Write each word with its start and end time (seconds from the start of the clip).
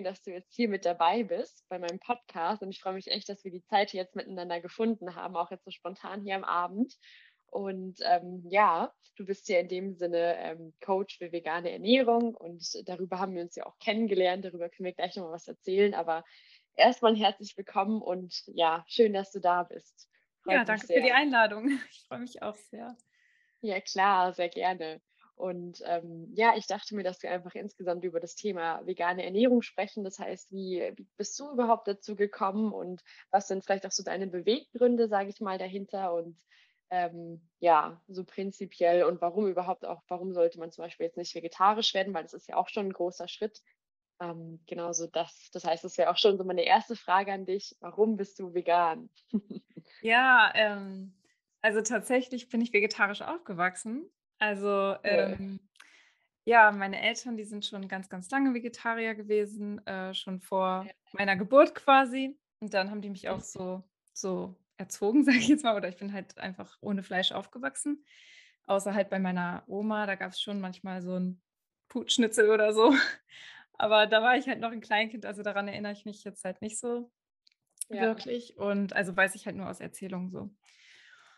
Schön, 0.00 0.04
dass 0.04 0.22
du 0.22 0.30
jetzt 0.30 0.54
hier 0.54 0.68
mit 0.68 0.86
dabei 0.86 1.24
bist 1.24 1.66
bei 1.68 1.78
meinem 1.78 1.98
Podcast. 1.98 2.62
Und 2.62 2.70
ich 2.70 2.80
freue 2.80 2.94
mich 2.94 3.08
echt, 3.08 3.28
dass 3.28 3.44
wir 3.44 3.50
die 3.50 3.64
Zeit 3.64 3.92
jetzt 3.92 4.16
miteinander 4.16 4.60
gefunden 4.60 5.14
haben, 5.14 5.36
auch 5.36 5.50
jetzt 5.50 5.64
so 5.64 5.70
spontan 5.70 6.22
hier 6.22 6.36
am 6.36 6.44
Abend. 6.44 6.94
Und 7.46 7.98
ähm, 8.04 8.42
ja, 8.48 8.94
du 9.16 9.26
bist 9.26 9.48
ja 9.48 9.58
in 9.58 9.68
dem 9.68 9.94
Sinne 9.94 10.36
ähm, 10.38 10.72
Coach 10.82 11.18
für 11.18 11.32
vegane 11.32 11.70
Ernährung 11.70 12.34
und 12.34 12.64
darüber 12.86 13.18
haben 13.18 13.34
wir 13.34 13.42
uns 13.42 13.56
ja 13.56 13.66
auch 13.66 13.78
kennengelernt. 13.78 14.44
Darüber 14.44 14.70
können 14.70 14.86
wir 14.86 14.94
gleich 14.94 15.16
nochmal 15.16 15.34
was 15.34 15.48
erzählen. 15.48 15.92
Aber 15.92 16.24
erstmal 16.76 17.16
herzlich 17.16 17.56
willkommen 17.58 18.00
und 18.00 18.42
ja, 18.46 18.84
schön, 18.88 19.12
dass 19.12 19.32
du 19.32 19.40
da 19.40 19.64
bist. 19.64 20.08
Freut 20.44 20.54
ja, 20.54 20.64
danke 20.64 20.86
für 20.86 21.02
die 21.02 21.12
Einladung. 21.12 21.68
Ich 21.90 22.06
freue 22.08 22.20
mich 22.20 22.42
auch 22.42 22.56
sehr. 22.56 22.96
Ja, 23.60 23.80
klar, 23.80 24.32
sehr 24.32 24.48
gerne. 24.48 25.02
Und 25.40 25.82
ähm, 25.86 26.30
ja, 26.34 26.54
ich 26.56 26.66
dachte 26.66 26.94
mir, 26.94 27.02
dass 27.02 27.22
wir 27.22 27.30
einfach 27.30 27.54
insgesamt 27.54 28.04
über 28.04 28.20
das 28.20 28.34
Thema 28.34 28.84
vegane 28.86 29.24
Ernährung 29.24 29.62
sprechen. 29.62 30.04
Das 30.04 30.18
heißt, 30.18 30.52
wie, 30.52 30.92
wie 30.96 31.08
bist 31.16 31.40
du 31.40 31.50
überhaupt 31.50 31.88
dazu 31.88 32.14
gekommen 32.14 32.72
und 32.72 33.02
was 33.30 33.48
sind 33.48 33.64
vielleicht 33.64 33.86
auch 33.86 33.90
so 33.90 34.02
deine 34.02 34.26
Beweggründe, 34.26 35.08
sage 35.08 35.30
ich 35.30 35.40
mal, 35.40 35.56
dahinter 35.56 36.12
und 36.12 36.36
ähm, 36.90 37.40
ja, 37.60 38.02
so 38.08 38.24
prinzipiell 38.24 39.04
und 39.04 39.20
warum 39.20 39.46
überhaupt 39.46 39.86
auch, 39.86 40.02
warum 40.08 40.34
sollte 40.34 40.58
man 40.58 40.72
zum 40.72 40.84
Beispiel 40.84 41.06
jetzt 41.06 41.16
nicht 41.16 41.34
vegetarisch 41.34 41.94
werden, 41.94 42.12
weil 42.12 42.24
das 42.24 42.34
ist 42.34 42.48
ja 42.48 42.56
auch 42.56 42.68
schon 42.68 42.86
ein 42.86 42.92
großer 42.92 43.28
Schritt. 43.28 43.62
Ähm, 44.20 44.60
genauso 44.66 45.06
das. 45.06 45.50
Das 45.52 45.64
heißt, 45.64 45.84
das 45.84 45.96
wäre 45.96 46.10
auch 46.10 46.18
schon 46.18 46.36
so 46.36 46.44
meine 46.44 46.64
erste 46.64 46.96
Frage 46.96 47.32
an 47.32 47.46
dich. 47.46 47.76
Warum 47.80 48.16
bist 48.16 48.38
du 48.38 48.52
vegan? 48.52 49.08
ja, 50.02 50.52
ähm, 50.54 51.14
also 51.62 51.80
tatsächlich 51.80 52.48
bin 52.48 52.60
ich 52.60 52.72
vegetarisch 52.72 53.22
aufgewachsen. 53.22 54.10
Also 54.40 54.96
ähm, 55.04 55.60
ja, 56.44 56.72
meine 56.72 57.00
Eltern, 57.00 57.36
die 57.36 57.44
sind 57.44 57.64
schon 57.64 57.86
ganz, 57.86 58.08
ganz 58.08 58.30
lange 58.30 58.54
Vegetarier 58.54 59.14
gewesen, 59.14 59.86
äh, 59.86 60.14
schon 60.14 60.40
vor 60.40 60.84
ja. 60.86 60.92
meiner 61.12 61.36
Geburt 61.36 61.74
quasi. 61.74 62.36
Und 62.58 62.74
dann 62.74 62.90
haben 62.90 63.02
die 63.02 63.10
mich 63.10 63.28
auch 63.28 63.40
so, 63.40 63.84
so 64.12 64.56
erzogen, 64.76 65.24
sage 65.24 65.38
ich 65.38 65.48
jetzt 65.48 65.62
mal. 65.62 65.76
Oder 65.76 65.88
ich 65.88 65.96
bin 65.96 66.12
halt 66.12 66.38
einfach 66.38 66.78
ohne 66.80 67.02
Fleisch 67.02 67.32
aufgewachsen. 67.32 68.04
Außer 68.64 68.94
halt 68.94 69.10
bei 69.10 69.18
meiner 69.18 69.62
Oma, 69.66 70.06
da 70.06 70.14
gab 70.14 70.32
es 70.32 70.40
schon 70.40 70.60
manchmal 70.60 71.02
so 71.02 71.18
ein 71.18 71.40
Putschnitzel 71.88 72.50
oder 72.50 72.72
so. 72.72 72.94
Aber 73.74 74.06
da 74.06 74.22
war 74.22 74.36
ich 74.36 74.48
halt 74.48 74.60
noch 74.60 74.72
ein 74.72 74.82
Kleinkind, 74.82 75.24
also 75.24 75.42
daran 75.42 75.66
erinnere 75.66 75.92
ich 75.92 76.04
mich 76.04 76.22
jetzt 76.24 76.44
halt 76.44 76.60
nicht 76.60 76.78
so 76.78 77.10
ja. 77.88 78.02
wirklich. 78.02 78.56
Und 78.56 78.94
also 78.94 79.16
weiß 79.16 79.34
ich 79.34 79.46
halt 79.46 79.56
nur 79.56 79.68
aus 79.68 79.80
Erzählungen 79.80 80.30
so. 80.30 80.50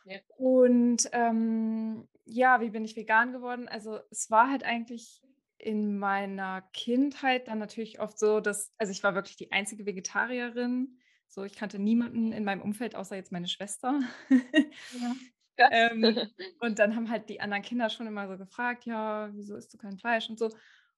Ja. 0.04 0.18
Und 0.36 1.08
ähm, 1.12 2.08
ja, 2.24 2.60
wie 2.60 2.70
bin 2.70 2.84
ich 2.84 2.96
vegan 2.96 3.32
geworden? 3.32 3.68
Also 3.68 4.00
es 4.10 4.30
war 4.30 4.50
halt 4.50 4.64
eigentlich 4.64 5.22
in 5.58 5.98
meiner 5.98 6.62
Kindheit 6.72 7.48
dann 7.48 7.58
natürlich 7.58 8.00
oft 8.00 8.18
so, 8.18 8.40
dass, 8.40 8.72
also 8.78 8.90
ich 8.90 9.02
war 9.02 9.14
wirklich 9.14 9.36
die 9.36 9.52
einzige 9.52 9.86
Vegetarierin. 9.86 10.98
So, 11.28 11.44
ich 11.44 11.54
kannte 11.54 11.78
niemanden 11.78 12.32
in 12.32 12.44
meinem 12.44 12.62
Umfeld, 12.62 12.94
außer 12.94 13.16
jetzt 13.16 13.32
meine 13.32 13.48
Schwester. 13.48 14.00
Ja. 14.28 15.14
ähm, 15.70 16.16
und 16.60 16.78
dann 16.78 16.96
haben 16.96 17.10
halt 17.10 17.28
die 17.28 17.40
anderen 17.40 17.62
Kinder 17.62 17.90
schon 17.90 18.06
immer 18.06 18.26
so 18.26 18.36
gefragt, 18.36 18.86
ja, 18.86 19.30
wieso 19.32 19.56
isst 19.56 19.72
du 19.72 19.78
kein 19.78 19.98
Fleisch 19.98 20.28
und 20.28 20.38
so. 20.38 20.46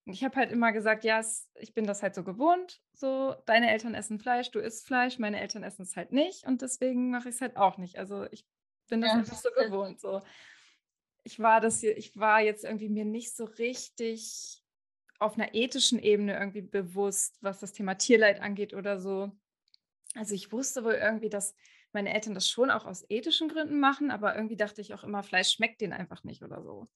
Und 0.06 0.12
ich 0.12 0.22
habe 0.22 0.36
halt 0.36 0.52
immer 0.52 0.72
gesagt, 0.72 1.04
ja, 1.04 1.20
ich 1.56 1.74
bin 1.74 1.86
das 1.86 2.02
halt 2.02 2.14
so 2.14 2.24
gewohnt. 2.24 2.80
So, 2.92 3.34
deine 3.46 3.70
Eltern 3.70 3.94
essen 3.94 4.18
Fleisch, 4.18 4.50
du 4.50 4.58
isst 4.58 4.86
Fleisch, 4.86 5.18
meine 5.18 5.40
Eltern 5.40 5.62
essen 5.62 5.82
es 5.82 5.96
halt 5.96 6.12
nicht. 6.12 6.46
Und 6.46 6.62
deswegen 6.62 7.10
mache 7.10 7.28
ich 7.28 7.36
es 7.36 7.40
halt 7.40 7.56
auch 7.56 7.78
nicht. 7.78 7.98
Also 7.98 8.26
ich 8.30 8.46
bin 8.88 9.00
das 9.00 9.12
ja. 9.12 9.18
einfach 9.18 9.36
so 9.36 9.50
gewohnt. 9.50 10.00
So. 10.00 10.22
Ich 11.22 11.40
war 11.40 11.60
das 11.60 11.80
hier, 11.80 11.96
ich 11.96 12.16
war 12.18 12.40
jetzt 12.40 12.64
irgendwie 12.64 12.88
mir 12.88 13.04
nicht 13.04 13.34
so 13.34 13.44
richtig 13.44 14.62
auf 15.18 15.34
einer 15.34 15.54
ethischen 15.54 15.98
Ebene 15.98 16.38
irgendwie 16.38 16.62
bewusst, 16.62 17.38
was 17.40 17.60
das 17.60 17.72
Thema 17.72 17.94
Tierleid 17.94 18.40
angeht 18.40 18.74
oder 18.74 18.98
so. 18.98 19.32
Also 20.14 20.34
ich 20.34 20.52
wusste 20.52 20.84
wohl 20.84 20.94
irgendwie, 20.94 21.28
dass 21.28 21.54
meine 21.92 22.12
Eltern 22.12 22.34
das 22.34 22.48
schon 22.48 22.70
auch 22.70 22.84
aus 22.84 23.04
ethischen 23.08 23.48
Gründen 23.48 23.78
machen, 23.78 24.10
aber 24.10 24.34
irgendwie 24.34 24.56
dachte 24.56 24.80
ich 24.80 24.94
auch 24.94 25.04
immer, 25.04 25.22
Fleisch 25.22 25.50
schmeckt 25.50 25.80
denen 25.80 25.92
einfach 25.92 26.24
nicht 26.24 26.42
oder 26.42 26.62
so. 26.62 26.88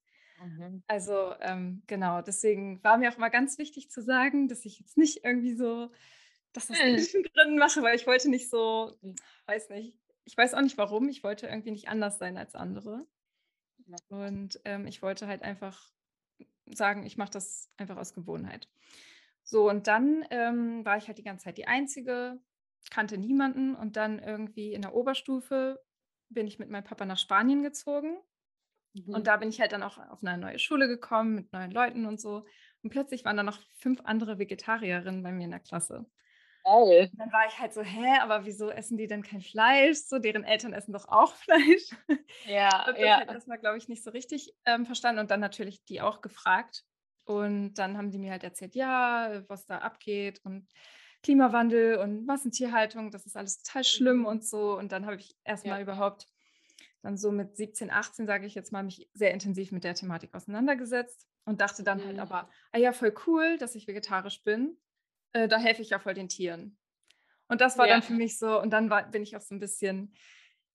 Mhm. 0.43 0.83
Also 0.87 1.35
ähm, 1.41 1.83
genau, 1.87 2.23
deswegen 2.23 2.83
war 2.85 2.99
mir 2.99 3.11
auch 3.11 3.19
mal 3.19 3.29
ganz 3.29 3.59
wichtig 3.59 3.91
zu 3.91 4.03
sagen, 4.03 4.49
dass 4.49 4.65
ich 4.65 4.79
jetzt 4.79 4.97
nicht 4.97 5.25
irgendwie 5.25 5.55
so 5.55 5.91
das 6.53 6.71
aus 6.71 6.79
ethischen 6.79 7.23
Gründen 7.23 7.59
mache, 7.59 7.83
weil 7.83 7.97
ich 7.97 8.07
wollte 8.07 8.29
nicht 8.29 8.51
so, 8.51 8.97
hm, 9.01 9.15
weiß 9.47 9.71
nicht, 9.71 9.97
ich 10.29 10.37
weiß 10.37 10.53
auch 10.53 10.61
nicht 10.61 10.77
warum. 10.77 11.09
Ich 11.09 11.25
wollte 11.25 11.47
irgendwie 11.47 11.71
nicht 11.71 11.89
anders 11.89 12.19
sein 12.19 12.37
als 12.37 12.55
andere. 12.55 13.07
Und 14.09 14.61
ähm, 14.67 14.87
ich 14.87 15.01
wollte 15.01 15.27
halt 15.27 15.43
einfach 15.43 15.91
sagen, 16.67 17.07
ich 17.07 17.17
mache 17.17 17.31
das 17.31 17.73
einfach 17.79 17.97
aus 17.97 18.13
Gewohnheit. 18.13 18.69
So, 19.43 19.71
und 19.71 19.87
dann 19.87 20.27
ähm, 20.29 20.85
war 20.85 20.99
ich 20.99 21.09
halt 21.09 21.17
die 21.17 21.23
ganze 21.23 21.45
Zeit 21.45 21.57
die 21.57 21.67
Einzige, 21.67 22.39
kannte 22.91 23.17
niemanden. 23.17 23.75
Und 23.75 23.97
dann 23.97 24.19
irgendwie 24.19 24.75
in 24.75 24.83
der 24.83 24.95
Oberstufe 24.95 25.83
bin 26.29 26.47
ich 26.47 26.59
mit 26.59 26.69
meinem 26.69 26.85
Papa 26.85 27.07
nach 27.07 27.17
Spanien 27.17 27.63
gezogen. 27.63 28.19
Mhm. 28.93 29.15
Und 29.15 29.27
da 29.27 29.39
bin 29.39 29.49
ich 29.49 29.63
halt 29.63 29.73
dann 29.73 29.83
auch 29.83 29.97
auf 29.97 30.23
eine 30.23 30.37
neue 30.37 30.59
Schule 30.59 30.89
gekommen 30.89 31.35
mit 31.35 31.55
neuen 31.55 31.71
Leuten 31.71 32.05
und 32.05 32.21
so. 32.21 32.45
Und 32.83 32.91
plötzlich 32.91 33.25
waren 33.25 33.39
da 33.39 33.43
noch 33.43 33.61
fünf 33.79 34.03
andere 34.05 34.39
Vegetarierinnen 34.39 35.23
bei 35.23 35.33
mir 35.33 35.45
in 35.45 35.53
der 35.53 35.61
Klasse. 35.61 36.05
Geil. 36.65 37.11
Dann 37.15 37.33
war 37.33 37.47
ich 37.47 37.59
halt 37.59 37.73
so, 37.73 37.83
hä, 37.83 38.19
aber 38.21 38.45
wieso 38.45 38.71
essen 38.71 38.97
die 38.97 39.07
denn 39.07 39.23
kein 39.23 39.41
Fleisch? 39.41 39.99
So, 39.99 40.19
deren 40.19 40.45
Eltern 40.45 40.73
essen 40.73 40.93
doch 40.93 41.09
auch 41.09 41.35
Fleisch. 41.37 41.91
Ja, 42.47 42.85
das 42.87 42.99
ja. 42.99 43.17
halt 43.19 43.31
erstmal, 43.31 43.59
glaube 43.59 43.79
ich, 43.79 43.89
nicht 43.89 44.05
so 44.05 44.11
richtig 44.11 44.55
ähm, 44.65 44.87
verstanden 44.87 45.21
und 45.21 45.31
dann 45.31 45.41
natürlich 45.41 45.85
die 45.85 46.01
auch 46.01 46.21
gefragt. 46.21 46.85
Und 47.25 47.75
dann 47.75 47.99
haben 47.99 48.11
die 48.11 48.19
mir 48.19 48.31
halt 48.31 48.45
erzählt, 48.45 48.75
ja, 48.75 49.43
was 49.49 49.67
da 49.67 49.79
abgeht 49.79 50.41
und 50.45 50.67
Klimawandel 51.23 51.99
und 51.99 52.25
Massentierhaltung, 52.27 53.11
das 53.11 53.27
ist 53.27 53.37
alles 53.37 53.63
total 53.63 53.85
schlimm 53.85 54.19
mhm. 54.19 54.27
und 54.27 54.45
so. 54.45 54.79
Und 54.79 54.93
dann 54.93 55.05
habe 55.05 55.17
ich 55.17 55.37
erstmal 55.45 55.79
ja. 55.79 55.83
überhaupt 55.83 56.29
dann 57.03 57.17
so 57.17 57.31
mit 57.31 57.57
17, 57.57 57.91
18, 57.91 58.27
sage 58.27 58.47
ich 58.47 58.55
jetzt 58.55 58.73
mal, 58.73 58.83
mich 58.83 59.09
sehr 59.15 59.33
intensiv 59.33 59.73
mit 59.73 59.85
der 59.85 59.95
Thematik 59.95 60.35
auseinandergesetzt 60.35 61.27
und 61.45 61.61
dachte 61.61 61.83
dann 61.83 61.99
halt 61.99 62.17
mhm. 62.17 62.21
halt 62.21 62.31
aber, 62.31 62.51
ah 62.73 62.79
ja, 62.79 62.93
voll 62.93 63.15
cool, 63.27 63.59
dass 63.59 63.75
ich 63.75 63.87
vegetarisch 63.87 64.43
bin 64.43 64.77
äh, 65.33 65.49
da 65.49 65.59
helfe 65.59 65.83
ich 65.83 65.91
ja 65.91 65.99
voll 65.99 66.15
den 66.15 66.29
Tieren. 66.29 66.79
Und 67.49 67.61
das 67.61 67.79
war 67.79 67.87
ja. 67.87 67.95
dann 67.95 68.03
für 68.03 68.13
mich 68.13 68.39
so, 68.39 68.61
und 68.61 68.71
dann 68.71 68.91
war, 68.91 69.11
bin 69.11 69.23
ich 69.23 69.37
auch 69.37 69.41
so 69.41 69.55
ein 69.55 69.61
bisschen 69.61 70.15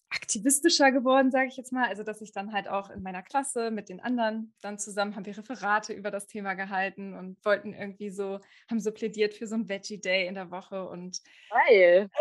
aktivistischer 0.09 0.91
geworden, 0.91 1.31
sage 1.31 1.47
ich 1.47 1.58
jetzt 1.58 1.72
mal. 1.72 1.88
Also, 1.88 2.03
dass 2.03 2.22
ich 2.22 2.31
dann 2.31 2.53
halt 2.53 2.68
auch 2.68 2.90
in 2.90 3.02
meiner 3.02 3.24
Klasse 3.24 3.72
mit 3.72 3.90
den 3.90 4.00
anderen 4.00 4.53
dann 4.62 4.78
zusammen 4.78 5.16
haben 5.16 5.25
wir 5.25 5.38
Referate 5.38 5.94
über 5.94 6.12
das 6.12 6.28
Thema 6.28 6.53
gehalten 6.53 7.14
und 7.14 7.44
wollten 7.44 7.74
irgendwie 7.74 8.09
so, 8.09 8.40
haben 8.69 8.80
so 8.80 8.91
plädiert 8.91 9.34
für 9.34 9.47
so 9.47 9.56
ein 9.56 9.69
Veggie 9.69 10.00
Day 10.00 10.28
in 10.28 10.36
der 10.36 10.52
Woche 10.52 10.88
und. 10.88 11.20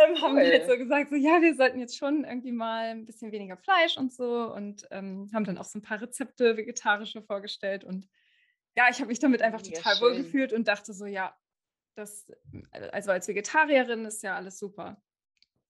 Ähm, 0.05 0.23
haben 0.23 0.37
cool. 0.37 0.43
halt 0.43 0.67
so 0.67 0.77
gesagt, 0.77 1.11
so 1.11 1.17
ja, 1.17 1.41
wir 1.43 1.55
sollten 1.55 1.81
jetzt 1.81 1.97
schon 1.97 2.25
irgendwie 2.25 2.53
mal 2.53 2.91
ein 2.91 3.05
bisschen 3.05 3.33
weniger 3.33 3.57
Fleisch 3.57 3.97
und 3.97 4.13
so 4.13 4.53
und 4.53 4.87
ähm, 4.91 5.31
haben 5.35 5.45
dann 5.45 5.59
auch 5.59 5.65
so 5.65 5.79
ein 5.79 5.83
paar 5.83 6.01
Rezepte 6.01 6.57
vegetarische 6.57 7.23
vorgestellt 7.23 7.85
und 7.85 8.09
ja, 8.75 8.87
ich 8.91 8.99
habe 9.01 9.09
mich 9.09 9.19
damit 9.19 9.43
einfach 9.43 9.61
total 9.61 10.01
wohl 10.01 10.17
gefühlt 10.17 10.55
und 10.55 10.67
dachte 10.67 10.95
so, 10.95 11.05
ja, 11.05 11.35
das, 11.95 12.29
äh, 12.73 12.89
also 12.91 13.11
als 13.11 13.29
Vegetarierin 13.29 14.05
ist 14.05 14.23
ja 14.23 14.37
alles 14.37 14.59
super. 14.59 15.03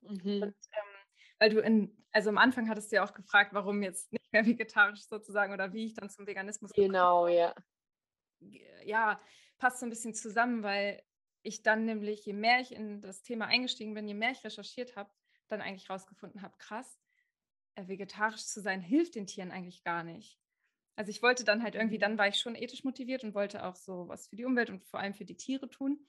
Mhm. 0.02 0.42
Und, 0.42 0.42
ähm, 0.42 0.92
weil 1.38 1.50
du 1.50 1.60
in, 1.60 2.04
also 2.12 2.28
am 2.28 2.38
Anfang 2.38 2.68
hattest 2.68 2.92
du 2.92 2.96
ja 2.96 3.04
auch 3.04 3.14
gefragt, 3.14 3.52
warum 3.52 3.82
jetzt 3.82 4.12
nicht 4.12 4.32
mehr 4.32 4.46
vegetarisch 4.46 5.02
sozusagen 5.06 5.52
oder 5.52 5.72
wie 5.72 5.86
ich 5.86 5.94
dann 5.94 6.10
zum 6.10 6.26
Veganismus 6.26 6.72
Genau, 6.72 7.26
ja. 7.26 7.54
Ja, 8.84 9.20
passt 9.58 9.80
so 9.80 9.86
ein 9.86 9.90
bisschen 9.90 10.14
zusammen, 10.14 10.62
weil 10.62 11.02
ich 11.42 11.62
dann 11.62 11.84
nämlich, 11.84 12.24
je 12.24 12.32
mehr 12.32 12.60
ich 12.60 12.72
in 12.72 13.00
das 13.00 13.22
Thema 13.22 13.46
eingestiegen 13.46 13.94
bin, 13.94 14.06
je 14.06 14.14
mehr 14.14 14.32
ich 14.32 14.44
recherchiert 14.44 14.96
habe, 14.96 15.10
dann 15.48 15.60
eigentlich 15.60 15.90
rausgefunden 15.90 16.42
habe, 16.42 16.56
krass, 16.58 16.98
äh, 17.74 17.86
vegetarisch 17.88 18.44
zu 18.46 18.60
sein 18.60 18.80
hilft 18.80 19.14
den 19.14 19.26
Tieren 19.26 19.50
eigentlich 19.50 19.82
gar 19.82 20.04
nicht. 20.04 20.41
Also 20.96 21.10
ich 21.10 21.22
wollte 21.22 21.44
dann 21.44 21.62
halt 21.62 21.74
irgendwie, 21.74 21.98
dann 21.98 22.18
war 22.18 22.28
ich 22.28 22.36
schon 22.36 22.54
ethisch 22.54 22.84
motiviert 22.84 23.24
und 23.24 23.34
wollte 23.34 23.64
auch 23.64 23.76
so 23.76 24.08
was 24.08 24.28
für 24.28 24.36
die 24.36 24.44
Umwelt 24.44 24.70
und 24.70 24.84
vor 24.84 25.00
allem 25.00 25.14
für 25.14 25.24
die 25.24 25.36
Tiere 25.36 25.68
tun. 25.68 26.06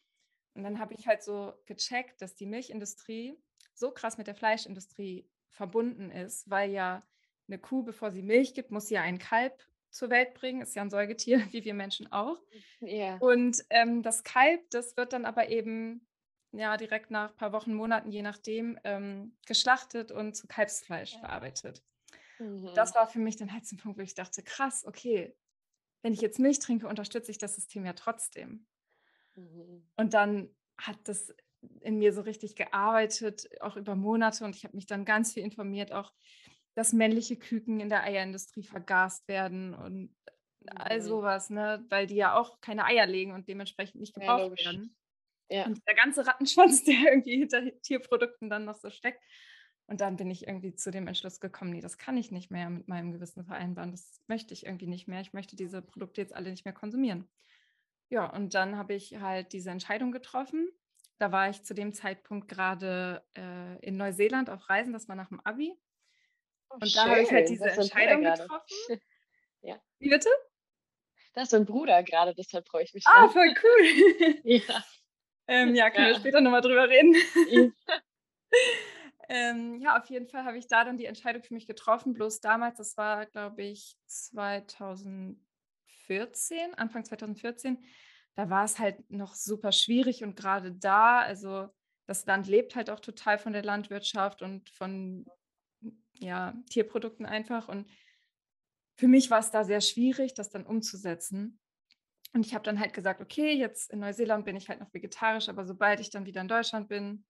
Und 0.55 0.63
dann 0.63 0.79
habe 0.79 0.93
ich 0.93 1.07
halt 1.07 1.23
so 1.23 1.53
gecheckt, 1.65 2.21
dass 2.21 2.35
die 2.35 2.45
Milchindustrie 2.45 3.37
so 3.73 3.91
krass 3.91 4.17
mit 4.17 4.27
der 4.27 4.35
Fleischindustrie 4.35 5.27
verbunden 5.49 6.11
ist, 6.11 6.49
weil 6.49 6.71
ja 6.71 7.05
eine 7.47 7.59
Kuh, 7.59 7.83
bevor 7.83 8.11
sie 8.11 8.21
Milch 8.21 8.53
gibt, 8.53 8.71
muss 8.71 8.89
ja 8.89 9.01
ein 9.01 9.19
Kalb 9.19 9.63
zur 9.89 10.09
Welt 10.09 10.33
bringen. 10.33 10.61
Ist 10.61 10.75
ja 10.75 10.81
ein 10.81 10.89
Säugetier, 10.89 11.39
wie 11.51 11.63
wir 11.63 11.73
Menschen 11.73 12.11
auch. 12.11 12.41
Ja. 12.81 13.17
Und 13.17 13.63
ähm, 13.69 14.03
das 14.03 14.23
Kalb, 14.23 14.69
das 14.71 14.97
wird 14.97 15.13
dann 15.13 15.25
aber 15.25 15.49
eben 15.49 16.07
ja 16.51 16.77
direkt 16.77 17.09
nach 17.11 17.31
ein 17.31 17.37
paar 17.37 17.53
Wochen, 17.53 17.73
Monaten, 17.73 18.11
je 18.11 18.21
nachdem, 18.21 18.77
ähm, 18.83 19.35
geschlachtet 19.47 20.11
und 20.11 20.35
zu 20.35 20.47
Kalbsfleisch 20.47 21.17
verarbeitet. 21.17 21.81
Mhm. 22.43 22.67
Das 22.75 22.95
war 22.95 23.07
für 23.07 23.19
mich 23.19 23.37
dann 23.37 23.53
halt 23.53 23.65
so 23.65 23.75
ein 23.75 23.79
Punkt, 23.79 23.97
wo 23.99 24.03
ich 24.03 24.15
dachte, 24.15 24.43
krass, 24.43 24.85
okay, 24.85 25.35
wenn 26.03 26.13
ich 26.13 26.21
jetzt 26.21 26.39
Milch 26.39 26.59
trinke, 26.59 26.87
unterstütze 26.87 27.31
ich 27.31 27.37
das 27.39 27.55
System 27.55 27.85
ja 27.85 27.93
trotzdem. 27.93 28.67
Mhm. 29.35 29.83
Und 29.97 30.13
dann 30.13 30.49
hat 30.77 30.97
das 31.07 31.33
in 31.81 31.97
mir 31.99 32.13
so 32.13 32.21
richtig 32.21 32.55
gearbeitet, 32.55 33.47
auch 33.61 33.77
über 33.77 33.95
Monate. 33.95 34.43
Und 34.45 34.55
ich 34.55 34.63
habe 34.65 34.75
mich 34.75 34.85
dann 34.85 35.05
ganz 35.05 35.33
viel 35.33 35.43
informiert, 35.43 35.91
auch 35.91 36.13
dass 36.75 36.93
männliche 36.93 37.37
Küken 37.37 37.79
in 37.79 37.89
der 37.89 38.03
Eierindustrie 38.03 38.63
vergast 38.63 39.27
werden 39.27 39.73
und 39.75 40.15
all 40.67 41.01
Mhm. 41.01 41.01
sowas, 41.01 41.49
ne? 41.49 41.85
weil 41.89 42.07
die 42.07 42.15
ja 42.15 42.35
auch 42.35 42.61
keine 42.61 42.85
Eier 42.85 43.05
legen 43.05 43.33
und 43.33 43.47
dementsprechend 43.47 44.01
nicht 44.01 44.15
Ja, 44.15 44.31
gebraucht 44.31 44.47
logisch. 44.47 44.63
werden. 44.63 44.97
Ja. 45.49 45.67
Und 45.67 45.81
der 45.87 45.95
ganze 45.95 46.27
Rattenschwanz, 46.27 46.83
der 46.85 46.95
irgendwie 47.13 47.37
hinter 47.39 47.63
Tierprodukten 47.81 48.49
dann 48.49 48.65
noch 48.65 48.75
so 48.77 48.89
steckt. 48.89 49.23
Und 49.93 50.01
dann 50.01 50.15
bin 50.15 50.31
ich 50.31 50.47
irgendwie 50.47 50.73
zu 50.73 50.89
dem 50.89 51.05
Entschluss 51.05 51.39
gekommen, 51.39 51.69
nee, 51.69 51.79
das 51.79 51.99
kann 51.99 52.17
ich 52.17 52.31
nicht 52.31 52.49
mehr 52.49 52.67
mit 52.67 52.87
meinem 52.87 53.11
Gewissen 53.11 53.45
vereinbaren. 53.45 53.91
Das 53.91 54.23
möchte 54.25 54.51
ich 54.51 54.65
irgendwie 54.65 54.87
nicht 54.87 55.07
mehr. 55.07 55.21
Ich 55.21 55.33
möchte 55.33 55.55
diese 55.55 55.83
Produkte 55.83 56.19
jetzt 56.19 56.33
alle 56.33 56.49
nicht 56.49 56.65
mehr 56.65 56.73
konsumieren. 56.73 57.29
Ja, 58.09 58.25
und 58.25 58.55
dann 58.55 58.75
habe 58.75 58.95
ich 58.95 59.19
halt 59.19 59.53
diese 59.53 59.69
Entscheidung 59.69 60.11
getroffen. 60.11 60.67
Da 61.19 61.31
war 61.31 61.47
ich 61.51 61.61
zu 61.61 61.75
dem 61.75 61.93
Zeitpunkt 61.93 62.47
gerade 62.47 63.23
äh, 63.37 63.77
in 63.85 63.95
Neuseeland 63.95 64.49
auf 64.49 64.67
Reisen, 64.67 64.93
das 64.93 65.07
war 65.07 65.15
nach 65.15 65.27
dem 65.29 65.39
Abi. 65.41 65.77
Oh, 66.71 66.77
Und 66.81 66.95
da 66.95 67.05
habe 67.09 67.21
ich 67.21 67.31
halt 67.31 67.47
schön. 67.47 67.55
diese 67.59 67.69
Entscheidung 67.69 68.23
getroffen. 68.23 68.75
Ja. 69.61 69.79
Wie 69.99 70.09
bitte? 70.09 70.27
Das 71.33 71.49
ist 71.49 71.53
ein 71.53 71.65
Bruder 71.65 72.01
gerade, 72.01 72.33
deshalb 72.33 72.67
freue 72.67 72.83
ich 72.83 72.95
mich. 72.95 73.03
Ah, 73.05 73.29
voll 73.29 73.53
cool. 73.63 74.41
Ja. 74.43 74.83
ähm, 75.47 75.75
ja, 75.75 75.91
können 75.91 76.07
wir 76.07 76.13
Ja. 76.13 76.19
später 76.19 76.41
nochmal 76.41 76.61
drüber 76.61 76.89
reden. 76.89 77.13
Ja. 79.29 79.35
Ähm, 79.35 79.79
ja, 79.79 79.99
auf 79.99 80.09
jeden 80.09 80.27
Fall 80.27 80.45
habe 80.45 80.57
ich 80.57 80.67
da 80.67 80.83
dann 80.83 80.97
die 80.97 81.05
Entscheidung 81.05 81.43
für 81.43 81.53
mich 81.53 81.67
getroffen. 81.67 82.13
Bloß 82.13 82.41
damals, 82.41 82.77
das 82.77 82.97
war, 82.97 83.25
glaube 83.25 83.63
ich, 83.63 83.95
2014, 84.05 86.73
Anfang 86.75 87.05
2014, 87.05 87.83
da 88.35 88.49
war 88.49 88.65
es 88.65 88.79
halt 88.79 89.09
noch 89.11 89.35
super 89.35 89.71
schwierig 89.71 90.23
und 90.23 90.35
gerade 90.35 90.73
da, 90.73 91.19
also 91.19 91.69
das 92.05 92.25
Land 92.25 92.47
lebt 92.47 92.75
halt 92.75 92.89
auch 92.89 92.99
total 92.99 93.37
von 93.37 93.53
der 93.53 93.63
Landwirtschaft 93.63 94.41
und 94.41 94.69
von 94.69 95.25
ja, 96.19 96.53
Tierprodukten 96.69 97.25
einfach. 97.25 97.67
Und 97.67 97.89
für 98.95 99.07
mich 99.07 99.31
war 99.31 99.39
es 99.39 99.51
da 99.51 99.63
sehr 99.63 99.81
schwierig, 99.81 100.33
das 100.33 100.49
dann 100.49 100.65
umzusetzen. 100.65 101.59
Und 102.33 102.45
ich 102.45 102.53
habe 102.53 102.63
dann 102.63 102.79
halt 102.79 102.93
gesagt, 102.93 103.21
okay, 103.21 103.53
jetzt 103.53 103.91
in 103.91 103.99
Neuseeland 103.99 104.45
bin 104.45 104.55
ich 104.55 104.67
halt 104.67 104.79
noch 104.79 104.93
vegetarisch, 104.93 105.49
aber 105.49 105.65
sobald 105.65 105.99
ich 105.99 106.09
dann 106.09 106.25
wieder 106.25 106.41
in 106.41 106.47
Deutschland 106.47 106.89
bin, 106.89 107.25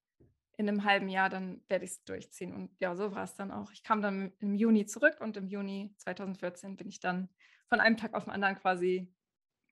in 0.56 0.68
einem 0.68 0.84
halben 0.84 1.08
Jahr, 1.08 1.28
dann 1.28 1.62
werde 1.68 1.84
ich 1.84 1.92
es 1.92 2.04
durchziehen. 2.04 2.52
Und 2.54 2.70
ja, 2.80 2.94
so 2.94 3.14
war 3.14 3.24
es 3.24 3.34
dann 3.34 3.50
auch. 3.50 3.70
Ich 3.72 3.82
kam 3.82 4.02
dann 4.02 4.32
im 4.40 4.54
Juni 4.54 4.86
zurück 4.86 5.16
und 5.20 5.36
im 5.36 5.48
Juni 5.48 5.94
2014 5.98 6.76
bin 6.76 6.88
ich 6.88 7.00
dann 7.00 7.28
von 7.68 7.80
einem 7.80 7.96
Tag 7.96 8.14
auf 8.14 8.24
den 8.24 8.32
anderen 8.32 8.56
quasi 8.56 9.12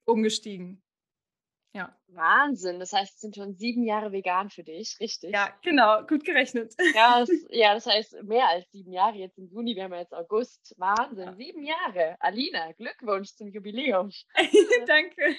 umgestiegen. 0.05 0.83
Ja, 1.75 1.99
Wahnsinn. 2.09 2.79
Das 2.81 2.93
heißt, 2.93 3.15
es 3.15 3.21
sind 3.21 3.35
schon 3.35 3.55
sieben 3.57 3.83
Jahre 3.85 4.13
vegan 4.13 4.51
für 4.51 4.63
dich, 4.63 4.99
richtig? 5.01 5.33
ja, 5.33 5.49
genau, 5.63 6.03
gut 6.07 6.23
gerechnet. 6.23 6.75
Ja, 6.95 7.21
das, 7.21 7.31
ja, 7.49 7.73
das 7.73 7.87
heißt 7.87 8.25
mehr 8.25 8.47
als 8.49 8.71
sieben 8.73 8.93
Jahre 8.93 9.17
jetzt 9.17 9.39
im 9.39 9.49
Juni. 9.49 9.75
Wir 9.75 9.85
haben 9.85 9.93
ja 9.95 10.01
jetzt 10.01 10.13
August. 10.13 10.75
Wahnsinn. 10.77 11.25
Ja. 11.29 11.35
Sieben 11.35 11.63
Jahre. 11.65 12.17
Alina, 12.21 12.73
Glückwunsch 12.73 13.31
zum 13.37 13.49
Jubiläum. 13.49 14.11
Danke. 14.87 15.35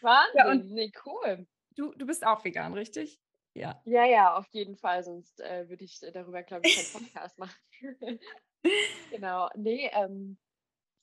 Wahnsinn. 0.00 0.46
und- 0.46 0.70
nee, 0.72 0.90
cool. 1.04 1.46
Du, 1.76 1.92
du 1.94 2.06
bist 2.06 2.26
auch 2.26 2.42
vegan, 2.44 2.72
richtig? 2.72 3.20
Ja. 3.58 3.82
Ja, 3.84 4.04
ja, 4.04 4.36
auf 4.36 4.46
jeden 4.52 4.76
Fall. 4.76 5.02
Sonst 5.02 5.40
äh, 5.40 5.68
würde 5.68 5.84
ich 5.84 6.00
darüber, 6.12 6.42
glaube 6.42 6.66
ich, 6.66 6.74
keinen 6.74 6.92
Podcast 7.12 7.38
machen. 7.38 7.56
genau. 9.10 9.48
Nee, 9.56 9.90
ähm, 9.92 10.38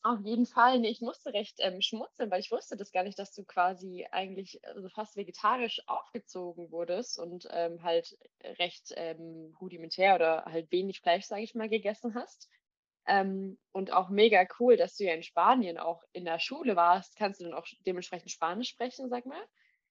auf 0.03 0.19
jeden 0.23 0.45
Fall. 0.45 0.79
Nee, 0.79 0.89
ich 0.89 1.01
musste 1.01 1.33
recht 1.33 1.55
ähm, 1.59 1.81
schmunzeln, 1.81 2.29
weil 2.29 2.39
ich 2.39 2.51
wusste 2.51 2.77
das 2.77 2.91
gar 2.91 3.03
nicht, 3.03 3.17
dass 3.17 3.33
du 3.33 3.43
quasi 3.43 4.05
eigentlich 4.11 4.63
also 4.65 4.87
fast 4.89 5.15
vegetarisch 5.15 5.81
aufgezogen 5.87 6.71
wurdest 6.71 7.17
und 7.17 7.47
ähm, 7.51 7.81
halt 7.81 8.15
recht 8.59 8.93
ähm, 8.95 9.55
rudimentär 9.59 10.15
oder 10.15 10.45
halt 10.45 10.71
wenig 10.71 11.01
Fleisch, 11.01 11.25
sage 11.25 11.41
ich 11.41 11.55
mal, 11.55 11.69
gegessen 11.69 12.13
hast. 12.13 12.49
Ähm, 13.07 13.57
und 13.71 13.91
auch 13.93 14.09
mega 14.09 14.45
cool, 14.59 14.77
dass 14.77 14.95
du 14.97 15.05
ja 15.05 15.13
in 15.13 15.23
Spanien 15.23 15.77
auch 15.77 16.03
in 16.11 16.25
der 16.25 16.39
Schule 16.39 16.75
warst. 16.75 17.15
Kannst 17.15 17.39
du 17.39 17.45
dann 17.45 17.53
auch 17.53 17.65
dementsprechend 17.85 18.31
Spanisch 18.31 18.69
sprechen, 18.69 19.09
sag 19.09 19.25
mal? 19.25 19.41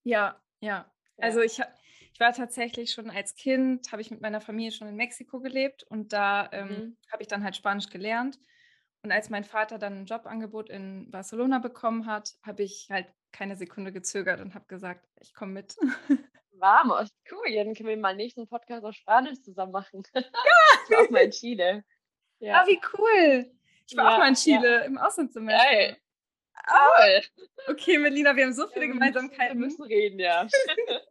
Ja, 0.05 0.41
ja. 0.61 0.93
Ja. 1.17 1.25
Also 1.25 1.41
ich, 1.41 1.61
ha- 1.61 1.69
ich 2.15 2.21
war 2.21 2.33
tatsächlich 2.33 2.93
schon 2.93 3.11
als 3.11 3.35
Kind, 3.35 3.91
habe 3.93 4.01
ich 4.01 4.11
mit 4.11 4.21
meiner 4.23 4.41
Familie 4.41 4.73
schon 4.73 4.89
in 4.89 4.95
Mexiko 4.97 5.41
gelebt 5.41 5.83
und 5.83 6.13
da 6.13 6.49
ähm, 6.53 6.69
Mhm. 6.69 6.97
habe 7.13 7.23
ich 7.23 7.29
dann 7.29 7.45
halt 7.45 7.57
Spanisch 7.57 7.91
gelernt. 7.91 8.39
Und 9.03 9.13
als 9.13 9.29
mein 9.29 9.45
Vater 9.45 9.79
dann 9.79 10.01
ein 10.01 10.07
Jobangebot 10.07 10.71
in 10.71 11.11
Barcelona 11.11 11.59
bekommen 11.59 12.07
hat, 12.07 12.31
habe 12.43 12.63
ich 12.63 12.87
halt 12.91 13.07
keine 13.33 13.55
Sekunde 13.57 13.93
gezögert 13.93 14.41
und 14.41 14.55
habe 14.55 14.65
gesagt, 14.67 15.05
ich 15.21 15.35
komme 15.35 15.53
mit. 15.53 15.77
Vamos, 16.53 17.11
cool. 17.31 17.51
Ja, 17.51 17.65
Dann 17.65 17.75
können 17.75 17.89
wir 17.91 17.97
mal 17.99 18.15
nächsten 18.17 18.47
Podcast 18.49 18.85
auf 18.85 18.95
Spanisch 18.95 19.43
zusammen 19.43 19.73
machen. 19.73 20.03
Ja! 20.15 20.23
Ich 20.87 20.91
war 20.97 21.05
auch 21.05 21.11
mal 21.11 21.25
in 21.25 21.31
Chile. 21.33 21.85
Ja, 22.39 22.63
Ah, 22.63 22.67
wie 22.67 22.81
cool. 22.97 23.51
Ich 23.87 23.97
war 23.97 24.07
auch 24.09 24.13
Ja, 24.13 24.19
mal 24.19 24.29
in 24.29 24.35
ja. 24.35 24.41
Chile 24.41 24.85
im 24.85 24.99
Auslandssemester. 24.99 25.65
Geil. 25.71 25.97
cool. 26.71 27.23
Okay, 27.69 27.99
Melina, 27.99 28.37
wir 28.37 28.45
haben 28.45 28.53
so 28.53 28.69
viele 28.69 28.87
Ja, 28.87 28.93
wir 28.93 28.95
müssen- 28.95 29.01
Wir 29.05 29.13
Gemeinsamkeiten. 29.13 29.59
müssen 29.59 29.83
reden, 29.83 30.19
ja. 30.21 30.47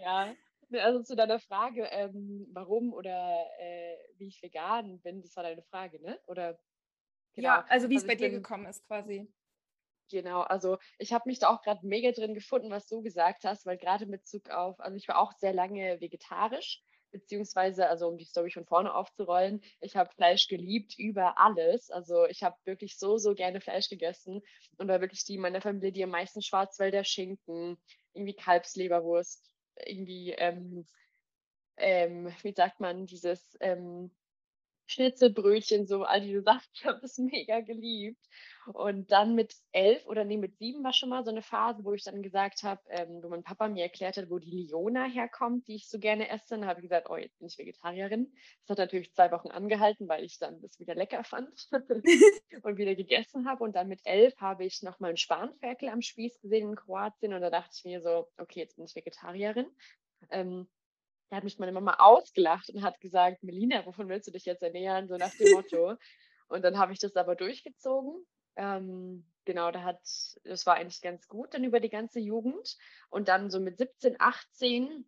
Ja. 0.00 0.34
Ne, 0.70 0.82
Also 0.82 1.02
zu 1.02 1.14
deiner 1.16 1.38
Frage, 1.40 1.84
ähm, 1.90 2.46
warum 2.52 2.92
oder 2.92 3.46
äh, 3.58 3.96
wie 4.16 4.28
ich 4.28 4.42
vegan 4.42 5.00
bin, 5.02 5.22
das 5.22 5.36
war 5.36 5.42
deine 5.42 5.62
Frage, 5.64 6.00
ne? 6.02 6.18
Oder 6.26 6.58
Ja, 7.34 7.64
also 7.68 7.90
wie 7.90 7.96
es 7.96 8.02
Also 8.02 8.06
bei 8.08 8.14
ich 8.14 8.18
dir 8.20 8.30
bin- 8.30 8.42
gekommen 8.42 8.66
ist 8.66 8.86
quasi. 8.86 9.28
Genau, 10.10 10.42
also 10.42 10.78
ich 10.98 11.12
habe 11.12 11.24
mich 11.26 11.38
da 11.38 11.48
auch 11.48 11.62
gerade 11.62 11.86
mega 11.86 12.12
drin 12.12 12.34
gefunden, 12.34 12.70
was 12.70 12.86
du 12.88 13.02
gesagt 13.02 13.44
hast, 13.44 13.64
weil 13.66 13.78
gerade 13.78 14.06
mit 14.06 14.20
Bezug 14.22 14.50
auf, 14.50 14.78
also 14.78 14.96
ich 14.96 15.08
war 15.08 15.18
auch 15.18 15.32
sehr 15.38 15.54
lange 15.54 16.00
vegetarisch, 16.00 16.82
beziehungsweise, 17.10 17.88
also 17.88 18.08
um 18.08 18.18
die 18.18 18.24
Story 18.26 18.50
von 18.50 18.66
vorne 18.66 18.94
aufzurollen, 18.94 19.62
ich 19.80 19.96
habe 19.96 20.10
Fleisch 20.14 20.46
geliebt 20.48 20.94
über 20.98 21.38
alles. 21.38 21.90
Also 21.90 22.26
ich 22.26 22.42
habe 22.42 22.56
wirklich 22.64 22.98
so, 22.98 23.16
so 23.18 23.34
gerne 23.34 23.60
Fleisch 23.62 23.88
gegessen 23.88 24.42
und 24.76 24.88
war 24.88 25.00
wirklich 25.00 25.24
die 25.24 25.36
in 25.36 25.40
meiner 25.40 25.60
Familie, 25.62 25.92
die 25.92 26.04
am 26.04 26.10
meisten 26.10 26.42
Schwarzwälder 26.42 27.02
Schinken, 27.04 27.78
irgendwie 28.12 28.34
Kalbsleberwurst, 28.34 29.50
irgendwie, 29.86 30.32
ähm, 30.32 30.86
ähm, 31.76 32.32
wie 32.42 32.52
sagt 32.54 32.80
man, 32.80 33.06
dieses 33.06 33.56
ähm, 33.60 34.10
Schnitzelbrötchen, 34.86 35.86
so 35.86 36.04
all 36.04 36.20
diese 36.20 36.42
Sachen. 36.42 36.68
Ich 36.74 36.84
habe 36.84 37.00
das 37.00 37.18
mega 37.18 37.60
geliebt. 37.60 38.20
Und 38.72 39.10
dann 39.10 39.34
mit 39.34 39.54
elf 39.72 40.06
oder 40.06 40.24
nee, 40.24 40.38
mit 40.38 40.56
sieben 40.56 40.82
war 40.84 40.94
schon 40.94 41.10
mal 41.10 41.22
so 41.22 41.30
eine 41.30 41.42
Phase, 41.42 41.84
wo 41.84 41.92
ich 41.92 42.02
dann 42.02 42.22
gesagt 42.22 42.62
habe, 42.62 42.80
ähm, 42.88 43.22
wo 43.22 43.28
mein 43.28 43.42
Papa 43.42 43.68
mir 43.68 43.82
erklärt 43.82 44.16
hat, 44.16 44.30
wo 44.30 44.38
die 44.38 44.50
Liona 44.50 45.04
herkommt, 45.04 45.68
die 45.68 45.74
ich 45.74 45.88
so 45.88 45.98
gerne 45.98 46.30
esse. 46.30 46.50
Dann 46.50 46.66
habe 46.66 46.80
ich 46.80 46.84
gesagt, 46.84 47.10
oh, 47.10 47.16
jetzt 47.16 47.38
bin 47.38 47.48
ich 47.48 47.58
Vegetarierin. 47.58 48.32
Das 48.62 48.70
hat 48.70 48.78
natürlich 48.78 49.12
zwei 49.12 49.30
Wochen 49.32 49.48
angehalten, 49.48 50.08
weil 50.08 50.24
ich 50.24 50.38
dann 50.38 50.60
das 50.62 50.78
wieder 50.78 50.94
lecker 50.94 51.24
fand 51.24 51.68
und 52.62 52.78
wieder 52.78 52.94
gegessen 52.94 53.46
habe. 53.46 53.64
Und 53.64 53.76
dann 53.76 53.88
mit 53.88 54.00
elf 54.04 54.34
habe 54.40 54.64
ich 54.64 54.82
nochmal 54.82 55.10
einen 55.10 55.18
Spanferkel 55.18 55.90
am 55.90 56.00
Spieß 56.00 56.40
gesehen 56.40 56.70
in 56.70 56.76
Kroatien. 56.76 57.34
Und 57.34 57.42
da 57.42 57.50
dachte 57.50 57.74
ich 57.74 57.84
mir 57.84 58.00
so, 58.00 58.28
okay, 58.38 58.60
jetzt 58.60 58.76
bin 58.76 58.86
ich 58.86 58.94
Vegetarierin. 58.94 59.66
Ähm, 60.30 60.68
da 61.30 61.36
hat 61.36 61.44
mich 61.44 61.58
meine 61.58 61.72
Mama 61.72 61.96
ausgelacht 61.98 62.70
und 62.70 62.82
hat 62.82 63.00
gesagt, 63.00 63.42
Melina, 63.42 63.84
wovon 63.86 64.08
willst 64.08 64.28
du 64.28 64.32
dich 64.32 64.44
jetzt 64.44 64.62
ernähren? 64.62 65.08
So 65.08 65.16
nach 65.16 65.34
dem 65.34 65.52
Motto. 65.52 65.96
Und 66.48 66.62
dann 66.62 66.78
habe 66.78 66.92
ich 66.92 66.98
das 66.98 67.16
aber 67.16 67.34
durchgezogen. 67.34 68.24
Ähm, 68.56 69.26
genau, 69.44 69.70
da 69.70 69.82
hat, 69.82 70.00
das 70.44 70.66
war 70.66 70.76
eigentlich 70.76 71.00
ganz 71.00 71.26
gut 71.26 71.54
dann 71.54 71.64
über 71.64 71.80
die 71.80 71.88
ganze 71.88 72.20
Jugend. 72.20 72.76
Und 73.10 73.28
dann 73.28 73.50
so 73.50 73.60
mit 73.60 73.78
17, 73.78 74.16
18 74.18 75.06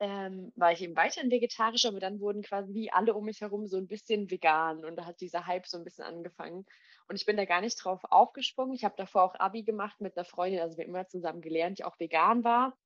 ähm, 0.00 0.52
war 0.56 0.72
ich 0.72 0.80
eben 0.82 0.96
weiterhin 0.96 1.30
vegetarisch, 1.30 1.84
aber 1.84 2.00
dann 2.00 2.20
wurden 2.20 2.42
quasi 2.42 2.72
wie 2.72 2.90
alle 2.90 3.14
um 3.14 3.24
mich 3.24 3.40
herum 3.40 3.66
so 3.66 3.76
ein 3.76 3.86
bisschen 3.86 4.30
vegan. 4.30 4.84
Und 4.84 4.96
da 4.96 5.04
hat 5.04 5.20
dieser 5.20 5.46
Hype 5.46 5.66
so 5.66 5.76
ein 5.76 5.84
bisschen 5.84 6.04
angefangen. 6.04 6.64
Und 7.08 7.16
ich 7.16 7.26
bin 7.26 7.36
da 7.36 7.44
gar 7.44 7.60
nicht 7.60 7.76
drauf 7.76 8.00
aufgesprungen. 8.04 8.74
Ich 8.74 8.84
habe 8.84 8.94
davor 8.96 9.24
auch 9.24 9.34
Abi 9.34 9.62
gemacht 9.62 10.00
mit 10.00 10.16
einer 10.16 10.24
Freundin, 10.24 10.60
also 10.60 10.76
wir 10.76 10.84
haben 10.84 10.90
immer 10.90 11.08
zusammen 11.08 11.42
gelernt, 11.42 11.78
die 11.78 11.84
auch 11.84 11.98
vegan 11.98 12.44
war. 12.44 12.76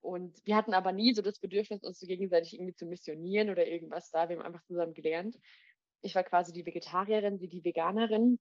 Und 0.00 0.34
wir 0.46 0.56
hatten 0.56 0.74
aber 0.74 0.92
nie 0.92 1.14
so 1.14 1.22
das 1.22 1.38
Bedürfnis, 1.38 1.82
uns 1.82 2.00
so 2.00 2.06
gegenseitig 2.06 2.54
irgendwie 2.54 2.74
zu 2.74 2.86
missionieren 2.86 3.50
oder 3.50 3.66
irgendwas 3.66 4.10
da. 4.10 4.28
Wir 4.28 4.36
haben 4.36 4.44
einfach 4.44 4.64
zusammen 4.64 4.94
gelernt. 4.94 5.36
Ich 6.02 6.14
war 6.14 6.24
quasi 6.24 6.52
die 6.52 6.64
Vegetarierin, 6.64 7.38
sie 7.38 7.48
die 7.48 7.64
Veganerin. 7.64 8.38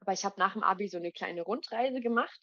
Aber 0.00 0.12
ich 0.12 0.24
habe 0.24 0.38
nach 0.38 0.54
dem 0.54 0.62
Abi 0.62 0.88
so 0.88 0.98
eine 0.98 1.12
kleine 1.12 1.42
Rundreise 1.42 2.00
gemacht 2.00 2.40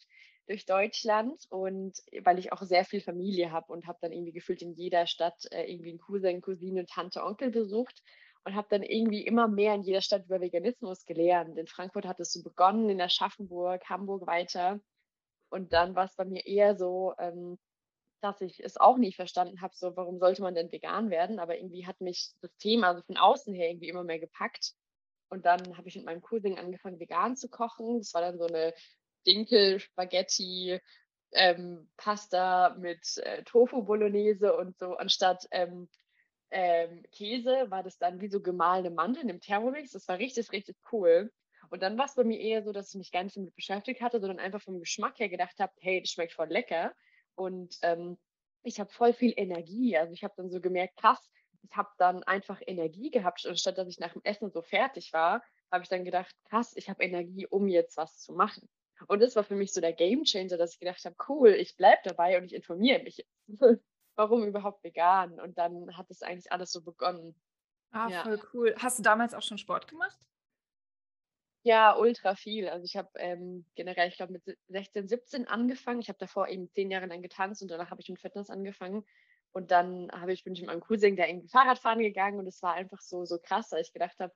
durch 0.47 0.65
Deutschland 0.65 1.43
und 1.49 1.97
weil 2.23 2.39
ich 2.39 2.51
auch 2.53 2.61
sehr 2.61 2.85
viel 2.85 3.01
Familie 3.01 3.51
habe 3.51 3.71
und 3.73 3.85
habe 3.87 3.99
dann 4.01 4.11
irgendwie 4.11 4.31
gefühlt 4.31 4.61
in 4.61 4.73
jeder 4.73 5.07
Stadt 5.07 5.45
äh, 5.51 5.63
irgendwie 5.71 5.89
einen 5.89 5.99
Cousin, 5.99 6.41
Cousine, 6.41 6.85
Tante, 6.85 7.23
Onkel 7.23 7.51
besucht. 7.51 8.01
und 8.45 8.55
habe 8.55 8.67
dann 8.69 8.83
irgendwie 8.83 9.25
immer 9.25 9.47
mehr 9.49 9.75
in 9.75 9.83
jeder 9.83 10.01
Stadt 10.01 10.25
über 10.25 10.39
Veganismus 10.39 11.05
gelernt. 11.05 11.57
In 11.57 11.67
Frankfurt 11.67 12.05
hat 12.05 12.19
es 12.21 12.31
so 12.31 12.41
begonnen, 12.43 12.89
in 12.89 13.01
Aschaffenburg, 13.01 13.83
Hamburg 13.89 14.25
weiter. 14.25 14.79
Und 15.49 15.73
dann 15.73 15.95
war 15.95 16.05
es 16.05 16.15
bei 16.15 16.25
mir 16.25 16.45
eher 16.45 16.77
so, 16.77 17.13
ähm, 17.19 17.57
dass 18.21 18.41
ich 18.41 18.63
es 18.63 18.77
auch 18.77 18.97
nicht 18.97 19.15
verstanden 19.15 19.61
habe, 19.61 19.73
so 19.75 19.95
warum 19.95 20.19
sollte 20.19 20.41
man 20.41 20.55
denn 20.55 20.71
vegan 20.71 21.09
werden? 21.09 21.39
Aber 21.39 21.57
irgendwie 21.57 21.85
hat 21.85 22.01
mich 22.01 22.31
das 22.41 22.55
Thema 22.57 22.89
also 22.89 23.01
von 23.03 23.17
außen 23.17 23.53
her 23.53 23.69
irgendwie 23.69 23.89
immer 23.89 24.03
mehr 24.03 24.19
gepackt. 24.19 24.73
Und 25.29 25.45
dann 25.45 25.77
habe 25.77 25.89
ich 25.89 25.95
mit 25.95 26.05
meinem 26.05 26.21
Cousin 26.21 26.57
angefangen, 26.57 26.99
vegan 26.99 27.35
zu 27.35 27.49
kochen. 27.49 27.99
Das 27.99 28.13
war 28.13 28.21
dann 28.21 28.37
so 28.37 28.45
eine 28.45 28.73
Dinkel, 29.25 29.79
Spaghetti, 29.79 30.79
ähm, 31.33 31.89
Pasta 31.97 32.75
mit 32.79 33.17
äh, 33.17 33.43
Tofu 33.43 33.83
Bolognese 33.83 34.55
und 34.55 34.77
so 34.77 34.95
anstatt 34.95 35.45
ähm, 35.51 35.89
ähm, 36.51 37.03
Käse 37.11 37.69
war 37.69 37.83
das 37.83 37.97
dann 37.97 38.21
wie 38.21 38.29
so 38.29 38.41
gemahlene 38.41 38.89
Mandeln 38.89 39.29
im 39.29 39.41
Thermomix. 39.41 39.91
Das 39.91 40.07
war 40.07 40.17
richtig, 40.17 40.51
richtig 40.51 40.77
cool. 40.91 41.31
Und 41.69 41.81
dann 41.81 41.97
war 41.97 42.05
es 42.05 42.15
bei 42.15 42.23
mir 42.23 42.39
eher 42.39 42.63
so, 42.63 42.71
dass 42.71 42.89
ich 42.89 42.95
mich 42.95 43.11
gar 43.11 43.23
nicht 43.23 43.35
damit 43.35 43.55
beschäftigt 43.55 44.01
hatte, 44.01 44.19
sondern 44.21 44.39
einfach 44.39 44.61
vom 44.61 44.79
Geschmack 44.79 45.19
her 45.19 45.29
gedacht 45.29 45.59
habe, 45.59 45.73
hey, 45.79 46.01
das 46.01 46.11
schmeckt 46.11 46.33
voll 46.33 46.47
lecker. 46.47 46.93
Und 47.37 47.77
ähm, 47.83 48.17
ich 48.63 48.79
habe 48.79 48.91
voll 48.91 49.13
viel 49.13 49.33
Energie. 49.37 49.95
Also 49.97 50.13
ich 50.13 50.23
habe 50.23 50.33
dann 50.37 50.49
so 50.49 50.59
gemerkt, 50.59 50.97
krass, 50.97 51.29
ich 51.61 51.75
habe 51.75 51.89
dann 51.97 52.23
einfach 52.23 52.61
Energie 52.65 53.11
gehabt. 53.11 53.45
Anstatt 53.45 53.77
dass 53.77 53.87
ich 53.87 53.99
nach 53.99 54.13
dem 54.13 54.23
Essen 54.23 54.51
so 54.51 54.61
fertig 54.61 55.13
war, 55.13 55.43
habe 55.71 55.83
ich 55.83 55.89
dann 55.89 56.03
gedacht, 56.03 56.35
krass, 56.49 56.73
ich 56.75 56.89
habe 56.89 57.03
Energie, 57.03 57.45
um 57.47 57.67
jetzt 57.67 57.97
was 57.97 58.19
zu 58.19 58.33
machen. 58.33 58.67
Und 59.07 59.21
das 59.21 59.35
war 59.35 59.43
für 59.43 59.55
mich 59.55 59.73
so 59.73 59.81
der 59.81 59.93
Game 59.93 60.23
Changer, 60.23 60.57
dass 60.57 60.73
ich 60.73 60.79
gedacht 60.79 61.03
habe, 61.05 61.15
cool, 61.29 61.49
ich 61.49 61.77
bleibe 61.77 62.01
dabei 62.03 62.37
und 62.37 62.45
ich 62.45 62.53
informiere 62.53 63.03
mich 63.03 63.17
jetzt. 63.17 63.31
Warum 64.15 64.43
überhaupt 64.43 64.83
vegan? 64.83 65.39
Und 65.39 65.59
dann 65.59 65.95
hat 65.95 66.09
es 66.09 66.23
eigentlich 66.23 66.51
alles 66.51 66.71
so 66.71 66.81
begonnen. 66.81 67.39
Ah, 67.91 68.09
ja. 68.09 68.23
voll 68.23 68.41
cool. 68.53 68.75
Hast 68.79 68.97
du 68.97 69.03
damals 69.03 69.35
auch 69.35 69.43
schon 69.43 69.59
Sport 69.59 69.87
gemacht? 69.87 70.17
Ja, 71.67 71.97
ultra 71.97 72.35
viel. 72.35 72.69
Also 72.69 72.85
ich 72.85 72.95
habe 72.95 73.09
ähm, 73.15 73.65
generell, 73.75 74.07
ich 74.07 74.15
glaube, 74.15 74.31
mit 74.31 74.57
16, 74.69 75.09
17 75.09 75.47
angefangen. 75.49 75.99
Ich 75.99 76.07
habe 76.07 76.17
davor 76.17 76.47
eben 76.47 76.71
zehn 76.71 76.89
Jahre 76.89 77.07
lang 77.07 77.21
getanzt 77.21 77.61
und 77.61 77.69
danach 77.69 77.91
habe 77.91 77.99
ich 77.99 78.07
mit 78.07 78.21
Fitness 78.21 78.49
angefangen. 78.49 79.03
Und 79.51 79.69
dann 79.71 80.09
habe 80.13 80.31
ich, 80.31 80.45
bin 80.45 80.53
ich 80.53 80.61
mit 80.61 80.69
meinem 80.69 80.79
Cousin, 80.79 81.17
der 81.17 81.27
irgendwie 81.27 81.49
Fahrradfahren 81.49 81.99
gegangen 81.99 82.39
und 82.39 82.47
es 82.47 82.63
war 82.63 82.75
einfach 82.75 83.01
so, 83.01 83.25
so 83.25 83.37
krass, 83.37 83.67
dass 83.67 83.81
ich 83.81 83.91
gedacht 83.91 84.17
habe, 84.21 84.33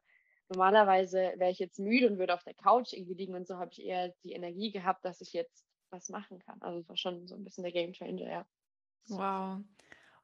normalerweise 0.49 1.31
wäre 1.37 1.51
ich 1.51 1.59
jetzt 1.59 1.79
müde 1.79 2.07
und 2.07 2.17
würde 2.19 2.33
auf 2.33 2.43
der 2.43 2.53
Couch 2.53 2.91
irgendwie 2.91 3.13
liegen 3.13 3.35
und 3.35 3.47
so 3.47 3.57
habe 3.57 3.71
ich 3.71 3.81
eher 3.81 4.13
die 4.25 4.33
Energie 4.33 4.69
gehabt, 4.69 5.05
dass 5.05 5.21
ich 5.21 5.31
jetzt 5.31 5.63
was 5.89 6.09
machen 6.09 6.37
kann. 6.39 6.61
Also 6.61 6.79
es 6.79 6.89
war 6.89 6.97
schon 6.97 7.29
so 7.29 7.35
ein 7.35 7.45
bisschen 7.45 7.63
der 7.63 7.71
Game 7.71 7.93
Changer, 7.93 8.29
ja. 8.29 8.45
Wow. 9.07 9.59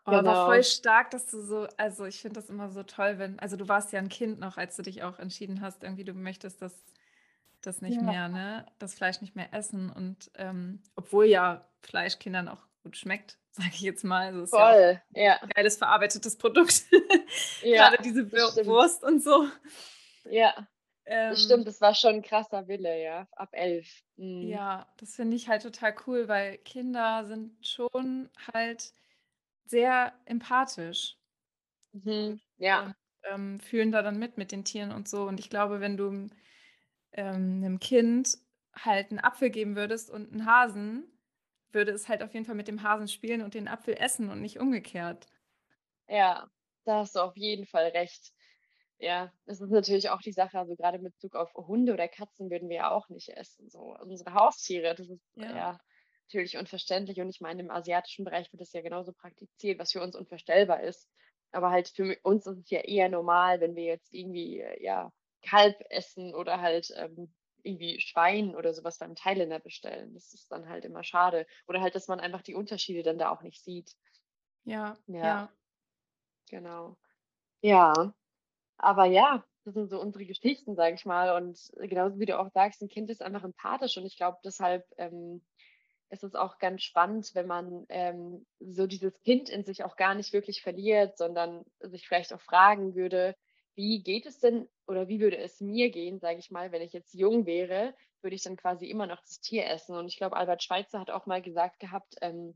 Oh, 0.06 0.12
genau. 0.12 0.32
Aber 0.32 0.46
voll 0.46 0.64
stark, 0.66 1.12
dass 1.12 1.28
du 1.28 1.42
so, 1.42 1.68
also 1.78 2.06
ich 2.06 2.22
finde 2.22 2.42
das 2.42 2.50
immer 2.50 2.70
so 2.70 2.84
toll, 2.84 3.18
wenn, 3.18 3.40
also 3.40 3.56
du 3.56 3.70
warst 3.70 3.94
ja 3.94 4.00
ein 4.00 4.10
Kind 4.10 4.40
noch, 4.40 4.58
als 4.58 4.76
du 4.76 4.82
dich 4.82 5.04
auch 5.04 5.20
entschieden 5.20 5.62
hast, 5.62 5.84
irgendwie 5.84 6.04
du 6.04 6.14
möchtest 6.14 6.62
das, 6.62 6.74
das 7.62 7.82
nicht 7.82 7.98
ja. 7.98 8.02
mehr, 8.02 8.28
ne, 8.30 8.66
das 8.80 8.94
Fleisch 8.94 9.22
nicht 9.22 9.36
mehr 9.36 9.54
essen 9.54 9.90
und 9.92 10.32
ähm, 10.36 10.82
obwohl 10.96 11.26
ja 11.26 11.68
Fleisch 11.82 12.20
Kindern 12.20 12.48
auch 12.48 12.66
gut 12.84 12.98
schmeckt, 12.98 13.38
sage 13.52 13.72
ich 13.74 13.82
jetzt 13.82 14.04
mal. 14.04 14.28
Also 14.28 14.46
voll, 14.48 15.02
ja, 15.12 15.24
ja. 15.24 15.42
Ein 15.42 15.50
geiles 15.50 15.78
verarbeitetes 15.78 16.38
Produkt. 16.38 16.84
ja, 17.62 17.90
Gerade 17.90 18.04
diese 18.04 18.32
Wurst 18.32 19.04
und 19.04 19.24
so. 19.24 19.48
Ja. 20.30 20.68
Ähm, 21.06 21.30
das 21.30 21.44
stimmt, 21.44 21.68
das 21.68 21.80
war 21.80 21.96
schon 21.96 22.16
ein 22.16 22.22
krasser 22.22 22.68
Wille, 22.68 23.02
ja, 23.02 23.28
ab 23.32 23.50
elf. 23.54 24.04
Mhm. 24.18 24.42
Ja, 24.48 24.88
das 24.98 25.16
finde 25.16 25.38
ich 25.38 25.48
halt 25.48 25.64
total 25.64 25.96
cool, 26.06 26.28
weil 26.28 26.58
Kinder 26.60 27.26
sind 27.26 27.66
schon 27.66 28.30
halt 28.54 28.92
sehr 29.66 30.14
empathisch. 30.26 31.16
Mhm. 31.94 32.42
Ja. 32.58 32.84
Und, 32.84 32.96
ähm, 33.24 33.60
fühlen 33.60 33.92
da 33.92 34.02
dann 34.02 34.20
mit 34.20 34.38
mit 34.38 34.52
den 34.52 34.66
Tieren 34.66 34.92
und 34.92 35.08
so. 35.08 35.24
Und 35.24 35.40
ich 35.40 35.50
glaube, 35.50 35.80
wenn 35.80 35.96
du 35.96 36.28
ähm, 37.18 37.62
einem 37.64 37.80
Kind 37.80 38.38
halt 38.74 39.12
einen 39.12 39.20
Apfel 39.20 39.50
geben 39.50 39.76
würdest 39.76 40.10
und 40.10 40.32
einen 40.32 40.46
Hasen, 40.46 41.12
würde 41.72 41.92
es 41.92 42.08
halt 42.08 42.24
auf 42.24 42.34
jeden 42.34 42.46
Fall 42.46 42.56
mit 42.56 42.68
dem 42.68 42.84
Hasen 42.84 43.08
spielen 43.08 43.42
und 43.42 43.54
den 43.54 43.68
Apfel 43.68 43.96
essen 43.96 44.30
und 44.30 44.42
nicht 44.42 44.60
umgekehrt. 44.60 45.28
Ja, 46.08 46.50
da 46.86 47.00
hast 47.00 47.16
du 47.16 47.20
auf 47.20 47.36
jeden 47.36 47.66
Fall 47.66 47.88
recht. 47.88 48.32
Ja, 49.00 49.32
das 49.46 49.62
ist 49.62 49.70
natürlich 49.70 50.10
auch 50.10 50.22
die 50.22 50.32
Sache, 50.32 50.58
also 50.58 50.76
gerade 50.76 51.00
mit 51.00 51.14
Bezug 51.14 51.36
auf 51.36 51.54
Hunde 51.54 51.94
oder 51.94 52.08
Katzen 52.08 52.50
würden 52.50 52.70
wir 52.70 52.78
ja 52.78 52.92
auch 52.92 53.10
nicht 53.10 53.30
essen. 53.30 53.70
So 53.70 53.96
unsere 54.00 54.34
Haustiere, 54.34 54.96
das 54.96 55.10
ist 55.10 55.22
ja, 55.36 55.56
ja 55.56 55.80
natürlich 56.28 56.58
unverständlich. 56.58 57.20
Und 57.20 57.30
ich 57.30 57.42
meine, 57.42 57.62
im 57.62 57.70
asiatischen 57.70 58.26
Bereich 58.26 58.52
wird 58.52 58.62
das 58.62 58.74
ja 58.74 58.82
genauso 58.82 59.14
praktiziert, 59.14 59.80
was 59.80 59.92
für 59.92 60.02
uns 60.02 60.16
unvorstellbar 60.16 60.82
ist. 60.82 61.08
Aber 61.52 61.70
halt 61.70 61.90
für 61.90 62.18
uns 62.24 62.48
ist 62.48 62.58
es 62.58 62.70
ja 62.70 62.80
eher 62.80 63.10
normal, 63.10 63.62
wenn 63.62 63.76
wir 63.76 63.86
jetzt 63.86 64.14
irgendwie 64.14 64.64
ja 64.80 65.12
Kalb 65.42 65.76
essen 65.90 66.34
oder 66.34 66.62
halt 66.62 66.92
ähm, 66.96 67.34
irgendwie 67.64 68.00
Schwein 68.00 68.56
oder 68.56 68.74
sowas 68.74 68.98
beim 68.98 69.16
Thailänder 69.16 69.60
bestellen. 69.60 70.14
Das 70.14 70.34
ist 70.34 70.52
dann 70.52 70.70
halt 70.70 70.86
immer 70.86 71.04
schade. 71.04 71.46
Oder 71.68 71.82
halt, 71.82 71.96
dass 71.96 72.08
man 72.08 72.20
einfach 72.20 72.42
die 72.42 72.56
Unterschiede 72.56 73.04
dann 73.04 73.18
da 73.18 73.30
auch 73.30 73.42
nicht 73.42 73.64
sieht. 73.64 73.96
Ja, 74.64 74.98
ja. 75.08 75.24
ja. 75.24 75.54
Genau. 76.50 76.98
Ja, 77.62 78.14
aber 78.78 79.06
ja, 79.06 79.44
das 79.66 79.74
sind 79.74 79.90
so 79.90 80.00
unsere 80.00 80.26
Geschichten, 80.26 80.76
sage 80.76 80.96
ich 80.96 81.06
mal. 81.06 81.36
Und 81.36 81.60
genauso 81.76 82.20
wie 82.20 82.26
du 82.26 82.40
auch 82.40 82.50
sagst, 82.52 82.82
ein 82.82 82.88
Kind 82.88 83.10
ist 83.10 83.22
einfach 83.22 83.44
empathisch 83.44 83.98
und 83.98 84.06
ich 84.06 84.16
glaube, 84.16 84.38
deshalb 84.44 84.86
ähm, 84.98 85.46
ist 86.10 86.24
es 86.24 86.36
auch 86.36 86.58
ganz 86.58 86.84
spannend, 86.84 87.32
wenn 87.34 87.48
man 87.48 87.86
ähm, 87.90 88.46
so 88.60 88.88
dieses 88.88 89.20
Kind 89.24 89.50
in 89.50 89.66
sich 89.66 89.84
auch 89.84 89.98
gar 89.98 90.16
nicht 90.16 90.32
wirklich 90.32 90.62
verliert, 90.62 91.18
sondern 91.18 91.66
sich 91.82 92.08
vielleicht 92.08 92.34
auch 92.34 92.42
fragen 92.42 92.96
würde, 92.96 93.36
wie 93.78 94.02
geht 94.02 94.26
es 94.26 94.40
denn 94.40 94.68
oder 94.88 95.08
wie 95.08 95.20
würde 95.20 95.38
es 95.38 95.62
mir 95.62 95.92
gehen, 95.92 96.20
sage 96.20 96.40
ich 96.40 96.50
mal, 96.52 96.72
wenn 96.72 96.82
ich 96.82 96.94
jetzt 96.94 97.14
jung 97.14 97.46
wäre, 97.46 97.94
würde 98.22 98.36
ich 98.36 98.42
dann 98.42 98.58
quasi 98.58 98.90
immer 98.90 99.06
noch 99.06 99.22
das 99.22 99.40
Tier 99.40 99.68
essen. 99.68 99.96
Und 99.96 100.08
ich 100.08 100.18
glaube, 100.18 100.36
Albert 100.36 100.64
Schweitzer 100.64 101.00
hat 101.00 101.12
auch 101.12 101.28
mal 101.28 101.42
gesagt 101.42 101.80
gehabt, 101.80 102.16
ähm, 102.22 102.56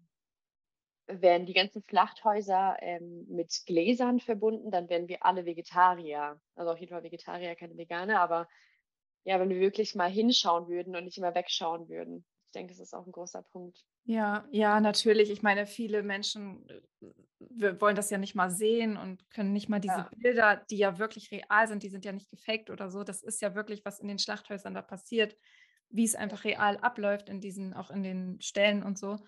wären 1.07 1.45
die 1.45 1.53
ganzen 1.53 1.83
Schlachthäuser 1.87 2.77
ähm, 2.79 3.27
mit 3.29 3.63
Gläsern 3.67 4.19
verbunden, 4.19 4.71
dann 4.71 4.89
wären 4.89 5.07
wir 5.07 5.23
alle 5.23 5.45
Vegetarier. 5.45 6.41
Also 6.55 6.71
auf 6.71 6.79
jeden 6.79 6.91
Fall 6.91 7.03
Vegetarier, 7.03 7.55
keine 7.55 7.77
Veganer, 7.77 8.19
aber 8.19 8.47
ja, 9.23 9.39
wenn 9.39 9.49
wir 9.49 9.59
wirklich 9.59 9.93
mal 9.93 10.09
hinschauen 10.09 10.67
würden 10.67 10.95
und 10.95 11.05
nicht 11.05 11.17
immer 11.19 11.35
wegschauen 11.35 11.87
würden. 11.87 12.25
Ich 12.47 12.51
denke, 12.53 12.73
das 12.73 12.79
ist 12.79 12.95
auch 12.95 13.05
ein 13.05 13.11
großer 13.11 13.43
Punkt. 13.43 13.85
Ja, 14.03 14.45
ja, 14.51 14.79
natürlich. 14.79 15.29
Ich 15.29 15.41
meine, 15.41 15.65
viele 15.65 16.03
Menschen 16.03 16.65
wir 17.49 17.79
wollen 17.81 17.95
das 17.95 18.09
ja 18.09 18.17
nicht 18.17 18.35
mal 18.35 18.49
sehen 18.49 18.97
und 18.97 19.29
können 19.31 19.53
nicht 19.53 19.69
mal 19.69 19.79
diese 19.79 19.95
ja. 19.95 20.09
Bilder, 20.17 20.55
die 20.69 20.77
ja 20.77 20.99
wirklich 20.99 21.31
real 21.31 21.67
sind, 21.67 21.83
die 21.83 21.89
sind 21.89 22.05
ja 22.05 22.11
nicht 22.11 22.29
gefaked 22.29 22.69
oder 22.69 22.89
so. 22.89 23.03
Das 23.03 23.23
ist 23.23 23.41
ja 23.41 23.55
wirklich, 23.55 23.83
was 23.85 23.99
in 23.99 24.07
den 24.07 24.19
Schlachthäusern 24.19 24.73
da 24.73 24.81
passiert, 24.81 25.35
wie 25.89 26.03
es 26.03 26.15
einfach 26.15 26.43
real 26.43 26.77
abläuft 26.77 27.29
in 27.29 27.41
diesen, 27.41 27.73
auch 27.73 27.89
in 27.89 28.03
den 28.03 28.41
Stellen 28.41 28.83
und 28.83 28.97
so. 28.97 29.19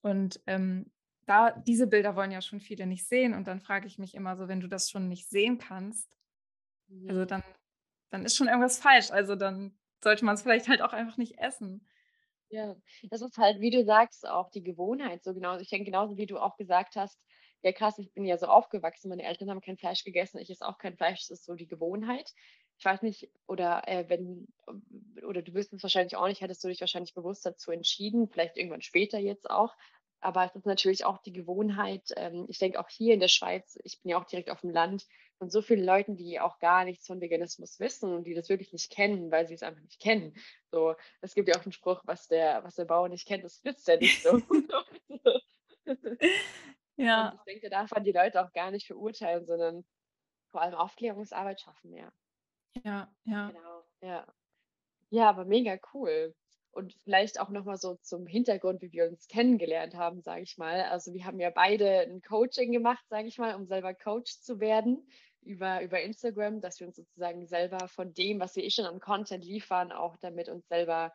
Und 0.00 0.40
ähm, 0.46 0.90
da, 1.26 1.50
diese 1.50 1.86
Bilder 1.86 2.16
wollen 2.16 2.30
ja 2.30 2.40
schon 2.40 2.60
viele 2.60 2.86
nicht 2.86 3.06
sehen. 3.06 3.34
Und 3.34 3.46
dann 3.46 3.60
frage 3.60 3.86
ich 3.86 3.98
mich 3.98 4.14
immer 4.14 4.36
so, 4.36 4.48
wenn 4.48 4.60
du 4.60 4.68
das 4.68 4.90
schon 4.90 5.08
nicht 5.08 5.28
sehen 5.28 5.58
kannst, 5.58 6.08
also 7.06 7.22
mhm. 7.22 7.26
dann, 7.26 7.42
dann 8.10 8.24
ist 8.24 8.36
schon 8.36 8.48
irgendwas 8.48 8.78
falsch. 8.78 9.10
Also 9.10 9.36
dann 9.36 9.78
sollte 10.02 10.24
man 10.24 10.34
es 10.34 10.42
vielleicht 10.42 10.68
halt 10.68 10.80
auch 10.80 10.92
einfach 10.92 11.18
nicht 11.18 11.38
essen. 11.38 11.86
Ja, 12.50 12.76
das 13.10 13.20
ist 13.22 13.36
halt, 13.36 13.60
wie 13.60 13.70
du 13.70 13.84
sagst, 13.84 14.26
auch 14.26 14.50
die 14.50 14.62
Gewohnheit 14.62 15.22
so 15.22 15.34
genau. 15.34 15.58
Ich 15.58 15.68
denke 15.68 15.86
genauso, 15.86 16.16
wie 16.16 16.26
du 16.26 16.38
auch 16.38 16.56
gesagt 16.56 16.96
hast, 16.96 17.20
ja 17.62 17.72
krass, 17.72 17.98
ich 17.98 18.12
bin 18.14 18.24
ja 18.24 18.38
so 18.38 18.46
aufgewachsen, 18.46 19.08
meine 19.10 19.24
Eltern 19.24 19.50
haben 19.50 19.60
kein 19.60 19.76
Fleisch 19.76 20.04
gegessen, 20.04 20.38
ich 20.38 20.48
esse 20.50 20.66
auch 20.66 20.78
kein 20.78 20.96
Fleisch, 20.96 21.20
das 21.28 21.40
ist 21.40 21.44
so 21.44 21.54
die 21.54 21.66
Gewohnheit. 21.66 22.32
Ich 22.78 22.84
weiß 22.84 23.02
nicht, 23.02 23.28
oder 23.48 23.86
äh, 23.88 24.08
wenn, 24.08 24.46
oder 25.26 25.42
du 25.42 25.52
wirst 25.52 25.72
es 25.72 25.82
wahrscheinlich 25.82 26.16
auch 26.16 26.28
nicht, 26.28 26.40
hättest 26.40 26.62
du 26.62 26.68
dich 26.68 26.80
wahrscheinlich 26.80 27.12
bewusst 27.12 27.44
dazu 27.44 27.70
entschieden, 27.72 28.28
vielleicht 28.28 28.56
irgendwann 28.56 28.82
später 28.82 29.18
jetzt 29.18 29.50
auch. 29.50 29.74
Aber 30.20 30.44
es 30.44 30.54
ist 30.54 30.66
natürlich 30.66 31.04
auch 31.04 31.18
die 31.18 31.32
Gewohnheit. 31.32 32.12
Ähm, 32.16 32.46
ich 32.48 32.58
denke 32.58 32.80
auch 32.80 32.88
hier 32.88 33.14
in 33.14 33.20
der 33.20 33.28
Schweiz, 33.28 33.78
ich 33.84 34.00
bin 34.02 34.10
ja 34.10 34.18
auch 34.18 34.24
direkt 34.24 34.50
auf 34.50 34.62
dem 34.62 34.70
Land, 34.70 35.06
von 35.38 35.50
so 35.50 35.62
vielen 35.62 35.84
Leuten, 35.84 36.16
die 36.16 36.40
auch 36.40 36.58
gar 36.58 36.84
nichts 36.84 37.06
von 37.06 37.20
Veganismus 37.20 37.78
wissen 37.78 38.12
und 38.12 38.24
die 38.24 38.34
das 38.34 38.48
wirklich 38.48 38.72
nicht 38.72 38.90
kennen, 38.90 39.30
weil 39.30 39.46
sie 39.46 39.54
es 39.54 39.62
einfach 39.62 39.82
nicht 39.82 40.00
kennen. 40.00 40.34
So, 40.72 40.96
es 41.20 41.34
gibt 41.34 41.48
ja 41.48 41.54
auch 41.56 41.62
einen 41.62 41.72
Spruch, 41.72 42.02
was 42.04 42.26
der, 42.26 42.64
was 42.64 42.74
der 42.74 42.86
Bauer 42.86 43.08
nicht 43.08 43.26
kennt, 43.26 43.44
das 43.44 43.58
frisst 43.58 43.88
er 43.88 43.98
nicht 43.98 44.22
so. 44.22 44.42
ja. 46.96 47.28
Und 47.28 47.34
ich 47.38 47.44
denke, 47.44 47.70
da 47.70 47.80
darf 47.80 47.90
man 47.92 48.04
die 48.04 48.12
Leute 48.12 48.44
auch 48.44 48.52
gar 48.52 48.70
nicht 48.70 48.86
verurteilen, 48.86 49.46
sondern 49.46 49.84
vor 50.50 50.62
allem 50.62 50.74
Aufklärungsarbeit 50.74 51.60
schaffen, 51.60 51.94
ja. 51.94 52.12
Ja, 52.84 53.12
ja. 53.24 53.50
Genau, 53.50 53.84
ja. 54.00 54.26
Ja, 55.10 55.30
aber 55.30 55.44
mega 55.44 55.78
cool. 55.94 56.34
Und 56.70 56.94
vielleicht 57.04 57.40
auch 57.40 57.48
nochmal 57.48 57.76
so 57.76 57.96
zum 58.02 58.26
Hintergrund, 58.26 58.82
wie 58.82 58.92
wir 58.92 59.08
uns 59.08 59.26
kennengelernt 59.26 59.94
haben, 59.94 60.22
sage 60.22 60.42
ich 60.42 60.58
mal. 60.58 60.82
Also 60.82 61.12
wir 61.12 61.24
haben 61.24 61.40
ja 61.40 61.50
beide 61.50 62.00
ein 62.02 62.22
Coaching 62.22 62.72
gemacht, 62.72 63.04
sage 63.08 63.26
ich 63.28 63.38
mal, 63.38 63.54
um 63.54 63.66
selber 63.66 63.94
Coach 63.94 64.40
zu 64.40 64.60
werden 64.60 65.08
über, 65.42 65.82
über 65.82 66.00
Instagram, 66.00 66.60
dass 66.60 66.78
wir 66.78 66.86
uns 66.86 66.96
sozusagen 66.96 67.46
selber 67.46 67.88
von 67.88 68.12
dem, 68.14 68.38
was 68.38 68.54
wir 68.54 68.64
eh 68.64 68.70
schon 68.70 68.84
an 68.84 69.00
Content 69.00 69.44
liefern, 69.44 69.92
auch 69.92 70.16
damit 70.20 70.48
uns 70.48 70.68
selber 70.68 71.12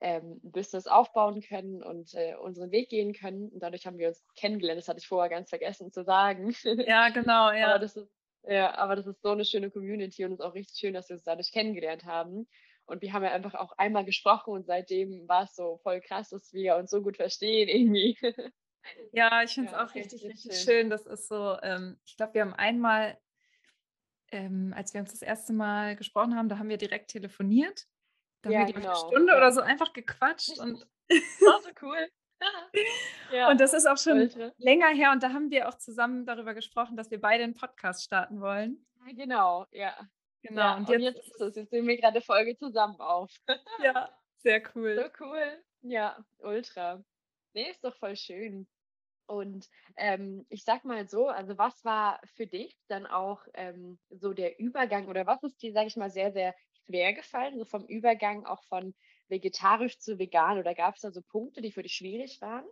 ähm, 0.00 0.40
ein 0.42 0.52
Business 0.52 0.86
aufbauen 0.86 1.40
können 1.42 1.82
und 1.82 2.14
äh, 2.14 2.34
unseren 2.34 2.70
Weg 2.70 2.88
gehen 2.88 3.12
können. 3.12 3.48
Und 3.48 3.60
dadurch 3.60 3.86
haben 3.86 3.98
wir 3.98 4.08
uns 4.08 4.24
kennengelernt. 4.36 4.80
Das 4.80 4.88
hatte 4.88 4.98
ich 4.98 5.08
vorher 5.08 5.30
ganz 5.30 5.48
vergessen 5.48 5.92
zu 5.92 6.04
sagen. 6.04 6.54
Ja, 6.64 7.08
genau, 7.10 7.50
ja. 7.52 7.70
Aber 7.70 7.78
das 7.78 7.96
ist 7.96 8.10
Ja, 8.44 8.74
aber 8.76 8.96
das 8.96 9.06
ist 9.06 9.22
so 9.22 9.30
eine 9.30 9.44
schöne 9.44 9.70
Community 9.70 10.24
und 10.24 10.32
es 10.32 10.40
ist 10.40 10.44
auch 10.44 10.54
richtig 10.54 10.78
schön, 10.78 10.94
dass 10.94 11.08
wir 11.08 11.14
uns 11.14 11.24
dadurch 11.24 11.52
kennengelernt 11.52 12.04
haben. 12.04 12.48
Und 12.86 13.00
wir 13.02 13.12
haben 13.12 13.22
ja 13.24 13.30
einfach 13.32 13.54
auch 13.54 13.72
einmal 13.78 14.04
gesprochen 14.04 14.52
und 14.52 14.66
seitdem 14.66 15.26
war 15.28 15.44
es 15.44 15.54
so 15.54 15.78
voll 15.82 16.00
krass, 16.00 16.30
dass 16.30 16.52
wir 16.52 16.76
uns 16.76 16.90
so 16.90 17.02
gut 17.02 17.16
verstehen 17.16 17.68
irgendwie. 17.68 18.18
Ja, 19.12 19.44
ich 19.44 19.54
finde 19.54 19.68
es 19.70 19.76
Ja, 19.76 19.84
auch 19.84 19.94
richtig, 19.94 20.24
richtig 20.24 20.56
schön. 20.56 20.64
schön. 20.64 20.90
Das 20.90 21.06
ist 21.06 21.28
so, 21.28 21.56
ähm, 21.62 22.00
ich 22.04 22.16
glaube, 22.16 22.34
wir 22.34 22.40
haben 22.40 22.52
einmal, 22.54 23.16
ähm, 24.32 24.74
als 24.76 24.92
wir 24.92 25.00
uns 25.00 25.12
das 25.12 25.22
erste 25.22 25.52
Mal 25.52 25.94
gesprochen 25.94 26.34
haben, 26.36 26.48
da 26.48 26.58
haben 26.58 26.68
wir 26.68 26.78
direkt 26.78 27.12
telefoniert. 27.12 27.86
Da 28.40 28.48
haben 28.48 28.54
Ja, 28.54 28.58
wir, 28.66 28.66
glaube 28.66 28.80
ich, 28.80 28.86
eine 28.86 28.94
genau. 28.94 29.06
Stunde 29.08 29.32
Ja. 29.32 29.38
oder 29.38 29.52
so 29.52 29.60
einfach 29.60 29.92
gequatscht 29.92 30.58
und 30.58 30.84
War 31.10 31.60
so 31.62 31.70
cool. 31.82 32.08
Ja, 33.32 33.48
Und 33.50 33.60
das 33.60 33.72
ist 33.72 33.86
auch 33.86 33.98
schon 33.98 34.18
ultra. 34.18 34.50
länger 34.58 34.88
her 34.88 35.12
und 35.12 35.22
da 35.22 35.32
haben 35.32 35.50
wir 35.52 35.68
auch 35.68 35.78
zusammen 35.78 36.26
darüber 36.26 36.54
gesprochen, 36.54 36.96
dass 36.96 37.10
wir 37.12 37.20
beide 37.20 37.44
einen 37.44 37.54
Podcast 37.54 38.02
starten 38.02 38.40
wollen. 38.40 38.84
Genau, 39.14 39.66
ja. 39.70 39.96
Genau. 40.42 40.76
Ja, 40.76 40.76
und 40.76 40.88
und 40.88 40.98
jetzt, 41.00 41.16
jetzt 41.16 41.28
ist 41.28 41.40
es. 41.40 41.56
Jetzt 41.56 41.72
nehmen 41.72 41.88
wir 41.88 41.96
gerade 41.96 42.14
eine 42.16 42.20
Folge 42.22 42.56
zusammen 42.56 43.00
auf. 43.00 43.30
ja, 43.78 44.08
sehr 44.36 44.62
So 44.94 45.02
cool. 45.02 45.10
cool. 45.20 45.62
Ja, 45.82 46.24
ultra. 46.38 47.04
Nee, 47.54 47.70
ist 47.70 47.84
doch 47.84 47.96
voll 47.96 48.16
schön. 48.16 48.68
Und 49.26 49.68
ähm, 49.96 50.46
ich 50.50 50.64
sag 50.64 50.84
mal 50.84 51.08
so, 51.08 51.28
also 51.28 51.58
was 51.58 51.84
war 51.84 52.20
für 52.26 52.46
dich 52.46 52.78
dann 52.88 53.06
auch 53.06 53.46
ähm, 53.54 54.00
so 54.10 54.32
der 54.34 54.58
Übergang 54.60 55.08
oder 55.08 55.26
was 55.26 55.42
ist 55.44 55.62
dir, 55.62 55.72
sag 55.72 55.86
ich 55.86 55.96
mal, 55.96 56.10
sehr, 56.10 56.32
sehr 56.32 56.54
schwer 56.86 57.14
gefallen, 57.14 57.58
so 57.58 57.64
vom 57.64 57.86
Übergang 57.86 58.46
auch 58.46 58.64
von 58.64 58.94
vegetarisch 59.28 59.98
zu 60.00 60.18
vegan 60.18 60.58
oder 60.58 60.74
gab 60.74 60.96
es 60.96 61.02
da 61.02 61.12
so 61.12 61.22
Punkte, 61.22 61.62
die 61.62 61.72
für 61.72 61.82
dich 61.82 61.94
schwierig 61.94 62.40
waren? 62.42 62.66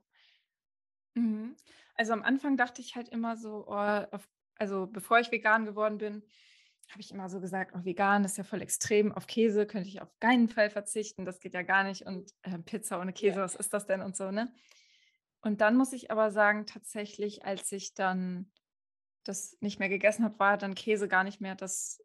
Mhm. 1.14 1.56
Also 1.94 2.12
am 2.12 2.22
Anfang 2.22 2.56
dachte 2.56 2.80
ich 2.80 2.96
halt 2.96 3.08
immer 3.08 3.36
so, 3.36 3.66
oh, 3.66 3.72
auf, 3.74 4.28
also 4.56 4.86
bevor 4.86 5.18
ich 5.20 5.30
vegan 5.32 5.64
geworden 5.64 5.98
bin, 5.98 6.22
habe 6.90 7.00
ich 7.00 7.10
immer 7.12 7.28
so 7.28 7.40
gesagt, 7.40 7.72
oh, 7.76 7.84
vegan 7.84 8.24
ist 8.24 8.38
ja 8.38 8.44
voll 8.44 8.62
extrem. 8.62 9.12
Auf 9.12 9.26
Käse 9.26 9.66
könnte 9.66 9.88
ich 9.88 10.00
auf 10.00 10.18
keinen 10.20 10.48
Fall 10.48 10.70
verzichten, 10.70 11.24
das 11.24 11.40
geht 11.40 11.54
ja 11.54 11.62
gar 11.62 11.84
nicht. 11.84 12.02
Und 12.06 12.32
äh, 12.42 12.58
Pizza 12.58 13.00
ohne 13.00 13.12
Käse, 13.12 13.38
Ja. 13.38 13.44
was 13.44 13.54
ist 13.54 13.72
das 13.72 13.86
denn 13.86 14.02
und 14.02 14.16
so, 14.16 14.30
ne? 14.30 14.52
Und 15.42 15.60
dann 15.60 15.76
muss 15.76 15.92
ich 15.92 16.10
aber 16.10 16.30
sagen, 16.30 16.66
tatsächlich, 16.66 17.44
als 17.44 17.72
ich 17.72 17.94
dann 17.94 18.50
das 19.24 19.56
nicht 19.60 19.78
mehr 19.78 19.88
gegessen 19.88 20.24
habe, 20.24 20.38
war 20.38 20.58
dann 20.58 20.74
Käse 20.74 21.08
gar 21.08 21.24
nicht 21.24 21.40
mehr 21.40 21.54
das 21.54 22.02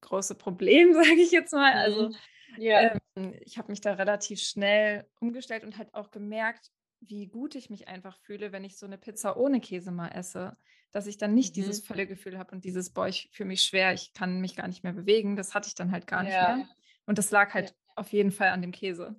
große 0.00 0.34
Problem, 0.34 0.92
sage 0.94 1.20
ich 1.20 1.30
jetzt 1.30 1.52
mal. 1.52 1.72
Also 1.74 2.08
Mhm. 2.08 2.16
Ja, 2.58 2.98
ähm, 3.16 3.34
ich 3.40 3.56
habe 3.56 3.70
mich 3.72 3.80
da 3.80 3.94
relativ 3.94 4.40
schnell 4.40 5.08
umgestellt 5.20 5.64
und 5.64 5.78
halt 5.78 5.94
auch 5.94 6.10
gemerkt, 6.10 6.70
wie 7.00 7.26
gut 7.26 7.54
ich 7.54 7.70
mich 7.70 7.88
einfach 7.88 8.18
fühle, 8.18 8.52
wenn 8.52 8.64
ich 8.64 8.78
so 8.78 8.84
eine 8.86 8.98
Pizza 8.98 9.36
ohne 9.36 9.60
Käse 9.60 9.90
mal 9.90 10.08
esse, 10.08 10.56
dass 10.92 11.06
ich 11.06 11.18
dann 11.18 11.34
nicht 11.34 11.56
dieses 11.56 11.80
Mhm. 11.80 11.86
volle 11.86 12.06
Gefühl 12.06 12.38
habe 12.38 12.52
und 12.54 12.64
dieses, 12.64 12.90
boah, 12.92 13.08
ich 13.08 13.30
fühle 13.32 13.48
mich 13.48 13.62
schwer, 13.62 13.92
ich 13.94 14.12
kann 14.14 14.40
mich 14.40 14.56
gar 14.56 14.68
nicht 14.68 14.84
mehr 14.84 14.92
bewegen. 14.92 15.36
Das 15.36 15.54
hatte 15.54 15.68
ich 15.68 15.74
dann 15.74 15.92
halt 15.92 16.06
gar 16.06 16.22
nicht 16.22 16.40
ja. 16.40 16.42
mehr. 16.42 16.68
Und 17.06 17.18
das 17.18 17.30
lag 17.30 17.54
Ja. 17.54 17.54
halt 17.54 17.76
auf 17.96 18.12
jeden 18.12 18.32
Fall 18.32 18.48
an 18.50 18.62
dem 18.62 18.72
Käse, 18.72 19.16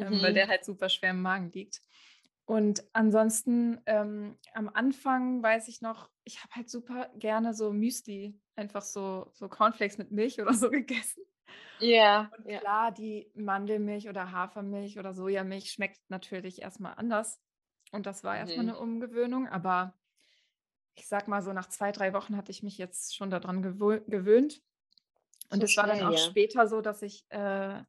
ähm, 0.00 0.22
weil 0.22 0.32
Mhm. 0.32 0.34
der 0.34 0.48
halt 0.48 0.64
super 0.64 0.88
schwer 0.88 1.10
im 1.10 1.22
Magen 1.22 1.50
liegt. 1.52 1.82
Und 2.46 2.84
ansonsten 2.92 3.80
ähm, 3.86 4.38
am 4.54 4.68
Anfang 4.68 5.42
weiß 5.42 5.68
ich 5.68 5.82
noch, 5.82 6.10
ich 6.24 6.42
habe 6.44 6.54
halt 6.54 6.70
super 6.70 7.10
gerne 7.18 7.54
so 7.54 7.72
Müsli, 7.72 8.40
einfach 8.56 8.82
so, 8.82 9.30
so 9.34 9.48
Cornflakes 9.48 9.98
mit 9.98 10.12
Milch 10.12 10.40
oder 10.40 10.54
so 10.54 10.70
gegessen. 10.72 11.22
Ja, 11.78 12.34
Und 12.36 12.44
ja. 12.44 12.60
klar, 12.60 12.92
die 12.92 13.30
Mandelmilch 13.34 14.08
oder 14.08 14.30
Hafermilch 14.32 14.98
oder 14.98 15.14
Sojamilch 15.14 15.70
schmeckt 15.72 16.00
natürlich 16.08 16.62
erstmal 16.62 16.94
anders. 16.94 17.40
Und 17.92 18.06
das 18.06 18.24
war 18.24 18.36
erstmal 18.36 18.64
Mhm. 18.64 18.68
eine 18.68 18.78
Umgewöhnung. 18.78 19.48
Aber 19.48 19.98
ich 20.96 21.06
sag 21.06 21.28
mal 21.28 21.42
so, 21.42 21.52
nach 21.52 21.68
zwei, 21.68 21.92
drei 21.92 22.12
Wochen 22.12 22.36
hatte 22.36 22.50
ich 22.50 22.62
mich 22.62 22.78
jetzt 22.78 23.14
schon 23.14 23.30
daran 23.30 23.64
gewö- 23.64 24.04
gewöhnt. 24.08 24.62
Und 25.50 25.58
So 25.58 25.64
es 25.64 25.76
war 25.76 25.86
dann 25.86 26.02
auch 26.02 26.12
ja. 26.12 26.18
später 26.18 26.66
so, 26.66 26.80
dass 26.80 27.02
ich 27.02 27.24
äh, 27.30 27.82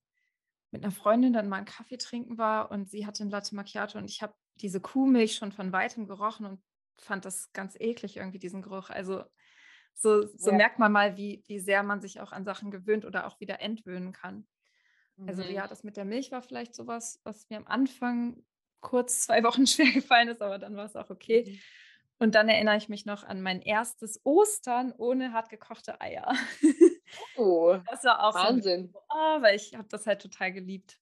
mit 0.71 0.83
einer 0.83 0.91
Freundin 0.91 1.33
dann 1.33 1.49
mal 1.49 1.57
einen 1.57 1.65
Kaffee 1.65 1.97
trinken 1.97 2.37
war 2.37 2.71
und 2.71 2.89
sie 2.89 3.05
hatte 3.05 3.23
ein 3.23 3.29
Latte 3.29 3.55
Macchiato 3.55 3.97
und 3.97 4.05
ich 4.09 4.21
habe 4.21 4.35
diese 4.55 4.81
Kuhmilch 4.81 5.35
schon 5.35 5.51
von 5.51 5.71
weitem 5.71 6.07
gerochen 6.07 6.45
und 6.45 6.61
fand 6.99 7.25
das 7.25 7.51
ganz 7.53 7.75
eklig 7.79 8.17
irgendwie, 8.17 8.39
diesen 8.39 8.61
Geruch. 8.61 8.89
Also 8.89 9.23
so, 9.93 10.27
so 10.27 10.51
Ja. 10.51 10.57
merkt 10.57 10.79
man 10.79 10.91
mal, 10.91 11.17
wie, 11.17 11.43
wie 11.47 11.59
sehr 11.59 11.83
man 11.83 12.01
sich 12.01 12.19
auch 12.21 12.31
an 12.31 12.45
Sachen 12.45 12.69
gewöhnt 12.71 13.05
oder 13.05 13.27
auch 13.27 13.39
wieder 13.39 13.61
entwöhnen 13.61 14.13
kann. 14.13 14.47
Also 15.25 15.41
Mhm. 15.43 15.53
ja, 15.53 15.67
das 15.67 15.83
mit 15.83 15.97
der 15.97 16.05
Milch 16.05 16.31
war 16.31 16.41
vielleicht 16.41 16.75
sowas, 16.75 17.19
was 17.23 17.49
mir 17.49 17.57
am 17.57 17.67
Anfang 17.67 18.43
kurz 18.81 19.21
zwei 19.23 19.43
Wochen 19.43 19.65
schwer 19.67 19.91
gefallen 19.91 20.27
ist, 20.29 20.41
aber 20.41 20.59
dann 20.59 20.75
war 20.75 20.85
es 20.85 20.95
auch 20.95 21.09
okay. 21.09 21.43
Mhm. 21.45 21.59
Und 22.19 22.33
dann 22.35 22.49
erinnere 22.49 22.77
ich 22.77 22.89
mich 22.89 23.05
noch 23.05 23.23
an 23.23 23.41
mein 23.41 23.61
erstes 23.61 24.19
Ostern 24.23 24.91
ohne 24.97 25.33
hart 25.33 25.49
gekochte 25.49 26.01
Eier. 26.01 26.33
Oh, 27.35 27.77
Das 27.89 28.03
war 28.03 28.23
auch 28.27 28.33
so, 28.33 28.39
Wahnsinn. 28.39 28.93
oh, 29.09 29.41
weil 29.41 29.55
ich 29.55 29.75
habe 29.75 29.87
das 29.87 30.07
halt 30.07 30.21
total 30.21 30.51
geliebt. 30.51 30.99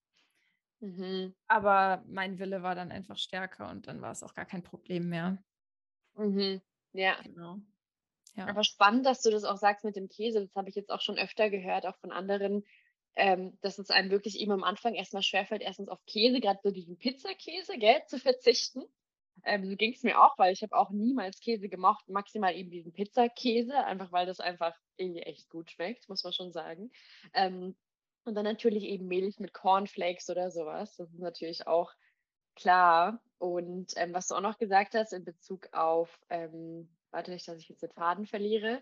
Mhm. 0.82 1.34
Aber 1.47 2.04
mein 2.08 2.38
Wille 2.38 2.62
war 2.63 2.75
dann 2.75 2.91
einfach 2.91 3.17
stärker 3.17 3.69
und 3.69 3.88
dann 3.88 4.01
war 4.01 4.12
es 4.12 4.23
auch 4.23 4.34
gar 4.34 4.45
kein 4.45 4.63
Problem 4.63 5.10
mehr. 5.10 5.41
Mhm. 6.15 6.62
Ja. 6.93 7.15
Genau. 7.23 7.58
Ja. 8.36 8.47
Aber 8.47 8.63
spannend, 8.63 9.06
dass 9.06 9.21
du 9.21 9.32
das 9.32 9.45
auch 9.45 9.58
sagst 9.58 9.86
mit 9.86 9.95
dem 9.95 10.10
Käse. 10.10 10.41
Das 10.41 10.56
habe 10.56 10.69
ich 10.69 10.75
jetzt 10.75 10.91
auch 10.91 11.01
schon 11.01 11.17
öfter 11.17 11.49
gehört, 11.49 11.86
auch 11.86 11.95
von 11.97 12.12
anderen, 12.12 12.65
ähm, 13.15 13.58
dass 13.62 13.80
es 13.80 13.89
einem 13.89 14.12
wirklich 14.12 14.39
eben 14.39 14.51
am 14.51 14.63
Anfang 14.63 14.93
erstmal 14.93 15.23
schwerfällt, 15.23 15.62
erstens 15.62 15.88
auf 15.88 16.06
Käse, 16.06 16.41
gerade 16.41 16.60
so 16.62 16.71
diesen 16.71 16.97
Pizzakäse, 16.97 17.78
gell, 17.78 18.04
zu 18.08 18.19
verzichten. 18.19 18.84
Ähm, 19.43 19.65
so 19.69 19.76
ging 19.76 19.93
es 19.93 20.04
mir 20.04 20.19
auch, 20.21 20.38
weil 20.38 20.54
ich 20.54 20.63
habe 20.63 20.76
auch 20.76 20.89
niemals 20.91 21.39
Käse 21.39 21.69
gemocht, 21.69 22.08
maximal 22.10 22.56
eben 22.56 22.69
diesen 22.71 22.93
Pizzakäse, 22.93 23.76
einfach 23.86 24.12
weil 24.12 24.26
das 24.26 24.39
einfach 24.39 24.76
irgendwie 24.98 25.21
echt 25.21 25.50
gut 25.50 25.71
schmeckt, 25.71 26.08
muss 26.10 26.24
man 26.24 26.34
schon 26.34 26.52
sagen. 26.52 26.91
Ähm, 27.34 27.76
und 28.24 28.36
dann 28.36 28.45
natürlich 28.45 28.84
eben 28.86 29.08
Milch 29.08 29.39
mit 29.39 29.54
Cornflakes 29.54 30.30
oder 30.30 30.50
sowas. 30.52 30.95
Das 30.95 31.12
ist 31.12 31.19
natürlich 31.19 31.67
auch 31.67 31.91
klar. 32.56 33.21
Und 33.38 33.93
ähm, 33.98 34.13
was 34.13 34.28
du 34.28 34.36
auch 34.36 34.41
noch 34.41 34.58
gesagt 34.58 34.95
hast 34.95 35.13
in 35.13 35.26
Bezug 35.26 35.67
auf, 35.74 36.19
ähm, 36.30 36.89
warte 37.12 37.32
nicht, 37.32 37.48
dass 37.48 37.60
ich 37.60 37.69
jetzt 37.69 37.84
den 37.84 37.91
Faden 37.91 38.26
verliere. 38.26 38.82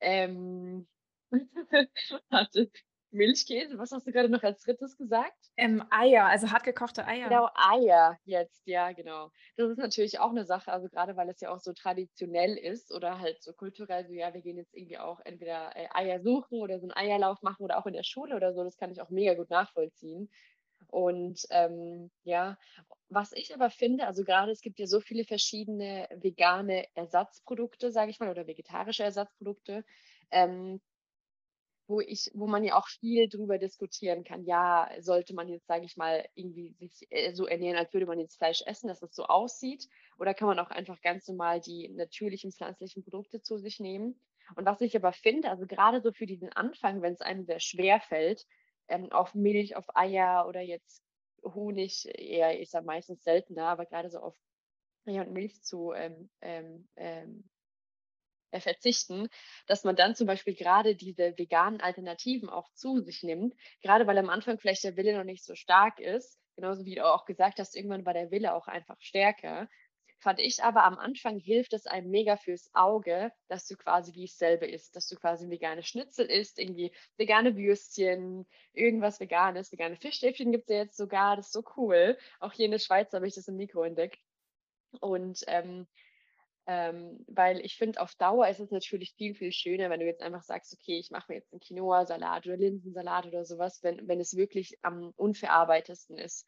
Ähm, 0.00 0.88
warte, 2.30 2.70
Milchkäse, 3.12 3.78
was 3.78 3.92
hast 3.92 4.06
du 4.06 4.12
gerade 4.12 4.28
noch 4.28 4.42
als 4.42 4.62
drittes 4.62 4.96
gesagt? 4.96 5.36
Ähm, 5.56 5.84
Eier, 5.90 6.26
also 6.26 6.50
hart 6.50 6.64
gekochte 6.64 7.06
Eier. 7.06 7.28
Genau, 7.28 7.48
Eier 7.54 8.18
jetzt, 8.24 8.66
ja, 8.66 8.92
genau. 8.92 9.30
Das 9.56 9.70
ist 9.70 9.78
natürlich 9.78 10.18
auch 10.18 10.30
eine 10.30 10.44
Sache, 10.44 10.72
also 10.72 10.88
gerade 10.88 11.16
weil 11.16 11.28
es 11.28 11.40
ja 11.40 11.50
auch 11.50 11.60
so 11.60 11.72
traditionell 11.72 12.56
ist 12.56 12.92
oder 12.92 13.20
halt 13.20 13.42
so 13.42 13.52
kulturell, 13.52 14.06
so 14.06 14.12
ja, 14.12 14.32
wir 14.34 14.40
gehen 14.40 14.56
jetzt 14.56 14.74
irgendwie 14.74 14.98
auch 14.98 15.20
entweder 15.24 15.76
äh, 15.76 15.88
Eier 15.92 16.20
suchen 16.20 16.60
oder 16.60 16.80
so 16.80 16.86
einen 16.86 16.96
Eierlauf 16.96 17.42
machen 17.42 17.62
oder 17.62 17.78
auch 17.78 17.86
in 17.86 17.94
der 17.94 18.04
Schule 18.04 18.34
oder 18.34 18.54
so, 18.54 18.64
das 18.64 18.76
kann 18.76 18.90
ich 18.90 19.00
auch 19.00 19.10
mega 19.10 19.34
gut 19.34 19.50
nachvollziehen. 19.50 20.30
Und 20.88 21.46
ähm, 21.50 22.10
ja, 22.24 22.56
was 23.08 23.32
ich 23.32 23.54
aber 23.54 23.70
finde, 23.70 24.06
also 24.06 24.24
gerade 24.24 24.52
es 24.52 24.60
gibt 24.60 24.78
ja 24.78 24.86
so 24.86 25.00
viele 25.00 25.24
verschiedene 25.24 26.08
vegane 26.14 26.86
Ersatzprodukte, 26.94 27.92
sage 27.92 28.10
ich 28.10 28.20
mal, 28.20 28.30
oder 28.30 28.46
vegetarische 28.46 29.04
Ersatzprodukte. 29.04 29.84
Ähm, 30.30 30.80
wo 31.92 32.00
ich, 32.00 32.30
wo 32.32 32.46
man 32.46 32.64
ja 32.64 32.78
auch 32.78 32.88
viel 32.88 33.28
drüber 33.28 33.58
diskutieren 33.58 34.24
kann. 34.24 34.44
Ja, 34.44 34.90
sollte 35.00 35.34
man 35.34 35.48
jetzt, 35.48 35.66
sage 35.66 35.84
ich 35.84 35.96
mal, 35.96 36.26
irgendwie 36.34 36.72
sich 36.72 37.06
äh, 37.10 37.34
so 37.34 37.46
ernähren, 37.46 37.76
als 37.76 37.92
würde 37.92 38.06
man 38.06 38.18
jetzt 38.18 38.38
Fleisch 38.38 38.62
essen, 38.66 38.88
dass 38.88 39.02
es 39.02 39.14
so 39.14 39.24
aussieht? 39.24 39.88
Oder 40.18 40.32
kann 40.32 40.48
man 40.48 40.58
auch 40.58 40.70
einfach 40.70 41.00
ganz 41.02 41.28
normal 41.28 41.60
die 41.60 41.90
natürlichen 41.90 42.50
pflanzlichen 42.50 43.04
Produkte 43.04 43.42
zu 43.42 43.58
sich 43.58 43.78
nehmen? 43.78 44.18
Und 44.56 44.64
was 44.64 44.80
ich 44.80 44.96
aber 44.96 45.12
finde, 45.12 45.50
also 45.50 45.66
gerade 45.66 46.00
so 46.00 46.12
für 46.12 46.26
diesen 46.26 46.48
Anfang, 46.50 47.02
wenn 47.02 47.12
es 47.12 47.20
einem 47.20 47.44
sehr 47.44 47.60
schwer 47.60 48.00
fällt, 48.00 48.46
ähm, 48.88 49.12
auf 49.12 49.34
Milch, 49.34 49.76
auf 49.76 49.94
Eier 49.94 50.46
oder 50.48 50.62
jetzt 50.62 51.02
Honig, 51.44 52.08
eher 52.18 52.58
ist 52.58 52.72
ja 52.72 52.80
meistens 52.80 53.22
seltener, 53.22 53.66
aber 53.66 53.84
gerade 53.84 54.08
so 54.08 54.18
auf 54.18 54.34
Eier 55.04 55.26
und 55.26 55.32
Milch 55.32 55.62
zu 55.62 55.92
ähm, 55.92 56.30
ähm, 56.40 56.88
ähm, 56.96 57.44
äh, 58.52 58.60
verzichten, 58.60 59.28
dass 59.66 59.84
man 59.84 59.96
dann 59.96 60.14
zum 60.14 60.26
Beispiel 60.26 60.54
gerade 60.54 60.94
diese 60.94 61.36
veganen 61.36 61.80
Alternativen 61.80 62.48
auch 62.48 62.68
zu 62.74 63.00
sich 63.00 63.22
nimmt, 63.22 63.54
gerade 63.82 64.06
weil 64.06 64.18
am 64.18 64.30
Anfang 64.30 64.58
vielleicht 64.58 64.84
der 64.84 64.96
Wille 64.96 65.16
noch 65.16 65.24
nicht 65.24 65.44
so 65.44 65.54
stark 65.54 65.98
ist, 65.98 66.38
genauso 66.56 66.84
wie 66.84 66.94
du 66.94 67.04
auch 67.04 67.24
gesagt 67.24 67.58
hast, 67.58 67.76
irgendwann 67.76 68.06
war 68.06 68.14
der 68.14 68.30
Wille 68.30 68.54
auch 68.54 68.68
einfach 68.68 69.00
stärker. 69.00 69.68
Fand 70.18 70.38
ich 70.38 70.62
aber 70.62 70.84
am 70.84 70.98
Anfang 70.98 71.40
hilft 71.40 71.72
es 71.72 71.86
einem 71.86 72.08
mega 72.08 72.36
fürs 72.36 72.70
Auge, 72.74 73.32
dass 73.48 73.66
du 73.66 73.74
quasi 73.74 74.14
wie 74.14 74.26
es 74.26 74.38
selber 74.38 74.68
isst, 74.68 74.94
dass 74.94 75.08
du 75.08 75.16
quasi 75.16 75.50
vegane 75.50 75.82
Schnitzel 75.82 76.26
isst, 76.26 76.60
irgendwie 76.60 76.92
vegane 77.16 77.56
Würstchen, 77.56 78.46
irgendwas 78.72 79.18
Veganes, 79.18 79.72
vegane 79.72 79.96
Fischstäbchen 79.96 80.52
gibt 80.52 80.70
es 80.70 80.74
ja 80.74 80.82
jetzt 80.82 80.96
sogar, 80.96 81.34
das 81.34 81.46
ist 81.46 81.52
so 81.52 81.64
cool. 81.76 82.16
Auch 82.38 82.52
hier 82.52 82.66
in 82.66 82.70
der 82.70 82.78
Schweiz 82.78 83.12
habe 83.12 83.26
ich 83.26 83.34
das 83.34 83.48
im 83.48 83.56
Mikro 83.56 83.82
entdeckt. 83.82 84.20
Und 85.00 85.42
ähm, 85.48 85.88
ähm, 86.66 87.24
weil 87.26 87.60
ich 87.60 87.76
finde, 87.76 88.00
auf 88.00 88.14
Dauer 88.14 88.48
ist 88.48 88.60
es 88.60 88.70
natürlich 88.70 89.14
viel, 89.16 89.34
viel 89.34 89.52
schöner, 89.52 89.90
wenn 89.90 90.00
du 90.00 90.06
jetzt 90.06 90.22
einfach 90.22 90.42
sagst, 90.42 90.72
okay, 90.72 90.98
ich 90.98 91.10
mache 91.10 91.26
mir 91.28 91.38
jetzt 91.38 91.52
einen 91.52 91.60
Quinoa-Salat 91.60 92.46
oder 92.46 92.56
Linsensalat 92.56 93.26
oder 93.26 93.44
sowas, 93.44 93.82
wenn, 93.82 94.06
wenn 94.06 94.20
es 94.20 94.36
wirklich 94.36 94.78
am 94.82 95.12
unverarbeitesten 95.16 96.18
ist. 96.18 96.46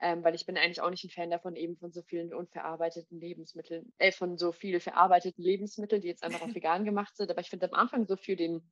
ähm, 0.00 0.22
weil 0.22 0.34
ich 0.34 0.46
bin 0.46 0.56
eigentlich 0.58 0.80
auch 0.82 0.90
nicht 0.90 1.04
ein 1.04 1.10
Fan 1.10 1.30
davon, 1.30 1.56
eben 1.56 1.76
von 1.78 1.90
so 1.90 2.02
vielen 2.02 2.34
unverarbeiteten 2.34 3.18
Lebensmitteln, 3.18 3.92
äh, 3.98 4.12
von 4.12 4.36
so 4.36 4.52
viel 4.52 4.78
verarbeiteten 4.78 5.42
Lebensmitteln, 5.42 6.02
die 6.02 6.08
jetzt 6.08 6.22
einfach 6.22 6.42
auf 6.42 6.54
vegan 6.54 6.84
gemacht 6.84 7.16
sind. 7.16 7.30
Aber 7.30 7.40
ich 7.40 7.50
finde 7.50 7.66
am 7.66 7.74
Anfang 7.74 8.06
so 8.06 8.16
für 8.16 8.36
den 8.36 8.70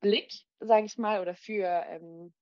Blick, 0.00 0.32
sage 0.60 0.86
ich 0.86 0.96
mal, 0.96 1.20
oder 1.20 1.34
für 1.34 1.66
ähm, 1.88 2.32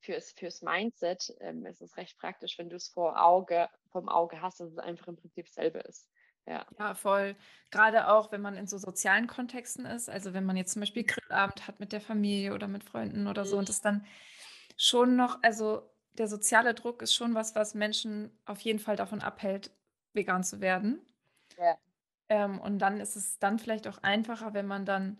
fürs, 0.00 0.32
fürs 0.32 0.62
Mindset 0.62 1.34
ähm, 1.40 1.66
ist 1.66 1.82
es 1.82 1.96
recht 1.96 2.18
praktisch, 2.18 2.58
wenn 2.58 2.70
du 2.70 2.76
es 2.76 2.88
vor 2.88 3.22
Auge, 3.22 3.68
vom 3.90 4.08
Auge 4.08 4.40
hast, 4.40 4.60
dass 4.60 4.70
es 4.70 4.78
einfach 4.78 5.08
im 5.08 5.16
Prinzip 5.16 5.46
dasselbe 5.46 5.80
ist. 5.80 6.08
Ja. 6.46 6.64
ja, 6.78 6.94
voll. 6.94 7.34
Gerade 7.70 8.08
auch, 8.08 8.30
wenn 8.30 8.40
man 8.40 8.56
in 8.56 8.66
so 8.66 8.78
sozialen 8.78 9.26
Kontexten 9.26 9.84
ist, 9.84 10.08
also 10.08 10.32
wenn 10.32 10.44
man 10.44 10.56
jetzt 10.56 10.72
zum 10.72 10.80
Beispiel 10.80 11.04
Grillabend 11.04 11.66
hat 11.66 11.80
mit 11.80 11.92
der 11.92 12.00
Familie 12.00 12.54
oder 12.54 12.68
mit 12.68 12.84
Freunden 12.84 13.26
oder 13.26 13.44
so 13.44 13.58
und 13.58 13.68
das 13.68 13.80
dann 13.80 14.06
schon 14.76 15.16
noch, 15.16 15.42
also 15.42 15.82
der 16.12 16.28
soziale 16.28 16.74
Druck 16.74 17.02
ist 17.02 17.14
schon 17.14 17.34
was, 17.34 17.54
was 17.54 17.74
Menschen 17.74 18.30
auf 18.44 18.60
jeden 18.60 18.78
Fall 18.78 18.96
davon 18.96 19.20
abhält, 19.20 19.70
vegan 20.12 20.44
zu 20.44 20.60
werden. 20.60 21.00
Ja. 21.58 21.76
Ähm, 22.28 22.60
und 22.60 22.78
dann 22.78 23.00
ist 23.00 23.16
es 23.16 23.38
dann 23.38 23.58
vielleicht 23.58 23.88
auch 23.88 23.98
einfacher, 24.02 24.54
wenn 24.54 24.66
man 24.66 24.84
dann, 24.84 25.18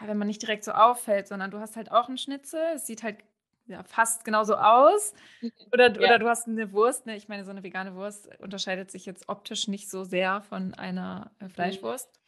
ja, 0.00 0.06
wenn 0.06 0.18
man 0.18 0.28
nicht 0.28 0.42
direkt 0.42 0.64
so 0.64 0.72
auffällt, 0.72 1.28
sondern 1.28 1.50
du 1.50 1.58
hast 1.58 1.76
halt 1.76 1.90
auch 1.90 2.08
einen 2.08 2.18
Schnitzel, 2.18 2.62
es 2.74 2.86
sieht 2.86 3.02
halt 3.02 3.18
ja, 3.66 3.82
fast 3.84 4.24
genauso 4.24 4.56
aus. 4.56 5.14
Oder, 5.72 5.92
ja. 5.92 6.08
oder 6.08 6.18
du 6.18 6.28
hast 6.28 6.46
eine 6.46 6.72
Wurst, 6.72 7.06
ne? 7.06 7.16
ich 7.16 7.28
meine, 7.28 7.44
so 7.44 7.50
eine 7.50 7.62
vegane 7.62 7.94
Wurst 7.94 8.28
unterscheidet 8.40 8.90
sich 8.90 9.06
jetzt 9.06 9.28
optisch 9.28 9.68
nicht 9.68 9.88
so 9.88 10.04
sehr 10.04 10.42
von 10.42 10.74
einer 10.74 11.30
äh, 11.40 11.44
mhm. 11.44 11.50
Fleischwurst. 11.50 12.20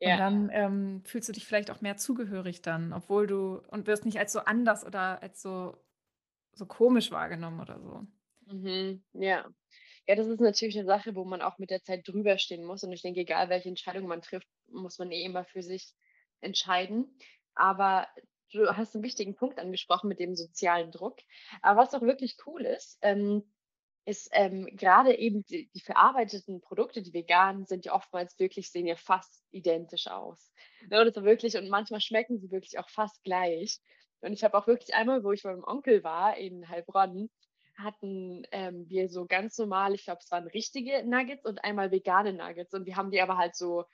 Ja. 0.00 0.12
Und 0.12 0.18
dann 0.18 0.50
ähm, 0.52 1.02
fühlst 1.04 1.28
du 1.28 1.32
dich 1.32 1.46
vielleicht 1.46 1.70
auch 1.70 1.80
mehr 1.80 1.96
zugehörig 1.96 2.60
dann, 2.62 2.92
obwohl 2.92 3.26
du 3.26 3.62
und 3.70 3.86
wirst 3.86 4.04
nicht 4.04 4.18
als 4.18 4.32
so 4.32 4.40
anders 4.40 4.84
oder 4.84 5.22
als 5.22 5.40
so, 5.40 5.76
so 6.52 6.66
komisch 6.66 7.10
wahrgenommen 7.10 7.60
oder 7.60 7.80
so. 7.80 8.06
Mhm. 8.52 9.02
Ja. 9.14 9.46
Ja, 10.08 10.14
das 10.14 10.28
ist 10.28 10.40
natürlich 10.40 10.78
eine 10.78 10.86
Sache, 10.86 11.16
wo 11.16 11.24
man 11.24 11.42
auch 11.42 11.58
mit 11.58 11.70
der 11.70 11.82
Zeit 11.82 12.06
drüber 12.06 12.38
stehen 12.38 12.64
muss. 12.64 12.84
Und 12.84 12.92
ich 12.92 13.02
denke, 13.02 13.20
egal 13.20 13.48
welche 13.48 13.68
Entscheidung 13.68 14.06
man 14.06 14.22
trifft, 14.22 14.46
muss 14.68 14.98
man 14.98 15.10
eh 15.10 15.24
immer 15.24 15.44
für 15.44 15.62
sich 15.62 15.94
entscheiden. 16.40 17.18
Aber 17.54 18.06
du 18.52 18.76
hast 18.76 18.94
einen 18.94 19.04
wichtigen 19.04 19.34
Punkt 19.34 19.58
angesprochen 19.58 20.08
mit 20.08 20.20
dem 20.20 20.34
sozialen 20.36 20.90
Druck. 20.90 21.18
Aber 21.62 21.80
was 21.80 21.94
auch 21.94 22.02
wirklich 22.02 22.36
cool 22.46 22.62
ist, 22.64 22.98
ähm, 23.02 23.42
ist 24.06 24.30
ähm, 24.32 24.66
gerade 24.76 25.18
eben 25.18 25.44
die, 25.46 25.68
die, 25.74 25.80
verarbeiteten 25.80 26.60
Produkte, 26.60 27.02
die 27.02 27.12
veganen 27.12 27.66
sind, 27.66 27.84
ja 27.84 27.92
oftmals 27.92 28.38
wirklich, 28.38 28.70
sehen 28.70 28.86
ja 28.86 28.94
fast 28.94 29.44
identisch 29.50 30.06
aus. 30.06 30.52
Ne, 30.88 31.02
und, 31.02 31.14
wirklich, 31.24 31.56
und 31.56 31.68
manchmal 31.68 32.00
schmecken 32.00 32.38
sie 32.38 32.52
wirklich 32.52 32.78
auch 32.78 32.88
fast 32.88 33.22
gleich. 33.24 33.80
Und 34.20 34.32
ich 34.32 34.44
habe 34.44 34.56
auch 34.56 34.68
wirklich 34.68 34.94
einmal, 34.94 35.24
wo 35.24 35.32
ich 35.32 35.42
bei 35.42 35.50
meinem 35.50 35.64
Onkel 35.64 36.04
war 36.04 36.36
in 36.36 36.68
Heilbronn, 36.68 37.28
hatten 37.76 38.44
ähm, 38.52 38.88
wir 38.88 39.08
so 39.08 39.26
ganz 39.26 39.58
normal, 39.58 39.94
ich 39.94 40.04
glaube, 40.04 40.20
es 40.22 40.30
waren 40.30 40.46
richtige 40.46 41.04
Nuggets 41.04 41.44
und 41.44 41.62
einmal 41.64 41.90
vegane 41.90 42.32
Nuggets. 42.32 42.72
Und 42.74 42.86
wir 42.86 42.96
haben 42.96 43.10
die 43.10 43.20
aber 43.20 43.36
halt 43.36 43.56
so 43.56 43.84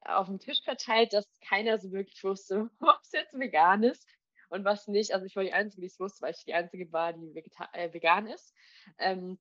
auf 0.00 0.26
dem 0.26 0.38
Tisch 0.38 0.62
verteilt, 0.62 1.12
dass 1.12 1.26
keiner 1.46 1.78
so 1.78 1.92
wirklich 1.92 2.22
wusste, 2.24 2.70
was 2.80 3.12
jetzt 3.12 3.38
vegan 3.38 3.82
ist 3.82 4.06
und 4.48 4.64
was 4.64 4.88
nicht. 4.88 5.12
Also 5.12 5.26
ich 5.26 5.36
war 5.36 5.42
die 5.42 5.52
Einzige, 5.52 5.82
die 5.82 5.88
es 5.88 6.00
wusste, 6.00 6.22
weil 6.22 6.32
ich 6.32 6.44
die 6.44 6.54
Einzige 6.54 6.90
war, 6.92 7.12
die 7.12 7.44
äh, 7.72 7.92
vegan 7.92 8.26
ist. 8.26 8.54
Ähm, 8.98 9.38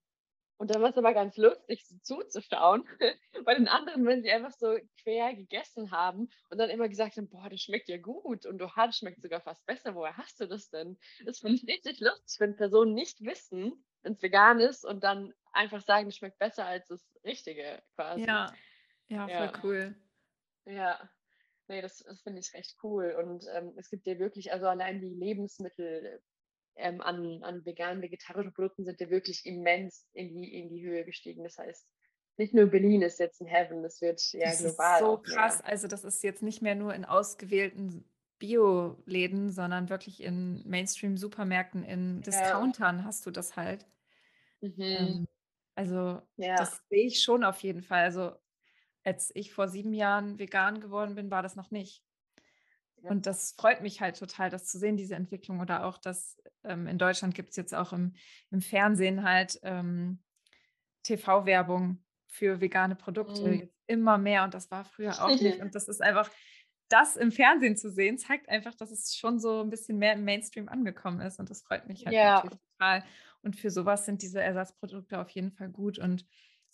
und 0.60 0.74
dann 0.74 0.82
war 0.82 0.90
es 0.90 0.98
aber 0.98 1.14
ganz 1.14 1.38
lustig, 1.38 1.86
so 1.86 1.98
zuzuschauen 2.02 2.84
bei 3.46 3.54
den 3.54 3.68
anderen, 3.68 4.06
wenn 4.08 4.24
sie 4.24 4.32
einfach 4.32 4.52
so 4.52 4.76
quer 5.04 5.36
gegessen 5.36 5.92
haben 5.92 6.30
und 6.50 6.58
dann 6.58 6.72
immer 6.72 6.90
gesagt 6.90 7.16
haben, 7.18 7.30
boah, 7.30 7.48
das 7.48 7.62
schmeckt 7.62 7.90
ja 7.90 7.98
gut 7.98 8.46
und 8.46 8.58
du 8.58 8.68
das 8.76 8.98
schmeckt 8.98 9.22
sogar 9.22 9.40
fast 9.42 9.64
besser. 9.68 9.94
Woher 9.94 10.18
hast 10.18 10.40
du 10.40 10.48
das 10.48 10.70
denn? 10.72 10.98
Das 11.26 11.40
finde 11.40 11.58
ich 11.58 11.68
richtig 11.68 12.00
lustig, 12.00 12.40
wenn 12.40 12.56
Personen 12.56 12.96
nicht 12.96 13.22
wissen, 13.22 13.86
wenn 14.02 14.14
es 14.14 14.22
vegan 14.24 14.60
ist 14.60 14.84
und 14.84 15.04
dann 15.04 15.32
einfach 15.54 15.82
sagen, 15.82 16.08
es 16.08 16.18
schmeckt 16.18 16.40
besser 16.40 16.66
als 16.66 16.88
das 16.88 17.08
Richtige 17.24 17.84
quasi. 17.94 18.26
Ja, 18.26 18.52
ja, 19.10 19.28
voll 19.28 19.32
ja. 19.32 19.54
cool. 19.64 20.07
Ja, 20.68 21.10
nee, 21.68 21.82
das, 21.82 22.00
das 22.00 22.22
finde 22.22 22.40
ich 22.40 22.54
recht 22.54 22.78
cool. 22.84 23.16
Und 23.20 23.46
ähm, 23.54 23.74
es 23.78 23.90
gibt 23.90 24.06
ja 24.06 24.20
wirklich, 24.20 24.52
also 24.52 24.68
allein 24.68 25.02
die 25.02 25.14
Lebensmittel 25.14 26.22
ähm, 26.76 27.02
an, 27.02 27.44
an 27.44 27.66
veganen, 27.66 28.02
vegetarischen 28.02 28.54
Produkten 28.54 28.86
sind 28.86 29.00
ja 29.00 29.10
wirklich 29.10 29.46
immens 29.46 30.08
in 30.14 30.34
die, 30.34 30.54
in 30.54 30.70
die 30.70 30.86
Höhe 30.86 31.06
gestiegen. 31.06 31.44
Das 31.44 31.58
heißt, 31.58 31.88
nicht 32.38 32.54
nur 32.54 32.68
Berlin 32.68 33.02
ist 33.02 33.20
jetzt 33.20 33.42
ein 33.42 33.48
Heaven, 33.48 33.82
das 33.82 34.02
wird 34.02 34.22
ja 34.34 34.50
das 34.50 34.60
global. 34.60 34.94
Ist 34.94 35.00
so 35.00 35.18
krass. 35.18 35.60
Mehr. 35.60 35.68
Also, 35.68 35.88
das 35.88 36.04
ist 36.04 36.24
jetzt 36.24 36.44
nicht 36.44 36.62
mehr 36.62 36.76
nur 36.76 36.94
in 36.94 37.04
ausgewählten 37.04 38.08
Bio-Läden, 38.38 39.50
sondern 39.50 39.90
wirklich 39.90 40.22
in 40.22 40.62
Mainstream-Supermärkten, 40.68 41.84
in 41.84 42.22
Discountern 42.22 43.00
ja. 43.00 43.06
hast 43.06 43.26
du 43.26 43.32
das 43.32 43.56
halt. 43.56 43.88
Mhm. 44.62 44.74
Ähm, 44.78 45.28
also, 45.74 46.22
ja. 46.36 46.56
das 46.58 46.84
sehe 46.90 47.08
ich 47.08 47.22
schon 47.24 47.44
auf 47.44 47.60
jeden 47.62 47.82
Fall. 47.82 48.04
Also, 48.04 48.36
als 49.08 49.32
ich 49.36 49.54
vor 49.54 49.70
sieben 49.70 49.94
Jahren 49.94 50.38
vegan 50.38 50.82
geworden 50.82 51.16
bin, 51.16 51.32
war 51.32 51.42
das 51.42 51.56
noch 51.56 51.72
nicht. 51.72 52.04
Ja. 52.98 53.10
Und 53.10 53.26
das 53.26 53.54
freut 53.58 53.82
mich 53.82 54.02
halt 54.02 54.20
total, 54.20 54.50
das 54.50 54.66
zu 54.66 54.78
sehen, 54.78 54.98
diese 54.98 55.16
Entwicklung. 55.16 55.62
Oder 55.62 55.86
auch, 55.86 55.98
dass 55.98 56.38
ähm, 56.66 56.88
in 56.88 56.98
Deutschland 56.98 57.34
gibt 57.34 57.52
es 57.52 57.56
jetzt 57.56 57.74
auch 57.74 57.94
im, 57.94 58.16
im 58.52 58.60
Fernsehen 58.60 59.24
halt 59.24 59.62
ähm, 59.64 60.20
TV-Werbung 61.04 62.04
für 62.28 62.60
vegane 62.60 62.98
Produkte. 62.98 63.50
Mhm. 63.50 63.70
immer 63.88 64.18
mehr 64.18 64.44
und 64.44 64.54
das 64.54 64.70
war 64.72 64.84
früher 64.84 65.24
auch 65.24 65.30
nicht. 65.42 65.62
Und 65.62 65.74
das 65.74 65.88
ist 65.88 66.02
einfach, 66.02 66.30
das 66.90 67.16
im 67.16 67.32
Fernsehen 67.32 67.78
zu 67.78 67.90
sehen, 67.90 68.18
zeigt 68.18 68.50
einfach, 68.50 68.76
dass 68.76 68.92
es 68.92 69.16
schon 69.16 69.40
so 69.40 69.62
ein 69.62 69.70
bisschen 69.70 69.98
mehr 70.00 70.14
im 70.14 70.26
Mainstream 70.26 70.68
angekommen 70.68 71.22
ist. 71.22 71.40
Und 71.40 71.50
das 71.50 71.62
freut 71.62 71.88
mich 71.88 72.06
halt 72.06 72.14
ja. 72.14 72.36
natürlich 72.36 72.60
total. 72.78 73.04
Und 73.42 73.56
für 73.56 73.72
sowas 73.72 74.06
sind 74.06 74.22
diese 74.22 74.42
Ersatzprodukte 74.42 75.18
auf 75.18 75.30
jeden 75.30 75.54
Fall 75.54 75.70
gut. 75.70 75.98
Und 75.98 76.26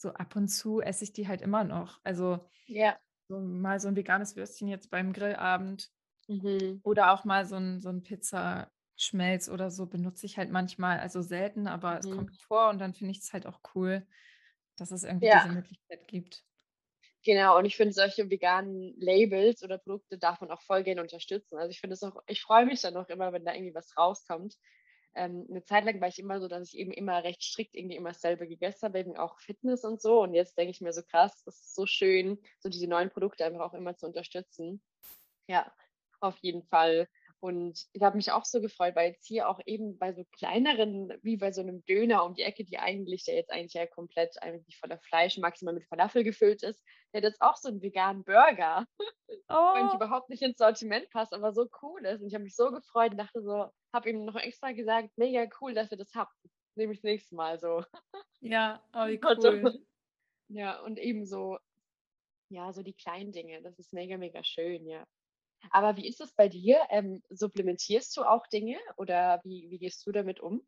so 0.04 0.14
ab 0.14 0.36
und 0.36 0.50
zu 0.50 0.82
esse 0.82 1.04
ich 1.04 1.14
die 1.14 1.28
halt 1.28 1.42
immer 1.42 1.64
noch. 1.64 2.00
Also 2.04 2.40
ja. 2.68 2.96
so 3.28 3.40
mal 3.40 3.80
so 3.80 3.88
ein 3.88 3.96
veganes 3.96 4.36
Würstchen 4.36 4.68
jetzt 4.68 4.92
beim 4.92 5.14
Grillabend 5.14 5.90
mhm. 6.28 6.82
oder 6.84 7.12
auch 7.14 7.24
mal 7.24 7.46
so 7.46 7.56
ein, 7.56 7.80
so 7.80 7.90
ein 7.90 8.04
Pizzaschmelz 8.04 9.50
oder 9.50 9.72
so 9.72 9.88
benutze 9.88 10.28
ich 10.28 10.38
halt 10.38 10.52
manchmal, 10.52 11.00
also 11.00 11.22
selten, 11.22 11.68
aber 11.68 11.94
mhm. 11.94 11.98
es 11.98 12.12
kommt 12.12 12.42
vor 12.42 12.70
und 12.70 12.80
dann 12.80 12.94
finde 12.94 13.12
ich 13.12 13.20
es 13.20 13.34
halt 13.34 13.48
auch 13.48 13.62
cool, 13.74 14.06
dass 14.78 14.92
es 14.92 15.04
irgendwie 15.04 15.28
ja. 15.28 15.42
diese 15.44 15.56
Möglichkeit 15.56 16.08
gibt. 16.08 16.44
Genau, 17.26 17.58
und 17.58 17.64
ich 17.64 17.78
finde, 17.78 17.94
solche 17.94 18.30
veganen 18.30 18.94
Labels 19.00 19.64
oder 19.64 19.78
Produkte 19.78 20.18
darf 20.18 20.42
man 20.42 20.52
auch 20.52 20.62
voll 20.62 20.84
gerne 20.84 21.02
unterstützen. 21.02 21.58
Also 21.58 21.70
ich 21.70 21.80
finde 21.80 21.94
es 21.94 22.04
auch, 22.04 22.22
ich 22.28 22.42
freue 22.42 22.66
mich 22.66 22.82
dann 22.82 22.98
auch 22.98 23.08
immer, 23.08 23.32
wenn 23.32 23.46
da 23.46 23.54
irgendwie 23.54 23.74
was 23.74 23.98
rauskommt 23.98 24.58
ähm, 25.16 25.46
eine 25.50 25.64
Zeit 25.64 25.86
lang 25.86 26.02
war 26.02 26.08
ich 26.08 26.20
immer 26.20 26.40
so, 26.40 26.48
dass 26.48 26.70
ich 26.70 26.78
eben 26.78 26.92
immer 26.92 27.24
recht 27.24 27.44
strikt 27.44 27.76
irgendwie 27.76 27.96
immer 27.96 28.10
dasselbe 28.10 28.48
gegessen 28.48 28.88
habe, 28.88 29.00
eben 29.00 29.16
auch 29.16 29.40
Fitness 29.40 29.84
und 29.84 30.02
so. 30.02 30.22
Und 30.22 30.34
jetzt 30.34 30.58
denke 30.58 30.72
ich 30.72 30.82
mir 30.82 30.94
so 30.94 31.04
krass, 31.04 31.44
das 31.46 31.60
ist 31.60 31.76
so 31.76 31.86
schön, 31.86 32.40
so 32.60 32.70
diese 32.70 32.88
neuen 32.88 33.10
Produkte 33.10 33.46
einfach 33.46 33.62
auch 33.62 33.74
immer 33.74 33.96
zu 33.96 34.08
unterstützen. 34.08 34.82
Ja, 35.48 35.72
auf 36.20 36.38
jeden 36.40 36.64
Fall. 36.64 37.08
Und 37.44 37.88
ich 37.92 38.02
habe 38.02 38.16
mich 38.16 38.32
auch 38.32 38.46
so 38.46 38.62
gefreut, 38.62 38.96
weil 38.96 39.12
jetzt 39.12 39.28
hier 39.28 39.50
auch 39.50 39.60
eben 39.66 39.98
bei 39.98 40.14
so 40.14 40.24
kleineren, 40.32 41.12
wie 41.24 41.36
bei 41.36 41.52
so 41.52 41.60
einem 41.60 41.84
Döner 41.84 42.24
um 42.24 42.36
die 42.36 42.44
Ecke, 42.44 42.64
die 42.64 42.78
eigentlich, 42.78 43.26
der 43.26 43.36
jetzt 43.36 43.52
eigentlich 43.52 43.74
ja 43.74 43.86
komplett 43.86 44.42
eigentlich 44.42 44.78
voller 44.78 44.98
Fleisch, 45.00 45.38
maximal 45.38 45.74
mit 45.74 45.86
Falafel 45.86 46.24
gefüllt 46.24 46.64
ist, 46.64 46.82
der 47.12 47.20
hat 47.20 47.26
jetzt 47.26 47.42
auch 47.42 47.58
so 47.58 47.68
einen 47.68 47.82
veganen 47.82 48.24
Burger, 48.24 48.88
oh. 49.50 49.74
der 49.76 49.94
überhaupt 49.94 50.30
nicht 50.30 50.42
ins 50.42 50.58
Sortiment 50.58 51.10
passt, 51.10 51.34
aber 51.34 51.52
so 51.52 51.68
cool 51.82 52.06
ist. 52.06 52.22
Und 52.22 52.30
ich 52.30 52.34
habe 52.34 52.46
mich 52.46 52.56
so 52.56 52.72
gefreut 52.72 53.12
und 53.12 53.18
dachte 53.18 53.42
so, 53.42 53.66
habe 53.94 54.10
ihm 54.10 54.24
noch 54.24 54.38
extra 54.38 54.72
gesagt, 54.72 55.10
mega 55.18 55.46
cool, 55.60 55.74
dass 55.74 55.92
ihr 55.92 55.98
das 55.98 56.16
habt. 56.16 56.34
Nehme 56.76 56.94
ich 56.94 57.00
das 57.00 57.04
nächste 57.04 57.36
Mal 57.36 57.60
so. 57.60 57.84
Ja, 58.40 58.82
oh, 58.94 59.08
wie 59.08 59.20
cool. 59.22 59.86
Ja, 60.48 60.80
und 60.80 60.98
eben 60.98 61.26
so, 61.26 61.58
ja, 62.48 62.72
so 62.72 62.84
die 62.84 62.96
kleinen 62.96 63.34
Dinge, 63.34 63.62
das 63.62 63.78
ist 63.80 63.92
mega, 63.92 64.16
mega 64.16 64.46
schön, 64.46 64.88
ja. 64.88 65.06
Aber 65.70 65.98
wie 65.98 66.08
ist 66.08 66.22
es 66.22 66.32
bei 66.34 66.48
dir? 66.48 66.80
Ähm, 66.90 67.22
supplementierst 67.30 68.16
du 68.18 68.24
auch 68.24 68.48
Dinge 68.48 68.78
oder 68.98 69.42
wie, 69.44 69.70
wie 69.70 69.80
gehst 69.80 70.06
du 70.06 70.12
damit 70.12 70.40
um? 70.40 70.62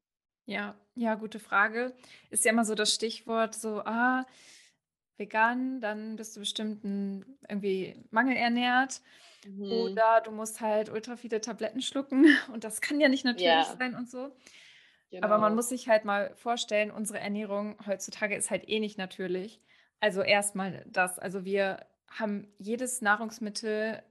Ja, 0.46 0.76
ja, 0.96 1.16
gute 1.16 1.40
Frage. 1.40 1.94
Ist 2.30 2.46
ja 2.46 2.52
immer 2.52 2.66
so 2.66 2.76
das 2.76 2.94
Stichwort, 2.94 3.56
so, 3.56 3.82
ah, 3.82 4.26
vegan, 5.18 5.82
dann 5.82 6.16
bist 6.18 6.36
du 6.36 6.42
bestimmt 6.42 6.84
ein, 6.84 7.26
irgendwie 7.50 8.04
mangelernährt. 8.12 9.02
Mhm. 9.46 9.72
Oder 9.72 10.22
du 10.22 10.32
musst 10.32 10.62
halt 10.62 10.90
ultra 10.90 11.16
viele 11.16 11.42
Tabletten 11.42 11.82
schlucken 11.82 12.26
und 12.54 12.64
das 12.64 12.82
kann 12.82 13.00
ja 13.00 13.10
nicht 13.10 13.26
natürlich 13.26 13.48
ja. 13.48 13.76
sein 13.78 13.96
und 13.96 14.10
so. 14.10 14.36
Genau. 15.12 15.26
Aber 15.26 15.38
man 15.38 15.52
genau. 15.52 15.56
muss 15.58 15.70
sich 15.70 15.88
halt 15.88 16.04
mal 16.04 16.36
vorstellen, 16.36 16.92
unsere 16.92 17.20
Ernährung 17.20 17.78
heutzutage 17.86 18.36
ist 18.36 18.52
halt 18.52 18.68
eh 18.68 18.80
nicht 18.80 18.98
natürlich. 18.98 19.62
Also 20.00 20.22
erstmal 20.22 20.84
das. 20.88 21.20
Also 21.20 21.46
wir 21.46 21.86
haben 22.10 22.48
jedes 22.58 23.02
Nahrungsmittel 23.02 24.04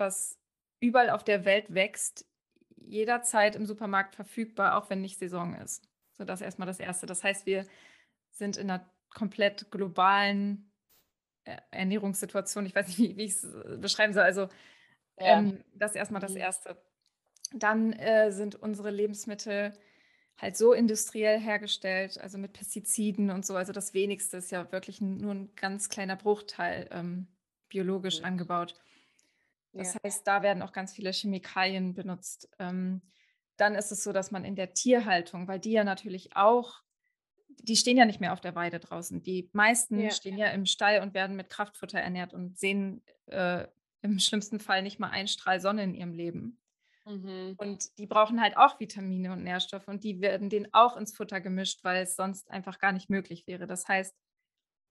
was 0.00 0.38
überall 0.80 1.10
auf 1.10 1.22
der 1.22 1.44
Welt 1.44 1.72
wächst, 1.72 2.26
jederzeit 2.76 3.54
im 3.54 3.66
Supermarkt 3.66 4.16
verfügbar, 4.16 4.76
auch 4.76 4.90
wenn 4.90 5.00
nicht 5.00 5.18
Saison 5.18 5.54
ist. 5.54 5.88
So, 6.14 6.24
das 6.24 6.40
ist 6.40 6.46
erstmal 6.46 6.66
das 6.66 6.80
Erste. 6.80 7.06
Das 7.06 7.22
heißt, 7.22 7.46
wir 7.46 7.66
sind 8.30 8.56
in 8.56 8.70
einer 8.70 8.90
komplett 9.14 9.70
globalen 9.70 10.72
äh, 11.44 11.56
Ernährungssituation. 11.70 12.66
Ich 12.66 12.74
weiß 12.74 12.88
nicht, 12.88 12.98
wie, 12.98 13.16
wie 13.16 13.24
ich 13.24 13.32
es 13.32 13.44
äh, 13.44 13.76
beschreiben 13.76 14.12
soll. 14.12 14.22
Also, 14.22 14.48
ja. 15.18 15.38
ähm, 15.38 15.62
das 15.74 15.92
ist 15.92 15.96
erstmal 15.96 16.20
das 16.20 16.32
mhm. 16.32 16.38
Erste. 16.38 16.82
Dann 17.52 17.92
äh, 17.92 18.30
sind 18.32 18.54
unsere 18.56 18.90
Lebensmittel 18.90 19.72
halt 20.40 20.56
so 20.56 20.72
industriell 20.72 21.38
hergestellt, 21.38 22.18
also 22.18 22.38
mit 22.38 22.52
Pestiziden 22.52 23.30
und 23.30 23.44
so. 23.44 23.56
Also 23.56 23.72
das 23.72 23.92
wenigste 23.92 24.38
ist 24.38 24.50
ja 24.50 24.70
wirklich 24.72 25.00
nur 25.00 25.34
ein 25.34 25.54
ganz 25.54 25.88
kleiner 25.88 26.16
Bruchteil 26.16 26.88
ähm, 26.92 27.26
biologisch 27.68 28.20
mhm. 28.20 28.26
angebaut. 28.26 28.74
Das 29.72 29.94
ja. 29.94 30.00
heißt, 30.04 30.26
da 30.26 30.42
werden 30.42 30.62
auch 30.62 30.72
ganz 30.72 30.92
viele 30.92 31.12
Chemikalien 31.12 31.94
benutzt. 31.94 32.48
Ähm, 32.58 33.02
dann 33.56 33.74
ist 33.74 33.92
es 33.92 34.02
so, 34.02 34.12
dass 34.12 34.30
man 34.30 34.44
in 34.44 34.56
der 34.56 34.72
Tierhaltung, 34.72 35.46
weil 35.46 35.60
die 35.60 35.72
ja 35.72 35.84
natürlich 35.84 36.34
auch, 36.34 36.82
die 37.48 37.76
stehen 37.76 37.96
ja 37.96 38.06
nicht 38.06 38.20
mehr 38.20 38.32
auf 38.32 38.40
der 38.40 38.54
Weide 38.54 38.80
draußen. 38.80 39.22
Die 39.22 39.50
meisten 39.52 40.00
ja. 40.00 40.10
stehen 40.10 40.38
ja 40.38 40.48
im 40.48 40.66
Stall 40.66 41.00
und 41.02 41.14
werden 41.14 41.36
mit 41.36 41.50
Kraftfutter 41.50 42.00
ernährt 42.00 42.32
und 42.32 42.58
sehen 42.58 43.02
äh, 43.26 43.66
im 44.02 44.18
schlimmsten 44.18 44.60
Fall 44.60 44.82
nicht 44.82 44.98
mal 44.98 45.10
einen 45.10 45.28
Strahl 45.28 45.60
Sonne 45.60 45.84
in 45.84 45.94
ihrem 45.94 46.14
Leben. 46.14 46.58
Mhm. 47.06 47.54
Und 47.58 47.98
die 47.98 48.06
brauchen 48.06 48.40
halt 48.40 48.56
auch 48.56 48.80
Vitamine 48.80 49.32
und 49.32 49.42
Nährstoffe 49.42 49.88
und 49.88 50.04
die 50.04 50.20
werden 50.20 50.48
denen 50.48 50.68
auch 50.72 50.96
ins 50.96 51.14
Futter 51.14 51.40
gemischt, 51.40 51.82
weil 51.82 52.02
es 52.02 52.16
sonst 52.16 52.50
einfach 52.50 52.78
gar 52.78 52.92
nicht 52.92 53.10
möglich 53.10 53.46
wäre. 53.46 53.66
Das 53.66 53.88
heißt, 53.88 54.14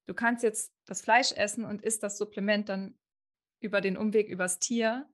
du 0.06 0.14
kannst 0.14 0.44
jetzt 0.44 0.74
das 0.86 1.02
Fleisch 1.02 1.32
essen 1.32 1.66
und 1.66 1.82
isst 1.82 2.04
das 2.04 2.18
Supplement 2.18 2.70
dann 2.70 2.98
über 3.60 3.82
den 3.82 3.98
Umweg 3.98 4.30
übers 4.30 4.60
Tier 4.60 5.08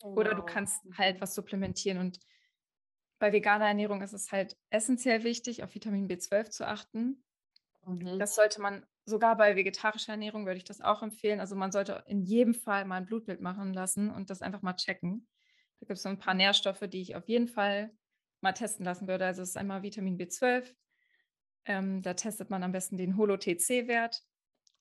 genau. 0.00 0.14
oder 0.14 0.34
du 0.34 0.42
kannst 0.42 0.82
halt 0.96 1.20
was 1.20 1.34
supplementieren 1.34 1.98
und 1.98 2.20
bei 3.18 3.32
veganer 3.32 3.66
Ernährung 3.66 4.00
ist 4.00 4.14
es 4.14 4.32
halt 4.32 4.56
essentiell 4.70 5.24
wichtig, 5.24 5.62
auf 5.62 5.74
Vitamin 5.74 6.08
B12 6.08 6.50
zu 6.50 6.66
achten. 6.66 7.22
Mhm. 7.86 8.18
Das 8.18 8.34
sollte 8.34 8.60
man 8.60 8.86
sogar 9.04 9.36
bei 9.36 9.56
vegetarischer 9.56 10.12
Ernährung 10.12 10.46
würde 10.46 10.56
ich 10.56 10.64
das 10.64 10.80
auch 10.80 11.02
empfehlen. 11.02 11.40
Also 11.40 11.54
man 11.54 11.70
sollte 11.70 12.02
in 12.06 12.22
jedem 12.22 12.54
Fall 12.54 12.84
mal 12.86 12.96
ein 12.96 13.06
Blutbild 13.06 13.40
machen 13.40 13.74
lassen 13.74 14.10
und 14.10 14.30
das 14.30 14.40
einfach 14.40 14.62
mal 14.62 14.74
checken. 14.74 15.26
Da 15.80 15.86
gibt 15.86 15.98
es 15.98 16.02
so 16.02 16.08
ein 16.08 16.18
paar 16.18 16.34
Nährstoffe, 16.34 16.84
die 16.88 17.02
ich 17.02 17.16
auf 17.16 17.28
jeden 17.28 17.48
Fall 17.48 17.92
mal 18.40 18.52
testen 18.52 18.84
lassen 18.84 19.06
würde. 19.06 19.26
Also 19.26 19.42
es 19.42 19.50
ist 19.50 19.56
einmal 19.56 19.82
Vitamin 19.82 20.18
B12. 20.18 20.74
Ähm, 21.66 22.00
da 22.02 22.14
testet 22.14 22.48
man 22.48 22.62
am 22.62 22.72
besten 22.72 22.96
den 22.96 23.16
Holo-TC-Wert 23.16 24.22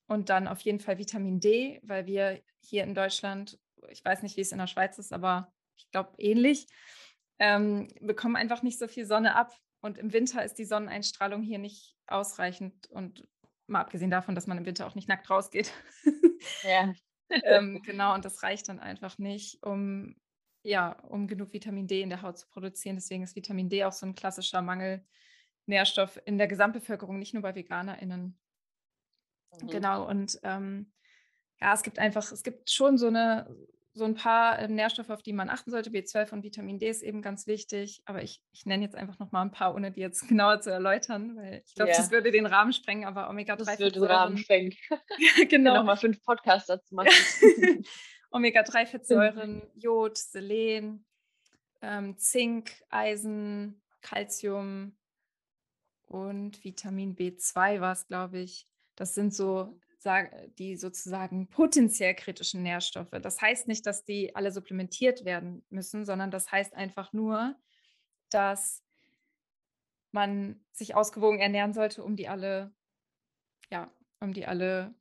und 0.10 0.30
dann 0.30 0.48
auf 0.48 0.60
jeden 0.62 0.80
Fall 0.80 0.98
Vitamin 0.98 1.40
D, 1.40 1.80
weil 1.84 2.06
wir 2.06 2.42
hier 2.60 2.84
in 2.84 2.96
Deutschland, 2.96 3.60
ich 3.90 4.04
weiß 4.04 4.24
nicht, 4.24 4.36
wie 4.36 4.42
es 4.42 4.52
in 4.52 4.58
der 4.58 4.68
Schweiz 4.68 4.98
ist, 4.98 5.14
aber 5.14 5.54
ich 5.78 5.90
glaube 5.92 6.14
ähnlich, 6.18 6.68
ähm, 7.38 7.88
bekommen 8.02 8.36
einfach 8.36 8.64
nicht 8.64 8.80
so 8.80 8.88
viel 8.88 9.06
Sonne 9.06 9.36
ab. 9.36 9.54
Und 9.82 9.98
im 9.98 10.12
Winter 10.12 10.44
ist 10.44 10.56
die 10.56 10.66
Sonneneinstrahlung 10.66 11.42
hier 11.42 11.60
nicht 11.60 11.96
ausreichend. 12.08 12.88
Und 12.88 13.26
mal 13.68 13.80
abgesehen 13.80 14.12
davon, 14.12 14.36
dass 14.36 14.48
man 14.48 14.58
im 14.58 14.66
Winter 14.66 14.88
auch 14.88 14.96
nicht 14.96 15.08
nackt 15.08 15.30
rausgeht. 15.30 15.72
Ja. 16.64 16.94
ähm, 17.44 17.82
genau, 17.86 18.14
und 18.16 18.26
das 18.26 18.44
reicht 18.44 18.68
dann 18.68 18.80
einfach 18.80 19.20
nicht, 19.20 19.64
um 19.64 20.16
ja, 20.64 20.92
um 21.04 21.28
genug 21.28 21.54
Vitamin 21.54 21.88
D 21.88 22.02
in 22.02 22.10
der 22.10 22.22
Haut 22.22 22.38
zu 22.38 22.48
produzieren. 22.48 22.96
Deswegen 22.96 23.24
ist 23.24 23.36
Vitamin 23.36 23.70
D 23.70 23.86
auch 23.86 23.94
so 23.94 24.06
ein 24.06 24.16
klassischer 24.16 24.62
Mangelnährstoff 24.62 26.20
in 26.26 26.38
der 26.38 26.48
Gesamtbevölkerung, 26.48 27.20
nicht 27.20 27.34
nur 27.34 27.44
bei 27.44 27.56
VeganerInnen. 27.56 28.38
Mhm. 29.62 29.68
Genau, 29.68 30.08
und 30.08 30.40
ähm, 30.44 30.92
ja, 31.62 31.74
es 31.74 31.84
gibt 31.84 32.00
einfach, 32.00 32.32
es 32.32 32.44
gibt 32.44 32.70
schon 32.72 32.98
so 32.98 33.08
eine, 33.08 33.54
so 33.94 34.06
ein 34.06 34.16
paar 34.16 34.60
ähm, 34.60 34.76
Nährstoffe, 34.76 35.10
auf 35.10 35.22
die 35.22 35.34
man 35.34 35.50
achten 35.50 35.72
sollte. 35.72 35.90
B12 35.90 36.32
und 36.32 36.44
Vitamin 36.44 36.80
D 36.80 36.90
ist 36.90 37.02
eben 37.02 37.22
ganz 37.22 37.48
wichtig. 37.48 38.02
Aber 38.06 38.24
ich, 38.24 38.42
ich 38.52 38.66
nenne 38.66 38.84
jetzt 38.84 38.96
einfach 38.96 39.20
noch 39.20 39.32
mal 39.32 39.42
ein 39.42 39.52
paar, 39.52 39.76
ohne 39.76 39.92
die 39.92 40.00
jetzt 40.00 40.22
genauer 40.28 40.62
zu 40.62 40.72
erläutern, 40.72 41.36
weil 41.36 41.62
ich 41.66 41.76
glaube, 41.76 41.92
yeah. 41.92 42.00
das 42.00 42.12
würde 42.12 42.32
den 42.32 42.46
Rahmen 42.46 42.74
sprengen. 42.74 43.06
Aber 43.06 43.30
Omega-3 43.30 43.58
Das 43.58 43.80
würde 43.80 44.00
den 44.00 44.04
Rahmen 44.04 44.38
sprengen. 44.38 44.74
ja, 44.90 45.46
genau. 45.50 45.76
noch 45.76 45.84
mal 45.84 45.98
fünf 45.98 46.24
Podcasts 46.24 46.68
dazu 46.68 46.96
machen. 46.96 47.12
Omega-3-Fettsäuren, 48.32 49.64
Jod, 49.76 50.18
Selen, 50.18 51.06
ähm, 51.82 52.16
Zink, 52.18 52.72
Eisen, 52.90 53.82
Calcium 54.02 54.96
und 56.06 56.64
Vitamin 56.64 57.16
B2 57.16 57.82
war 57.82 57.94
es, 57.94 58.08
glaube 58.08 58.40
ich. 58.40 58.69
Das 59.00 59.16
sind 59.16 59.34
so 59.34 59.80
die 60.58 60.78
sozusagen 60.78 61.50
potenziell 61.50 62.16
kritischen 62.16 62.64
Nährstoffe. 62.64 63.12
Das 63.22 63.42
heißt 63.42 63.68
nicht, 63.68 63.86
dass 63.86 64.06
die 64.06 64.34
alle 64.34 64.52
supplementiert 64.52 65.26
werden 65.26 65.66
müssen, 65.70 66.06
sondern 66.06 66.32
das 66.32 66.52
heißt 66.52 66.74
einfach 66.74 67.12
nur, 67.12 67.56
dass 68.30 68.82
man 70.12 70.64
sich 70.72 70.96
ausgewogen 70.96 71.40
ernähren 71.40 71.74
sollte, 71.74 72.04
um 72.04 72.16
die 72.16 72.30
alle, 72.30 72.74
ja, 73.70 73.94
um 74.22 74.34
die 74.34 74.46
alle 74.46 74.96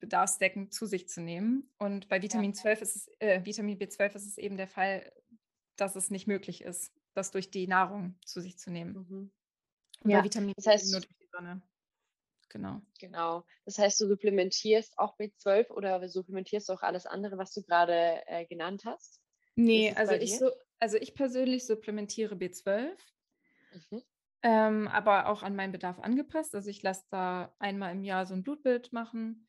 bedarfsdeckend 0.00 0.74
zu 0.74 0.86
sich 0.86 1.08
zu 1.08 1.20
nehmen. 1.20 1.72
Und 1.78 2.08
bei 2.08 2.20
Vitamin, 2.22 2.52
ja. 2.52 2.60
12 2.60 2.82
ist 2.82 2.96
es, 2.96 3.10
äh, 3.20 3.44
Vitamin 3.44 3.78
B12 3.78 4.16
ist 4.16 4.26
es 4.26 4.36
eben 4.38 4.56
der 4.56 4.68
Fall, 4.68 5.12
dass 5.76 5.94
es 5.94 6.10
nicht 6.10 6.26
möglich 6.26 6.62
ist, 6.62 6.92
das 7.14 7.30
durch 7.30 7.52
die 7.52 7.68
Nahrung 7.68 8.16
zu 8.24 8.40
sich 8.40 8.58
zu 8.58 8.72
nehmen. 8.72 9.06
Mhm. 9.08 10.10
Ja, 10.10 10.24
Vitamin 10.24 10.54
das 10.56 10.66
heißt, 10.66 10.90
nur 10.90 11.00
durch 11.00 11.16
die 11.18 11.28
Sonne. 11.30 11.62
Genau. 12.52 12.82
Genau. 13.00 13.44
Das 13.64 13.78
heißt, 13.78 13.98
du 14.00 14.08
supplementierst 14.08 14.98
auch 14.98 15.16
B12 15.18 15.70
oder 15.70 16.06
supplementierst 16.06 16.68
du 16.68 16.74
auch 16.74 16.82
alles 16.82 17.06
andere, 17.06 17.38
was 17.38 17.52
du 17.52 17.62
gerade 17.62 18.20
äh, 18.26 18.44
genannt 18.44 18.82
hast? 18.84 19.20
Nee, 19.54 19.92
also 19.94 20.12
ich, 20.12 20.38
so, 20.38 20.50
also 20.78 20.98
ich 20.98 21.14
persönlich 21.14 21.66
supplementiere 21.66 22.34
B12. 22.34 22.90
Mhm. 23.90 24.02
Ähm, 24.42 24.88
aber 24.88 25.28
auch 25.28 25.42
an 25.42 25.56
meinen 25.56 25.72
Bedarf 25.72 25.98
angepasst. 25.98 26.54
Also 26.54 26.68
ich 26.68 26.82
lasse 26.82 27.04
da 27.10 27.54
einmal 27.58 27.92
im 27.92 28.04
Jahr 28.04 28.26
so 28.26 28.34
ein 28.34 28.42
Blutbild 28.42 28.92
machen 28.92 29.48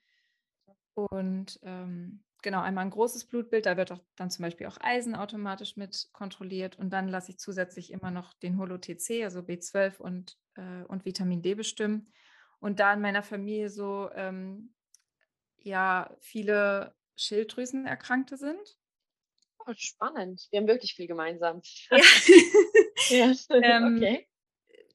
und 0.94 1.60
ähm, 1.64 2.24
genau, 2.42 2.62
einmal 2.62 2.86
ein 2.86 2.92
großes 2.92 3.26
Blutbild, 3.26 3.66
da 3.66 3.76
wird 3.76 3.92
auch 3.92 4.02
dann 4.16 4.30
zum 4.30 4.44
Beispiel 4.44 4.68
auch 4.68 4.78
Eisen 4.80 5.16
automatisch 5.16 5.76
mit 5.76 6.10
kontrolliert. 6.14 6.78
Und 6.78 6.92
dann 6.92 7.08
lasse 7.10 7.32
ich 7.32 7.40
zusätzlich 7.40 7.92
immer 7.92 8.12
noch 8.12 8.34
den 8.36 8.58
Holo-TC, 8.58 9.24
also 9.24 9.42
B12 9.42 9.98
und, 9.98 10.38
äh, 10.56 10.84
und 10.88 11.06
Vitamin 11.06 11.42
D 11.42 11.56
bestimmen. 11.56 12.14
Und 12.64 12.80
da 12.80 12.94
in 12.94 13.02
meiner 13.02 13.24
Familie 13.24 13.70
so 13.70 14.10
ähm, 14.16 14.74
ja 15.58 16.16
viele 16.22 16.96
Schilddrüsenerkrankte 17.18 18.38
sind. 18.38 18.78
Oh, 19.60 19.74
spannend. 19.76 20.48
Wir 20.50 20.62
haben 20.62 20.68
wirklich 20.68 20.96
viel 20.96 21.08
gemeinsam. 21.08 21.62
Ja, 23.10 23.28
ja 23.28 23.34
ähm, 23.62 23.98
okay. 23.98 24.28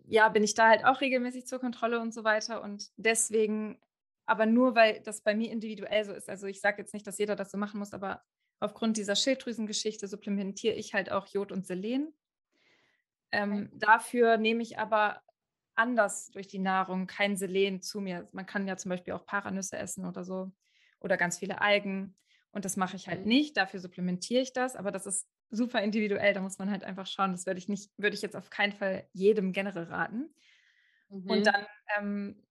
Ja, 0.07 0.31
bin 0.31 0.43
ich 0.43 0.55
da 0.55 0.69
halt 0.69 0.87
auch 0.87 1.03
regelmäßig 1.03 1.47
zur 1.47 1.59
Kontrolle 1.59 2.01
und 2.01 2.15
so 2.15 2.25
weiter. 2.25 2.63
Und 2.63 2.89
deswegen 2.97 3.79
aber 4.25 4.47
nur 4.47 4.75
weil 4.75 5.01
das 5.01 5.21
bei 5.21 5.35
mir 5.35 5.51
individuell 5.51 6.05
so 6.05 6.13
ist. 6.13 6.31
Also 6.31 6.47
ich 6.47 6.63
sage 6.63 6.83
jetzt 6.83 6.95
nicht, 6.95 7.07
dass 7.07 7.19
jeder 7.19 7.37
das 7.37 7.51
so 7.51 7.59
machen 7.59 7.79
muss, 7.79 7.93
aber 7.93 8.23
aufgrund 8.61 8.97
dieser 8.97 9.15
Schilddrüsengeschichte 9.15 10.09
supplementiere 10.09 10.75
ich 10.75 10.95
halt 10.95 11.13
auch 11.13 11.27
Jod 11.27 11.53
und 11.53 11.67
Selen. 11.67 12.15
Ähm, 13.31 13.69
okay. 13.69 13.79
Dafür 13.79 14.39
nehme 14.39 14.63
ich 14.63 14.79
aber 14.79 15.23
anders 15.79 16.31
durch 16.31 16.49
die 16.49 16.59
Nahrung 16.59 17.07
kein 17.07 17.37
Selen 17.37 17.81
zu 17.81 18.01
mir. 18.01 18.29
Man 18.33 18.47
kann 18.47 18.67
ja 18.67 18.77
zum 18.77 18.91
Beispiel 18.91 19.15
auch 19.15 19.27
Paranüsse 19.27 19.77
essen 19.77 20.05
oder 20.05 20.25
so 20.25 20.53
oder 21.01 21.17
ganz 21.17 21.39
viele 21.39 21.61
Algen. 21.61 22.17
Und 22.51 22.65
das 22.65 22.77
mache 22.77 22.97
ich 22.97 23.09
halt 23.09 23.23
mhm. 23.23 23.29
nicht. 23.29 23.57
Dafür 23.57 23.81
supplementiere 23.81 24.43
ich 24.43 24.53
das, 24.53 24.77
aber 24.77 24.91
das 24.91 25.07
ist 25.07 25.29
super 25.51 25.83
individuell. 25.83 26.35
Da 26.35 26.41
muss 26.41 26.59
man 26.59 26.71
halt 26.71 26.85
einfach 26.85 27.07
schauen. 27.07 27.33
Das 27.33 27.47
würde 27.47 27.59
ich 27.59 27.69
nicht, 27.69 27.91
würde 27.97 28.15
ich 28.15 28.23
jetzt 28.23 28.37
auf 28.37 28.51
keinen 28.51 28.73
Fall 28.73 29.09
jedem 29.13 29.53
generell 29.53 29.85
raten. 29.85 30.35
Mhm. 31.09 31.31
Und 31.31 31.47
dann 31.47 31.67
ähm, 31.97 32.43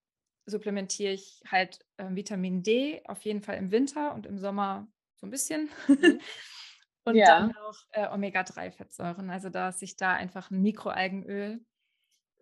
supplementiere 0.45 1.13
ich 1.13 1.41
halt 1.49 1.85
äh, 1.97 2.07
Vitamin 2.09 2.63
D 2.63 3.01
auf 3.05 3.21
jeden 3.23 3.41
Fall 3.41 3.57
im 3.57 3.71
Winter 3.71 4.13
und 4.13 4.25
im 4.25 4.37
Sommer 4.37 4.87
so 5.15 5.27
ein 5.27 5.31
bisschen. 5.31 5.69
Mhm. 5.87 6.19
und 7.03 7.15
ja. 7.15 7.39
dann 7.39 7.55
auch 7.57 7.77
äh, 7.91 8.07
Omega-3-Fettsäuren. 8.07 9.29
Also 9.29 9.49
dass 9.49 9.81
ich 9.81 9.97
da 9.97 10.13
einfach 10.13 10.51
ein 10.51 10.61
Mikroalgenöl, 10.61 11.59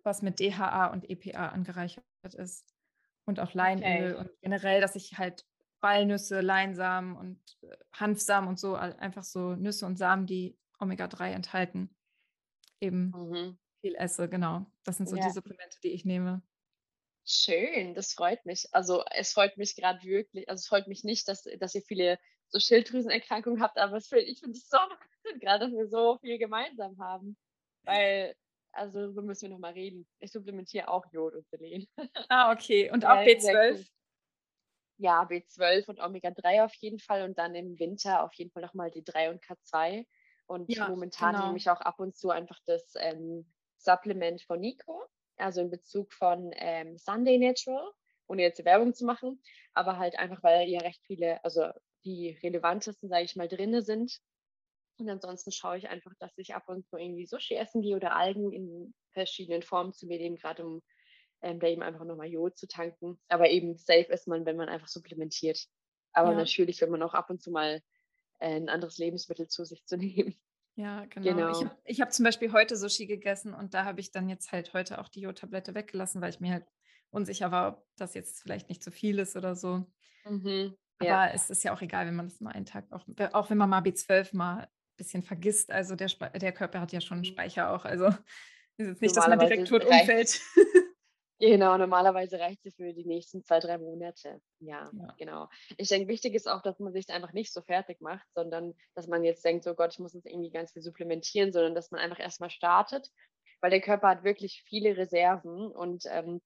was 0.06 0.22
mit 0.22 0.40
DHA 0.40 0.86
und 0.86 1.10
EPA 1.10 1.48
angereichert 1.48 2.04
ist. 2.34 2.64
Und 3.26 3.40
auch 3.40 3.52
Leinöl 3.54 4.14
okay. 4.14 4.20
und 4.20 4.40
generell, 4.40 4.80
dass 4.80 4.94
ich 4.94 5.18
halt 5.18 5.44
Walnüsse, 5.80 6.40
Leinsamen 6.40 7.16
und 7.16 7.40
äh, 7.62 7.76
Hanfsamen 7.92 8.48
und 8.48 8.58
so, 8.58 8.74
einfach 8.74 9.24
so 9.24 9.54
Nüsse 9.56 9.84
und 9.84 9.96
Samen, 9.96 10.26
die 10.26 10.56
Omega-3 10.78 11.32
enthalten, 11.32 11.94
eben 12.80 13.10
mhm. 13.10 13.58
viel 13.80 13.94
esse. 13.96 14.28
Genau. 14.28 14.66
Das 14.84 14.96
sind 14.96 15.08
so 15.08 15.16
ja. 15.16 15.26
die 15.26 15.32
Supplemente, 15.32 15.78
die 15.82 15.90
ich 15.90 16.04
nehme. 16.04 16.42
Schön, 17.24 17.94
das 17.94 18.12
freut 18.12 18.46
mich. 18.46 18.68
Also 18.72 19.04
es 19.10 19.32
freut 19.32 19.56
mich 19.56 19.74
gerade 19.74 20.00
wirklich, 20.02 20.48
also 20.48 20.60
es 20.60 20.68
freut 20.68 20.86
mich 20.86 21.02
nicht, 21.02 21.26
dass, 21.26 21.42
dass 21.58 21.74
ihr 21.74 21.82
viele 21.82 22.18
so 22.48 22.60
Schilddrüsenerkrankungen 22.60 23.60
habt, 23.60 23.78
aber 23.78 23.96
es, 23.96 24.10
ich 24.12 24.38
finde 24.38 24.56
es 24.56 24.68
so 24.68 24.78
gerade, 25.40 25.66
dass 25.66 25.74
wir 25.74 25.88
so 25.88 26.18
viel 26.18 26.38
gemeinsam 26.38 26.96
haben. 26.98 27.36
Weil, 27.82 28.36
also 28.76 29.10
so 29.12 29.22
müssen 29.22 29.42
wir 29.42 29.48
nochmal 29.50 29.72
reden. 29.72 30.06
Ich 30.20 30.32
supplementiere 30.32 30.88
auch 30.88 31.04
Jod 31.12 31.34
und 31.34 31.48
Selen. 31.48 31.86
Ah, 32.28 32.52
okay. 32.52 32.90
Und 32.90 33.04
auch 33.04 33.18
B12? 33.18 33.88
Ja, 34.98 35.22
B12 35.24 35.88
und 35.88 36.00
Omega-3 36.00 36.64
auf 36.64 36.74
jeden 36.74 36.98
Fall 36.98 37.22
und 37.22 37.36
dann 37.38 37.54
im 37.54 37.78
Winter 37.78 38.24
auf 38.24 38.32
jeden 38.34 38.50
Fall 38.50 38.62
nochmal 38.62 38.88
D3 38.88 39.30
und 39.30 39.42
K2. 39.44 40.06
Und 40.46 40.72
ja, 40.72 40.88
momentan 40.88 41.34
genau. 41.34 41.46
nehme 41.46 41.58
ich 41.58 41.68
auch 41.68 41.80
ab 41.80 41.98
und 41.98 42.16
zu 42.16 42.30
einfach 42.30 42.58
das 42.66 42.94
ähm, 42.98 43.52
Supplement 43.78 44.40
von 44.42 44.60
Nico 44.60 45.08
also 45.38 45.60
in 45.60 45.70
Bezug 45.70 46.12
von 46.12 46.50
ähm, 46.54 46.98
Sunday 46.98 47.38
Natural, 47.38 47.92
ohne 48.26 48.42
jetzt 48.42 48.64
Werbung 48.64 48.94
zu 48.94 49.04
machen, 49.04 49.40
aber 49.74 49.98
halt 49.98 50.18
einfach, 50.18 50.42
weil 50.42 50.68
ja 50.68 50.80
recht 50.80 51.02
viele, 51.06 51.42
also 51.44 51.68
die 52.04 52.38
relevantesten, 52.42 53.08
sage 53.08 53.24
ich 53.24 53.36
mal, 53.36 53.48
drinne 53.48 53.82
sind. 53.82 54.20
Und 54.98 55.08
ansonsten 55.08 55.52
schaue 55.52 55.78
ich 55.78 55.88
einfach, 55.88 56.12
dass 56.18 56.32
ich 56.36 56.54
ab 56.54 56.68
und 56.68 56.86
zu 56.86 56.96
irgendwie 56.96 57.26
Sushi 57.26 57.54
essen 57.54 57.82
gehe 57.82 57.96
oder 57.96 58.16
Algen 58.16 58.52
in 58.52 58.94
verschiedenen 59.12 59.62
Formen 59.62 59.92
zu 59.92 60.06
mir 60.06 60.18
nehmen, 60.18 60.36
gerade 60.36 60.64
um 60.64 60.82
ähm, 61.42 61.60
da 61.60 61.66
eben 61.66 61.82
einfach 61.82 62.04
nochmal 62.04 62.28
Jod 62.28 62.56
zu 62.56 62.66
tanken. 62.66 63.18
Aber 63.28 63.50
eben 63.50 63.76
safe 63.76 64.12
ist 64.12 64.26
man, 64.26 64.46
wenn 64.46 64.56
man 64.56 64.68
einfach 64.68 64.88
supplementiert. 64.88 65.66
Aber 66.12 66.30
ja. 66.30 66.38
natürlich, 66.38 66.80
wenn 66.80 66.90
man 66.90 67.02
auch 67.02 67.14
ab 67.14 67.30
und 67.30 67.42
zu 67.42 67.50
mal 67.50 67.82
äh, 68.38 68.56
ein 68.56 68.68
anderes 68.68 68.98
Lebensmittel 68.98 69.48
zu 69.48 69.64
sich 69.64 69.84
zu 69.86 69.96
nehmen. 69.96 70.34
Ja, 70.76 71.06
genau. 71.06 71.24
genau. 71.24 71.70
Ich 71.84 72.00
habe 72.00 72.08
hab 72.08 72.12
zum 72.12 72.24
Beispiel 72.24 72.52
heute 72.52 72.76
Sushi 72.76 73.06
gegessen 73.06 73.54
und 73.54 73.72
da 73.72 73.84
habe 73.84 74.00
ich 74.00 74.10
dann 74.10 74.28
jetzt 74.28 74.52
halt 74.52 74.74
heute 74.74 75.00
auch 75.00 75.08
die 75.08 75.20
Jodtablette 75.20 75.74
weggelassen, 75.74 76.20
weil 76.20 76.30
ich 76.30 76.40
mir 76.40 76.52
halt 76.52 76.66
unsicher 77.10 77.50
war, 77.50 77.68
ob 77.68 77.86
das 77.96 78.14
jetzt 78.14 78.42
vielleicht 78.42 78.68
nicht 78.68 78.82
zu 78.82 78.90
viel 78.90 79.18
ist 79.18 79.36
oder 79.36 79.56
so. 79.56 79.86
Mhm. 80.24 80.76
Aber 80.98 81.08
ja. 81.08 81.28
es 81.28 81.48
ist 81.48 81.62
ja 81.62 81.74
auch 81.74 81.80
egal, 81.80 82.06
wenn 82.06 82.16
man 82.16 82.26
das 82.26 82.40
mal 82.40 82.52
einen 82.52 82.66
Tag, 82.66 82.90
auch, 82.90 83.06
auch 83.32 83.50
wenn 83.50 83.58
man 83.58 83.70
mal 83.70 83.80
B12 83.82 84.36
mal 84.36 84.68
bisschen 84.96 85.22
vergisst. 85.22 85.70
Also 85.70 85.96
der, 85.96 86.08
der 86.34 86.52
Körper 86.52 86.80
hat 86.80 86.92
ja 86.92 87.00
schon 87.00 87.18
einen 87.18 87.26
mhm. 87.26 87.32
Speicher 87.32 87.72
auch. 87.72 87.84
Also 87.84 88.06
ist 88.76 88.88
jetzt 88.88 89.02
nicht, 89.02 89.16
dass 89.16 89.28
man 89.28 89.38
direkt 89.38 89.68
tot 89.68 89.84
umfällt. 89.84 90.40
Genau, 91.38 91.76
normalerweise 91.76 92.38
reicht 92.38 92.62
sie 92.62 92.70
für 92.70 92.94
die 92.94 93.04
nächsten 93.04 93.44
zwei, 93.44 93.60
drei 93.60 93.76
Monate. 93.76 94.40
Ja, 94.58 94.90
ja, 94.90 95.14
genau. 95.18 95.48
Ich 95.76 95.88
denke, 95.88 96.08
wichtig 96.08 96.34
ist 96.34 96.48
auch, 96.48 96.62
dass 96.62 96.78
man 96.78 96.94
sich 96.94 97.10
einfach 97.10 97.34
nicht 97.34 97.52
so 97.52 97.60
fertig 97.60 98.00
macht, 98.00 98.26
sondern 98.34 98.72
dass 98.94 99.06
man 99.06 99.22
jetzt 99.22 99.44
denkt, 99.44 99.64
so 99.64 99.74
Gott, 99.74 99.92
ich 99.92 99.98
muss 99.98 100.14
jetzt 100.14 100.24
irgendwie 100.24 100.50
ganz 100.50 100.72
viel 100.72 100.80
supplementieren, 100.80 101.52
sondern 101.52 101.74
dass 101.74 101.90
man 101.90 102.00
einfach 102.00 102.20
erstmal 102.20 102.48
startet, 102.48 103.10
weil 103.60 103.70
der 103.70 103.82
Körper 103.82 104.08
hat 104.08 104.24
wirklich 104.24 104.62
viele 104.66 104.96
Reserven 104.96 105.70
und 105.70 106.04
ähm, 106.06 106.40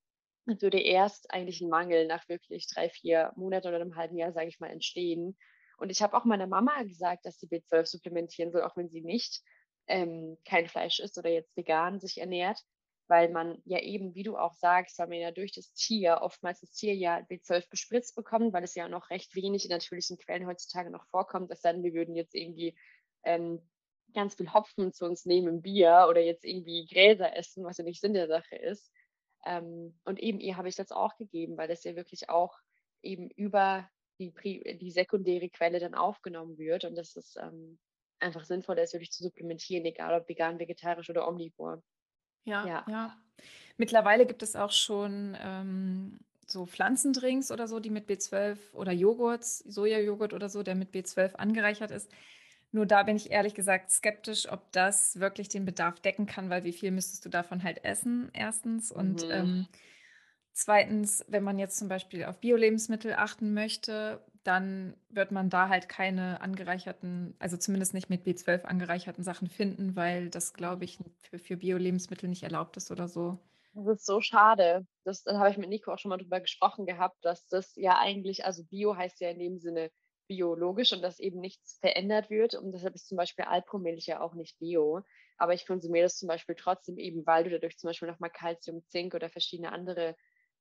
würde 0.47 0.81
erst 0.81 1.31
eigentlich 1.31 1.61
ein 1.61 1.69
Mangel 1.69 2.09
nach 2.09 2.29
wirklich 2.29 2.67
drei, 2.67 2.89
vier 2.89 3.33
Monaten 3.37 3.69
oder 3.69 3.77
einem 3.77 3.95
halben 3.95 4.17
Jahr, 4.17 4.33
sage 4.33 4.49
ich 4.49 4.59
mal, 4.59 4.71
entstehen. 4.71 5.37
Und 5.81 5.91
ich 5.91 6.03
habe 6.03 6.17
auch 6.17 6.27
meiner 6.27 6.47
Mama 6.47 6.83
gesagt, 6.83 7.25
dass 7.25 7.39
sie 7.41 7.49
B12 7.49 7.87
supplementieren 7.87 8.53
soll, 8.53 8.63
auch 8.63 8.77
wenn 8.77 8.91
sie 8.91 9.01
nicht 9.01 9.43
ähm, 9.87 10.37
kein 10.45 10.69
Fleisch 10.69 11.01
isst 11.01 11.17
oder 11.17 11.31
jetzt 11.31 11.57
vegan 11.57 12.01
sich 12.01 12.19
ernährt, 12.19 12.61
weil 13.09 13.31
man 13.31 13.63
ja 13.65 13.79
eben, 13.81 14.15
wie 14.15 14.23
du 14.23 14.37
auch 14.37 14.53
sagst, 14.53 14.99
weil 14.99 15.09
man 15.09 15.19
ja 15.19 15.31
durch 15.31 15.53
das 15.53 15.73
Tier, 15.73 16.19
oftmals 16.21 16.61
das 16.61 16.73
Tier 16.73 16.95
ja 16.95 17.21
B12 17.21 17.69
bespritzt 17.71 18.15
bekommt, 18.15 18.53
weil 18.53 18.63
es 18.63 18.75
ja 18.75 18.89
noch 18.89 19.09
recht 19.09 19.35
wenig 19.35 19.65
in 19.65 19.71
natürlichen 19.71 20.19
Quellen 20.19 20.47
heutzutage 20.47 20.91
noch 20.91 21.07
vorkommt, 21.07 21.51
sei 21.57 21.73
denn, 21.73 21.83
wir 21.83 21.95
würden 21.95 22.15
jetzt 22.15 22.35
irgendwie 22.35 22.79
ähm, 23.25 23.67
ganz 24.13 24.35
viel 24.35 24.53
Hopfen 24.53 24.93
zu 24.93 25.07
uns 25.07 25.25
nehmen 25.25 25.49
im 25.49 25.63
Bier 25.63 26.09
oder 26.11 26.21
jetzt 26.21 26.45
irgendwie 26.45 26.87
Gräser 26.87 27.35
essen, 27.37 27.65
was 27.65 27.79
ja 27.79 27.85
nicht 27.85 28.03
Sinn 28.03 28.13
der 28.13 28.29
Sache 28.29 28.57
ist. 28.57 28.93
Ähm, 29.47 29.99
und 30.05 30.21
eben 30.21 30.41
ihr 30.41 30.59
habe 30.59 30.69
ich 30.69 30.77
das 30.77 30.93
auch 30.93 31.17
gegeben, 31.17 31.57
weil 31.57 31.69
das 31.69 31.85
ja 31.85 31.97
wirklich 31.97 32.29
auch 32.29 32.59
eben 33.03 33.31
über 33.31 33.89
die, 34.21 34.79
die 34.79 34.91
sekundäre 34.91 35.49
Quelle 35.49 35.81
dann 35.81 35.95
aufgenommen 35.95 36.59
wird 36.59 36.85
und 36.85 36.95
das 36.97 37.17
ist 37.17 37.37
ähm, 37.37 37.79
einfach 38.21 38.45
sinnvoll 38.45 38.79
ist, 38.79 38.93
wirklich 38.93 39.13
zu 39.13 39.25
supplementieren, 39.25 39.85
egal 39.87 40.21
ob 40.21 40.29
vegan, 40.29 40.59
vegetarisch 40.59 41.09
oder 41.11 41.27
omnivor. 41.27 41.83
Ja, 42.45 42.67
ja. 42.67 42.85
ja. 42.89 43.17
Mittlerweile 43.77 44.27
gibt 44.27 44.43
es 44.43 44.57
auch 44.57 44.73
schon 44.73 45.37
ähm, 45.41 46.21
so 46.47 46.67
Pflanzendrinks 46.67 47.51
oder 47.51 47.67
so, 47.67 47.81
die 47.81 47.91
mit 47.91 48.09
B12 48.09 48.59
oder 48.75 48.93
Joghurts, 48.93 49.59
Sojajoghurt 49.61 50.35
oder 50.35 50.49
so, 50.49 50.63
der 50.63 50.75
mit 50.75 50.93
B12 50.93 51.35
angereichert 51.35 51.91
ist. 51.91 52.11
Nur 52.73 52.87
da 52.87 53.03
bin 53.03 53.17
ich 53.17 53.31
ehrlich 53.31 53.55
gesagt 53.55 53.91
skeptisch, 53.91 54.51
ob 54.51 54.71
das 54.73 55.19
wirklich 55.19 55.49
den 55.49 55.65
Bedarf 55.65 55.99
decken 56.01 56.27
kann, 56.27 56.51
weil 56.51 56.63
wie 56.65 56.73
viel 56.73 56.93
müsstest 56.93 57.25
du 57.25 57.29
davon 57.29 57.65
halt 57.65 57.85
essen, 57.85 58.31
erstens. 58.33 58.93
Und 58.93 59.25
mhm. 59.25 59.33
ähm, 59.33 59.67
zweitens, 60.53 61.25
wenn 61.29 61.45
man 61.45 61.59
jetzt 61.59 61.79
zum 61.79 61.89
Beispiel 61.89 62.25
auf 62.25 62.39
Bio-Lebensmittel 62.39 63.15
achten 63.15 63.55
möchte, 63.55 64.25
dann 64.43 64.97
wird 65.11 65.33
man 65.33 65.51
da 65.51 65.69
halt 65.69 65.89
keine 65.89 66.41
angereicherten, 66.41 67.35
also 67.39 67.57
zumindest 67.57 67.95
nicht 67.95 68.09
mit 68.09 68.25
B12 68.25 68.65
angereicherten 68.65 69.23
Sachen 69.23 69.49
finden, 69.49 69.97
weil 69.97 70.31
das, 70.31 70.55
glaube 70.55 70.85
ich, 70.85 70.99
für, 71.19 71.39
für 71.39 71.57
Bio-Lebensmittel 71.57 72.29
nicht 72.29 72.43
erlaubt 72.43 72.77
ist 72.77 72.91
oder 72.91 73.09
so. 73.09 73.39
Das 73.75 73.87
ist 73.87 74.07
so 74.07 74.21
schade. 74.21 74.87
Das, 75.05 75.23
das 75.23 75.37
habe 75.37 75.51
ich 75.51 75.59
mit 75.59 75.69
Nico 75.69 75.93
auch 75.93 75.99
schon 75.99 76.09
mal 76.09 76.17
drüber 76.17 76.41
gesprochen 76.41 76.87
gehabt, 76.87 77.17
dass 77.23 77.47
das 77.49 77.75
ja 77.77 77.99
eigentlich, 77.99 78.45
also 78.45 78.65
Bio 78.65 78.97
heißt 78.97 79.21
ja 79.21 79.31
in 79.31 79.39
dem 79.39 79.59
Sinne 79.59 79.91
biologisch 80.27 80.93
und 80.93 81.03
dass 81.03 81.19
eben 81.19 81.41
nichts 81.41 81.79
verändert 81.81 82.31
wird. 82.31 82.55
Und 82.55 82.73
deshalb 82.73 82.95
ist 82.95 83.09
zum 83.09 83.17
Beispiel 83.17 83.45
Alpromilch 83.45 84.07
ja 84.07 84.21
auch 84.21 84.35
nicht 84.35 84.59
bio. 84.59 85.03
Aber 85.39 85.55
ich 85.55 85.67
konsumiere 85.67 86.05
das 86.05 86.19
zum 86.19 86.29
Beispiel 86.29 86.55
trotzdem 86.55 86.99
eben, 86.99 87.27
weil 87.27 87.45
du 87.45 87.51
dadurch 87.51 87.79
zum 87.79 87.89
Beispiel 87.89 88.09
nochmal 88.09 88.31
Calcium, 88.31 88.83
Zink 88.87 89.15
oder 89.15 89.29
verschiedene 89.29 89.73
andere 89.73 90.17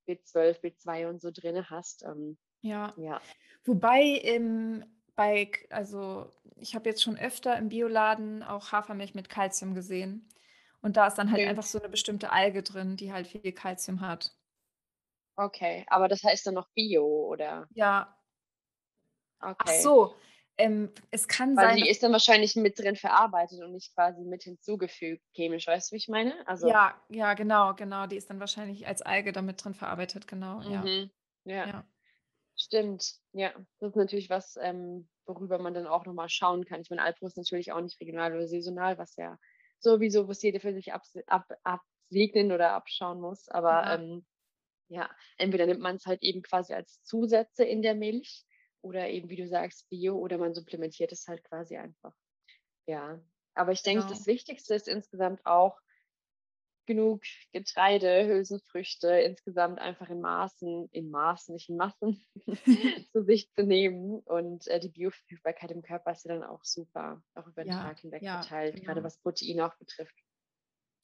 B12, 0.10 0.60
B2 0.62 1.08
und 1.08 1.22
so 1.22 1.32
drin 1.32 1.70
hast. 1.70 2.04
Ähm, 2.04 2.38
ja. 2.62 2.94
ja. 2.98 3.22
Wobei 3.64 4.02
im, 4.02 4.84
bei, 5.16 5.52
also 5.70 6.32
ich 6.56 6.76
habe 6.76 6.90
jetzt 6.90 7.04
schon 7.04 7.18
öfter 7.18 7.58
im 7.58 7.70
Bioladen 7.70 8.44
auch 8.44 8.72
Hafermilch 8.72 9.16
mit 9.16 9.30
Kalzium 9.30 9.76
gesehen. 9.76 10.28
Und 10.82 10.98
da 10.98 11.08
ist 11.08 11.16
dann 11.16 11.32
halt 11.32 11.42
okay. 11.42 11.50
einfach 11.50 11.64
so 11.64 11.80
eine 11.80 11.90
bestimmte 11.90 12.32
Alge 12.32 12.64
drin, 12.64 12.96
die 12.96 13.12
halt 13.12 13.28
viel 13.28 13.52
Kalzium 13.52 14.02
hat. 14.02 14.34
Okay, 15.36 15.86
aber 15.88 16.08
das 16.08 16.24
heißt 16.24 16.48
dann 16.48 16.56
noch 16.56 16.70
Bio, 16.74 17.06
oder? 17.06 17.68
Ja. 17.72 18.18
Okay. 19.42 19.56
Ach 19.58 19.72
so, 19.72 20.16
ähm, 20.60 20.92
es 21.10 21.28
kann 21.28 21.56
Weil 21.56 21.70
sein. 21.70 21.78
die 21.78 21.90
ist 21.90 22.04
dann 22.04 22.12
wahrscheinlich 22.12 22.56
mit 22.58 22.78
drin 22.78 22.98
verarbeitet 22.98 23.62
und 23.64 23.72
nicht 23.72 23.94
quasi 23.96 24.24
mit 24.24 24.44
hinzugefügt 24.44 25.24
chemisch, 25.34 25.66
weißt 25.66 25.90
du, 25.90 25.94
wie 25.94 25.98
ich 25.98 26.10
meine? 26.10 26.36
Also, 26.48 26.68
ja, 26.68 27.02
ja, 27.10 27.34
genau, 27.34 27.74
genau. 27.74 28.08
Die 28.08 28.18
ist 28.18 28.30
dann 28.30 28.42
wahrscheinlich 28.42 28.86
als 28.86 29.02
Alge 29.02 29.32
damit 29.32 29.64
drin 29.64 29.74
verarbeitet, 29.74 30.28
genau. 30.28 30.60
Mhm. 30.60 31.10
Ja. 31.46 31.66
ja. 31.66 31.88
Stimmt, 32.58 33.16
ja. 33.32 33.54
Das 33.80 33.92
ist 33.92 33.96
natürlich 33.96 34.30
was, 34.30 34.58
ähm, 34.62 35.08
worüber 35.26 35.60
man 35.60 35.74
dann 35.74 35.88
auch 35.88 36.06
nochmal 36.06 36.28
schauen 36.28 36.66
kann. 36.66 36.82
Ich 36.82 36.90
meine, 36.90 37.04
Alpro 37.04 37.26
ist 37.26 37.38
natürlich 37.38 37.72
auch 37.72 37.80
nicht 37.80 38.00
regional 38.02 38.34
oder 38.34 38.48
saisonal, 38.48 38.98
was 38.98 39.16
ja 39.16 39.40
sowieso, 39.80 40.28
was 40.28 40.42
jeder 40.42 40.60
für 40.60 40.74
sich 40.74 40.92
ab, 40.92 41.04
ab, 41.28 41.48
absegnen 41.64 42.52
oder 42.52 42.74
abschauen 42.74 43.22
muss. 43.22 43.48
Aber 43.48 43.70
ja, 43.70 43.96
ähm, 43.96 44.26
ja 44.90 45.10
entweder 45.38 45.66
nimmt 45.68 45.80
man 45.80 45.96
es 45.96 46.06
halt 46.06 46.22
eben 46.22 46.42
quasi 46.42 46.74
als 46.74 47.02
Zusätze 47.04 47.64
in 47.64 47.82
der 47.82 47.96
Milch 47.96 48.46
oder 48.82 49.10
eben, 49.10 49.30
wie 49.30 49.36
du 49.36 49.48
sagst, 49.48 49.90
Bio 49.90 50.18
oder 50.18 50.38
man 50.38 50.54
supplementiert 50.54 51.12
es 51.12 51.28
halt 51.28 51.44
quasi 51.44 51.78
einfach. 51.78 52.14
Ja, 52.88 53.22
aber 53.54 53.72
ich 53.72 53.84
denke, 53.84 54.02
genau. 54.02 54.14
das 54.14 54.26
Wichtigste 54.26 54.74
ist 54.74 54.88
insgesamt 54.88 55.46
auch, 55.46 55.80
genug 56.90 57.22
Getreide, 57.54 58.26
Hülsenfrüchte 58.26 59.10
insgesamt 59.10 59.78
einfach 59.78 60.10
in 60.10 60.22
Maßen, 60.22 60.90
in 60.92 61.12
Maßen, 61.12 61.54
nicht 61.54 61.70
in 61.70 61.78
Massen, 61.78 62.26
zu 63.12 63.24
sich 63.24 63.52
zu 63.54 63.64
nehmen. 63.64 64.20
Und 64.22 64.68
äh, 64.68 64.80
die 64.80 64.90
Bioverfügbarkeit 64.90 65.70
im 65.70 65.84
Körper 65.84 66.12
ist 66.12 66.26
ja 66.26 66.34
dann 66.34 66.44
auch 66.44 66.64
super, 66.64 67.22
auch 67.36 67.46
über 67.46 67.64
den 67.64 67.74
ja, 67.74 67.84
Tag 67.84 68.00
hinweg 68.00 68.24
ja, 68.24 68.42
verteilt, 68.42 68.74
genau. 68.74 68.88
gerade 68.88 69.04
was 69.04 69.20
Proteine 69.20 69.68
auch 69.68 69.76
betrifft. 69.76 70.16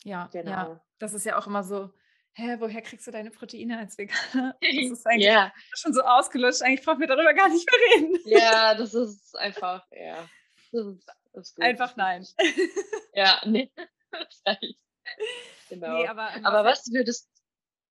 Ja, 0.04 0.28
genau. 0.34 0.52
Ja, 0.52 0.86
das 0.98 1.14
ist 1.14 1.24
ja 1.24 1.38
auch 1.38 1.46
immer 1.46 1.64
so, 1.64 1.92
hä, 2.36 2.58
woher 2.60 2.82
kriegst 2.82 3.08
du 3.08 3.12
deine 3.12 3.32
Proteine 3.32 3.80
als 3.80 3.98
Veganer? 3.98 4.56
Das 4.62 4.70
ist 4.92 5.08
eigentlich 5.08 5.26
yeah. 5.26 5.54
schon 5.74 5.94
so 5.94 6.02
ausgelöscht. 6.02 6.62
Eigentlich 6.62 6.86
brauchen 6.86 7.00
wir 7.00 7.08
darüber 7.08 7.34
gar 7.34 7.50
nicht 7.50 7.68
mehr 7.70 7.80
reden. 7.96 8.20
Ja, 8.26 8.76
das 8.76 8.94
ist 8.94 9.38
einfach, 9.38 9.86
ja. 9.92 10.30
Das 10.72 10.86
ist, 10.86 11.08
das 11.34 11.50
ist 11.50 11.62
einfach 11.62 11.96
nein. 11.96 12.26
ja, 13.14 13.42
nee. 13.46 13.72
Genau. 15.70 15.98
Nee, 15.98 16.08
aber, 16.08 16.30
aber 16.44 16.64
was, 16.64 16.80
was 16.80 16.94
würdest 16.94 17.30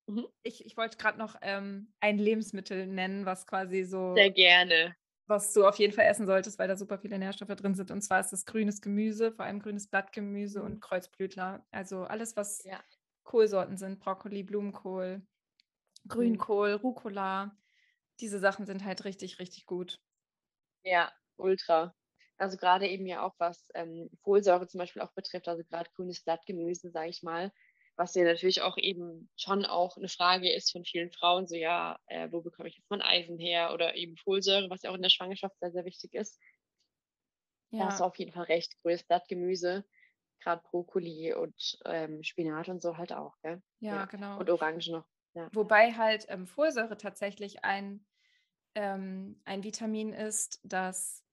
mhm. 0.07 0.27
ich, 0.43 0.65
ich 0.65 0.77
wollte 0.77 0.97
gerade 0.97 1.19
noch 1.19 1.37
ähm, 1.43 1.93
ein 2.01 2.19
Lebensmittel 2.19 2.87
nennen, 2.87 3.27
was 3.27 3.47
quasi 3.47 3.85
so. 3.85 4.15
Sehr 4.15 4.31
gerne. 4.31 4.95
Was 5.27 5.55
du 5.55 5.67
auf 5.67 5.79
jeden 5.79 5.95
Fall 5.95 6.05
essen 6.05 6.27
solltest, 6.27 6.59
weil 6.59 6.69
da 6.69 6.77
super 6.77 6.99
viele 6.99 7.19
Nährstoffe 7.19 7.57
drin 7.57 7.75
sind. 7.75 7.91
Und 7.91 8.03
zwar 8.03 8.21
ist 8.21 8.31
das 8.31 8.45
grünes 8.45 8.83
Gemüse, 8.83 9.33
vor 9.33 9.47
allem 9.47 9.61
grünes 9.61 9.89
Blattgemüse 9.89 10.61
mhm. 10.61 10.67
und 10.67 10.81
Kreuzblütler. 10.83 11.65
Also 11.71 12.05
alles, 12.05 12.37
was 12.37 12.63
ja. 12.65 12.79
Kohlsorten 13.25 13.77
sind: 13.77 13.99
Brokkoli, 14.01 14.43
Blumenkohl, 14.43 15.19
mhm. 15.19 16.09
Grünkohl, 16.09 16.73
Rucola. 16.73 17.57
Diese 18.21 18.39
Sachen 18.39 18.67
sind 18.67 18.85
halt 18.85 19.05
richtig, 19.05 19.39
richtig 19.39 19.67
gut. 19.67 20.01
Ja, 20.85 21.13
ultra. 21.37 21.95
Also 22.37 22.57
gerade 22.57 22.89
eben 22.89 23.07
ja 23.07 23.23
auch 23.25 23.35
was 23.39 23.69
ähm, 23.75 24.11
Folsäure 24.23 24.67
zum 24.67 24.79
Beispiel 24.79 25.03
auch 25.03 25.13
betrifft, 25.15 25.49
also 25.49 25.63
gerade 25.65 25.91
grünes 25.95 26.23
Blattgemüse, 26.23 26.91
sage 26.91 27.11
ich 27.11 27.23
mal, 27.23 27.53
was 27.97 28.15
ja 28.15 28.25
natürlich 28.25 28.63
auch 28.63 28.77
eben 28.77 29.31
schon 29.37 29.65
auch 29.65 29.97
eine 29.97 30.09
Frage 30.09 30.53
ist 30.53 30.73
von 30.73 30.85
vielen 30.85 31.13
Frauen, 31.13 31.47
so 31.47 31.55
ja, 31.55 31.99
äh, 32.07 32.29
wo 32.33 32.43
bekomme 32.43 32.69
ich 32.69 32.77
jetzt 32.77 32.91
mein 32.91 33.03
Eisen 33.03 33.39
her 33.39 33.73
oder 33.73 33.95
eben 33.95 34.17
Folsäure, 34.17 34.69
was 34.69 34.83
ja 34.83 34.91
auch 34.91 34.97
in 34.97 35.03
der 35.03 35.11
Schwangerschaft 35.11 35.59
sehr, 35.61 35.71
sehr 35.71 35.85
wichtig 35.85 36.13
ist. 36.15 36.41
Ja. 37.71 37.79
Da 37.79 37.87
hast 37.87 38.01
du 38.01 38.05
auf 38.05 38.19
jeden 38.19 38.33
Fall 38.33 38.45
recht, 38.45 38.77
grünes 38.83 39.05
Blattgemüse, 39.05 39.85
gerade 40.45 40.63
Brokkoli 40.71 41.35
und 41.35 41.79
ähm, 41.87 42.23
Spinat 42.23 42.69
und 42.69 42.81
so 42.81 42.97
halt 42.97 43.13
auch, 43.13 43.37
gell? 43.43 43.63
Ja, 43.81 43.97
ja. 43.97 44.05
genau. 44.05 44.39
Und 44.39 44.51
Orange 44.51 44.91
noch. 44.91 45.07
Ja. 45.35 45.49
Wobei 45.53 45.93
halt 45.93 46.27
ähm, 46.29 46.47
Folsäure 46.47 46.97
tatsächlich 46.97 47.65
ein, 47.65 48.05
ähm, 48.75 49.41
ein 49.45 49.65
Vitamin 49.65 50.13
ist, 50.13 50.61
das 50.63 51.25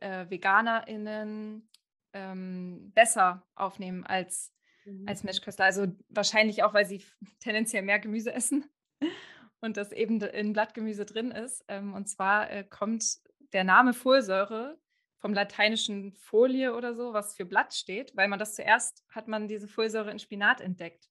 äh, 0.00 0.28
VeganerInnen 0.28 1.68
ähm, 2.12 2.92
besser 2.94 3.46
aufnehmen 3.54 4.04
als, 4.04 4.52
mhm. 4.84 5.06
als 5.06 5.22
Mischköstler. 5.22 5.66
Also 5.66 5.86
wahrscheinlich 6.08 6.64
auch, 6.64 6.74
weil 6.74 6.86
sie 6.86 7.04
tendenziell 7.40 7.82
mehr 7.82 8.00
Gemüse 8.00 8.32
essen 8.32 8.68
und 9.60 9.76
das 9.76 9.92
eben 9.92 10.20
in 10.20 10.52
Blattgemüse 10.52 11.06
drin 11.06 11.30
ist. 11.30 11.64
Ähm, 11.68 11.94
und 11.94 12.08
zwar 12.08 12.50
äh, 12.50 12.64
kommt 12.64 13.20
der 13.52 13.64
Name 13.64 13.92
Folsäure 13.92 14.78
vom 15.20 15.34
lateinischen 15.34 16.12
Folie 16.14 16.74
oder 16.74 16.94
so, 16.94 17.12
was 17.12 17.36
für 17.36 17.44
Blatt 17.44 17.74
steht, 17.74 18.16
weil 18.16 18.28
man 18.28 18.38
das 18.38 18.54
zuerst 18.54 19.04
hat 19.10 19.28
man 19.28 19.48
diese 19.48 19.68
Folsäure 19.68 20.10
in 20.10 20.18
Spinat 20.18 20.60
entdeckt. 20.60 21.08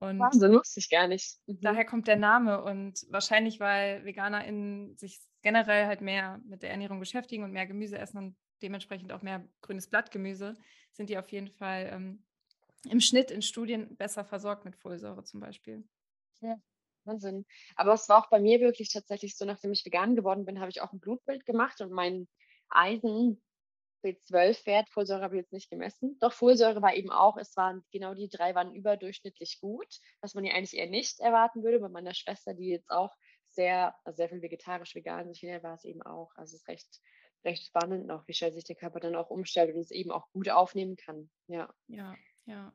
Und 0.00 0.18
Wahnsinn, 0.18 0.52
wusste 0.52 0.80
ich 0.80 0.90
gar 0.90 1.06
nicht. 1.06 1.38
Mhm. 1.46 1.60
Daher 1.60 1.84
kommt 1.84 2.06
der 2.06 2.16
Name 2.16 2.62
und 2.62 3.06
wahrscheinlich, 3.10 3.60
weil 3.60 4.04
VeganerInnen 4.04 4.96
sich 4.96 5.20
generell 5.42 5.86
halt 5.86 6.00
mehr 6.00 6.40
mit 6.44 6.62
der 6.62 6.70
Ernährung 6.70 6.98
beschäftigen 6.98 7.44
und 7.44 7.52
mehr 7.52 7.66
Gemüse 7.66 7.98
essen 7.98 8.18
und 8.18 8.36
dementsprechend 8.62 9.12
auch 9.12 9.22
mehr 9.22 9.46
grünes 9.60 9.88
Blattgemüse, 9.88 10.54
sind 10.92 11.10
die 11.10 11.18
auf 11.18 11.30
jeden 11.30 11.48
Fall 11.48 11.90
ähm, 11.92 12.24
im 12.88 13.00
Schnitt 13.00 13.30
in 13.30 13.42
Studien 13.42 13.96
besser 13.96 14.24
versorgt 14.24 14.64
mit 14.64 14.76
Folsäure 14.76 15.24
zum 15.24 15.40
Beispiel. 15.40 15.84
Ja, 16.40 16.56
Wahnsinn. 17.04 17.44
Aber 17.76 17.92
es 17.92 18.08
war 18.08 18.18
auch 18.18 18.30
bei 18.30 18.40
mir 18.40 18.60
wirklich 18.60 18.92
tatsächlich 18.92 19.36
so, 19.36 19.44
nachdem 19.44 19.72
ich 19.72 19.84
vegan 19.84 20.16
geworden 20.16 20.44
bin, 20.44 20.60
habe 20.60 20.70
ich 20.70 20.80
auch 20.80 20.92
ein 20.92 21.00
Blutbild 21.00 21.44
gemacht 21.44 21.80
und 21.80 21.90
mein 21.90 22.28
Eisen 22.70 23.42
B12-Wert, 24.04 24.88
Folsäure 24.90 25.22
habe 25.22 25.36
ich 25.36 25.42
jetzt 25.42 25.52
nicht 25.52 25.70
gemessen. 25.70 26.16
Doch 26.20 26.32
Folsäure 26.32 26.82
war 26.82 26.94
eben 26.94 27.10
auch, 27.10 27.36
es 27.36 27.56
waren 27.56 27.84
genau 27.90 28.14
die 28.14 28.28
drei 28.28 28.54
waren 28.54 28.74
überdurchschnittlich 28.74 29.58
gut, 29.60 29.88
was 30.20 30.34
man 30.34 30.44
ja 30.44 30.54
eigentlich 30.54 30.76
eher 30.76 30.88
nicht 30.88 31.20
erwarten 31.20 31.62
würde. 31.62 31.80
Bei 31.80 31.88
meiner 31.88 32.14
Schwester, 32.14 32.54
die 32.54 32.68
jetzt 32.68 32.90
auch 32.90 33.12
sehr, 33.50 33.94
also 34.04 34.16
sehr 34.16 34.28
viel 34.28 34.42
vegetarisch 34.42 34.94
vegan 34.94 35.32
sich 35.32 35.42
war 35.42 35.74
es 35.74 35.84
eben 35.84 36.02
auch. 36.02 36.30
Also 36.36 36.54
es 36.54 36.62
ist 36.62 36.68
recht, 36.68 37.00
recht 37.44 37.66
spannend 37.66 38.06
noch, 38.06 38.26
wie 38.28 38.34
schnell 38.34 38.52
sich 38.52 38.64
der 38.64 38.76
Körper 38.76 39.00
dann 39.00 39.16
auch 39.16 39.30
umstellt 39.30 39.74
und 39.74 39.80
es 39.80 39.90
eben 39.90 40.12
auch 40.12 40.30
gut 40.30 40.48
aufnehmen 40.48 40.96
kann. 40.96 41.30
Ja. 41.48 41.72
Ja, 41.88 42.14
ja. 42.46 42.72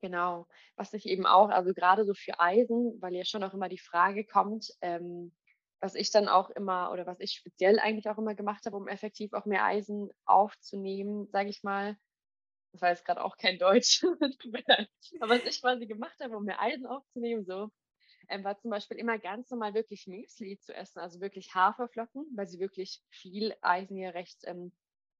Genau. 0.00 0.46
Was 0.76 0.92
ich 0.92 1.06
eben 1.06 1.26
auch, 1.26 1.48
also 1.48 1.74
gerade 1.74 2.04
so 2.04 2.14
für 2.14 2.38
Eisen, 2.38 3.00
weil 3.00 3.14
ja 3.14 3.24
schon 3.24 3.42
auch 3.42 3.54
immer 3.54 3.68
die 3.68 3.78
Frage 3.78 4.24
kommt, 4.24 4.70
ähm, 4.80 5.34
was 5.80 5.94
ich 5.94 6.10
dann 6.10 6.28
auch 6.28 6.50
immer 6.50 6.90
oder 6.92 7.06
was 7.06 7.20
ich 7.20 7.32
speziell 7.32 7.78
eigentlich 7.78 8.08
auch 8.08 8.18
immer 8.18 8.34
gemacht 8.34 8.66
habe, 8.66 8.76
um 8.76 8.88
effektiv 8.88 9.32
auch 9.34 9.44
mehr 9.44 9.64
Eisen 9.64 10.10
aufzunehmen, 10.24 11.28
sage 11.30 11.50
ich 11.50 11.62
mal. 11.62 11.96
Das 12.72 12.82
war 12.82 12.90
jetzt 12.90 13.04
gerade 13.04 13.24
auch 13.24 13.36
kein 13.36 13.58
Deutsch, 13.58 14.04
aber 15.20 15.34
was 15.34 15.44
ich 15.44 15.60
quasi 15.60 15.86
gemacht 15.86 16.18
habe, 16.20 16.36
um 16.36 16.44
mehr 16.44 16.60
Eisen 16.60 16.86
aufzunehmen, 16.86 17.44
so, 17.44 17.70
ähm, 18.28 18.44
war 18.44 18.58
zum 18.58 18.70
Beispiel 18.70 18.98
immer 18.98 19.18
ganz 19.18 19.50
normal 19.50 19.74
wirklich 19.74 20.06
Müsli 20.06 20.58
zu 20.60 20.74
essen, 20.74 20.98
also 21.00 21.20
wirklich 21.20 21.54
Haferflocken, 21.54 22.26
weil 22.36 22.46
sie 22.46 22.60
wirklich 22.60 23.02
viel 23.10 23.54
Eisen 23.62 23.96
ja 23.96 24.10
recht 24.10 24.40
ähm, 24.44 24.72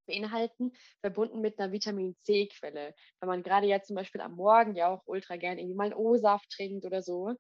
beinhalten, 0.07 0.73
verbunden 1.01 1.41
mit 1.41 1.59
einer 1.59 1.73
Vitamin 1.73 2.17
C-Quelle. 2.23 2.95
Wenn 3.21 3.29
man 3.29 3.43
gerade 3.43 3.67
ja 3.67 3.83
zum 3.83 3.97
Beispiel 3.97 4.21
am 4.21 4.35
Morgen 4.37 4.75
ja 4.75 4.89
auch 4.89 5.03
ultra 5.07 5.37
gern 5.37 5.59
irgendwie 5.59 5.77
mal 5.77 5.85
einen 5.85 5.95
O-Saft 5.95 6.51
trinkt 6.51 6.85
oder 6.85 7.03
so, 7.03 7.35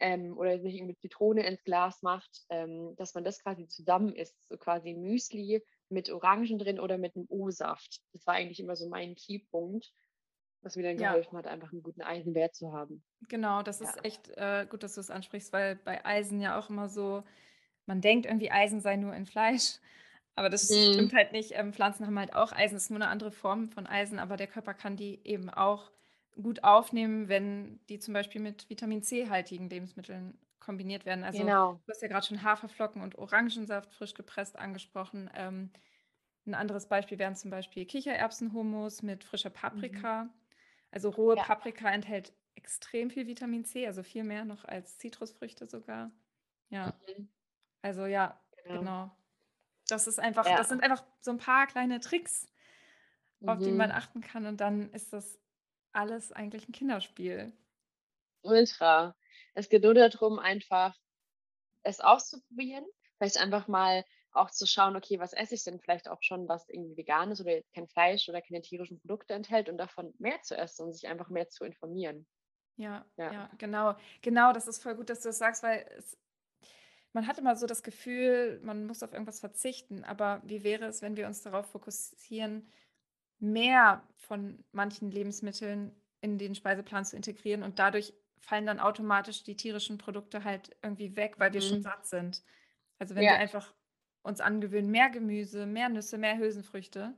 ähm, 0.00 0.36
oder 0.36 0.58
sich 0.60 0.74
irgendwie 0.74 0.96
Zitrone 0.96 1.46
ins 1.46 1.62
Glas 1.64 2.02
macht, 2.02 2.44
ähm, 2.50 2.94
dass 2.96 3.14
man 3.14 3.24
das 3.24 3.42
quasi 3.42 3.66
zusammen 3.66 4.14
isst, 4.14 4.36
so 4.48 4.56
quasi 4.56 4.94
Müsli 4.94 5.62
mit 5.88 6.10
Orangen 6.10 6.58
drin 6.58 6.80
oder 6.80 6.98
mit 6.98 7.16
einem 7.16 7.26
O-Saft. 7.28 8.00
Das 8.12 8.26
war 8.26 8.34
eigentlich 8.34 8.60
immer 8.60 8.76
so 8.76 8.88
mein 8.88 9.14
Keypunkt, 9.14 9.92
was 10.62 10.76
mir 10.76 10.82
dann 10.82 10.98
ja. 10.98 11.12
geholfen 11.12 11.38
hat, 11.38 11.46
einfach 11.46 11.72
einen 11.72 11.82
guten 11.82 12.02
Eisenwert 12.02 12.54
zu 12.54 12.72
haben. 12.72 13.04
Genau, 13.28 13.62
das 13.62 13.80
ja. 13.80 13.88
ist 13.88 14.04
echt 14.04 14.28
äh, 14.36 14.66
gut, 14.68 14.82
dass 14.82 14.94
du 14.94 15.00
es 15.00 15.10
ansprichst, 15.10 15.52
weil 15.52 15.76
bei 15.76 16.04
Eisen 16.04 16.40
ja 16.40 16.58
auch 16.58 16.70
immer 16.70 16.88
so, 16.88 17.22
man 17.86 18.00
denkt 18.00 18.26
irgendwie, 18.26 18.50
Eisen 18.50 18.80
sei 18.80 18.96
nur 18.96 19.14
in 19.14 19.26
Fleisch. 19.26 19.78
Aber 20.34 20.50
das 20.50 20.68
mhm. 20.68 20.92
stimmt 20.92 21.14
halt 21.14 21.32
nicht. 21.32 21.52
Ähm, 21.54 21.72
Pflanzen 21.72 22.06
haben 22.06 22.18
halt 22.18 22.34
auch 22.34 22.52
Eisen, 22.52 22.74
das 22.74 22.84
ist 22.84 22.90
nur 22.90 23.00
eine 23.00 23.08
andere 23.08 23.32
Form 23.32 23.68
von 23.68 23.86
Eisen, 23.86 24.18
aber 24.18 24.36
der 24.36 24.48
Körper 24.48 24.74
kann 24.74 24.96
die 24.96 25.20
eben 25.24 25.48
auch 25.48 25.90
gut 26.40 26.64
aufnehmen, 26.64 27.28
wenn 27.28 27.80
die 27.88 27.98
zum 27.98 28.14
Beispiel 28.14 28.40
mit 28.40 28.68
Vitamin 28.68 29.02
C-haltigen 29.02 29.68
Lebensmitteln 29.68 30.38
kombiniert 30.60 31.06
werden. 31.06 31.24
Also 31.24 31.38
genau. 31.38 31.80
du 31.86 31.90
hast 31.90 32.02
ja 32.02 32.08
gerade 32.08 32.26
schon 32.26 32.42
Haferflocken 32.42 33.00
und 33.02 33.16
Orangensaft 33.16 33.92
frisch 33.94 34.14
gepresst 34.14 34.58
angesprochen. 34.58 35.30
Ähm, 35.34 35.70
ein 36.46 36.54
anderes 36.54 36.88
Beispiel 36.88 37.18
wären 37.18 37.36
zum 37.36 37.50
Beispiel 37.50 37.86
Kichererbsenhummus 37.86 39.02
mit 39.02 39.24
frischer 39.24 39.50
Paprika. 39.50 40.24
Mhm. 40.24 40.30
Also 40.90 41.10
rohe 41.10 41.36
ja. 41.36 41.42
Paprika 41.42 41.90
enthält 41.90 42.32
extrem 42.54 43.10
viel 43.10 43.26
Vitamin 43.26 43.64
C, 43.64 43.86
also 43.86 44.02
viel 44.02 44.24
mehr 44.24 44.44
noch 44.44 44.64
als 44.64 44.98
Zitrusfrüchte 44.98 45.66
sogar. 45.66 46.10
Ja. 46.68 46.94
Mhm. 47.06 47.28
Also 47.82 48.06
ja, 48.06 48.40
genau. 48.64 48.78
genau. 48.78 49.16
Das 49.88 50.06
ist 50.06 50.18
einfach, 50.18 50.46
ja. 50.46 50.56
das 50.56 50.68
sind 50.68 50.82
einfach 50.82 51.04
so 51.20 51.30
ein 51.30 51.38
paar 51.38 51.66
kleine 51.66 52.00
Tricks, 52.00 52.46
auf 53.44 53.60
mhm. 53.60 53.64
die 53.64 53.72
man 53.72 53.92
achten 53.92 54.20
kann. 54.20 54.46
Und 54.46 54.60
dann 54.60 54.90
ist 54.90 55.12
das 55.12 55.38
alles 55.96 56.32
eigentlich 56.32 56.68
ein 56.68 56.72
Kinderspiel. 56.72 57.52
Ultra. 58.42 59.16
Es 59.54 59.68
geht 59.68 59.82
nur 59.82 59.94
darum, 59.94 60.38
einfach 60.38 60.94
es 61.82 62.00
auszuprobieren, 62.00 62.84
vielleicht 63.16 63.38
einfach 63.38 63.68
mal 63.68 64.04
auch 64.32 64.50
zu 64.50 64.66
schauen, 64.66 64.96
okay, 64.96 65.18
was 65.18 65.32
esse 65.32 65.54
ich 65.54 65.64
denn 65.64 65.80
vielleicht 65.80 66.08
auch 66.08 66.22
schon, 66.22 66.48
was 66.48 66.68
irgendwie 66.68 66.96
vegan 66.96 67.30
ist 67.30 67.40
oder 67.40 67.62
kein 67.74 67.88
Fleisch 67.88 68.28
oder 68.28 68.42
keine 68.42 68.60
tierischen 68.60 69.00
Produkte 69.00 69.34
enthält 69.34 69.68
und 69.68 69.78
davon 69.78 70.12
mehr 70.18 70.40
zu 70.42 70.56
essen 70.56 70.86
und 70.86 70.92
sich 70.92 71.08
einfach 71.08 71.30
mehr 71.30 71.48
zu 71.48 71.64
informieren. 71.64 72.26
Ja, 72.76 73.06
ja, 73.16 73.32
ja, 73.32 73.50
genau. 73.56 73.96
Genau, 74.20 74.52
das 74.52 74.68
ist 74.68 74.82
voll 74.82 74.94
gut, 74.94 75.08
dass 75.08 75.22
du 75.22 75.30
das 75.30 75.38
sagst, 75.38 75.62
weil 75.62 75.86
es, 75.96 76.18
man 77.14 77.26
hat 77.26 77.38
immer 77.38 77.56
so 77.56 77.66
das 77.66 77.82
Gefühl, 77.82 78.60
man 78.62 78.86
muss 78.86 79.02
auf 79.02 79.12
irgendwas 79.12 79.40
verzichten. 79.40 80.04
Aber 80.04 80.42
wie 80.44 80.62
wäre 80.62 80.84
es, 80.84 81.00
wenn 81.00 81.16
wir 81.16 81.26
uns 81.26 81.42
darauf 81.42 81.70
fokussieren, 81.70 82.70
mehr 83.38 84.02
von 84.16 84.64
manchen 84.72 85.10
Lebensmitteln 85.10 85.94
in 86.20 86.38
den 86.38 86.54
Speiseplan 86.54 87.04
zu 87.04 87.16
integrieren 87.16 87.62
und 87.62 87.78
dadurch 87.78 88.12
fallen 88.40 88.66
dann 88.66 88.80
automatisch 88.80 89.42
die 89.42 89.56
tierischen 89.56 89.98
Produkte 89.98 90.44
halt 90.44 90.76
irgendwie 90.82 91.16
weg, 91.16 91.34
weil 91.38 91.52
wir 91.52 91.60
schon 91.60 91.78
mhm. 91.78 91.82
satt 91.82 92.06
sind. 92.06 92.42
Also 92.98 93.14
wenn 93.14 93.24
ja. 93.24 93.32
wir 93.32 93.38
einfach 93.38 93.74
uns 94.22 94.40
angewöhnen, 94.40 94.90
mehr 94.90 95.10
Gemüse, 95.10 95.66
mehr 95.66 95.88
Nüsse, 95.88 96.18
mehr 96.18 96.38
Hülsenfrüchte, 96.38 97.14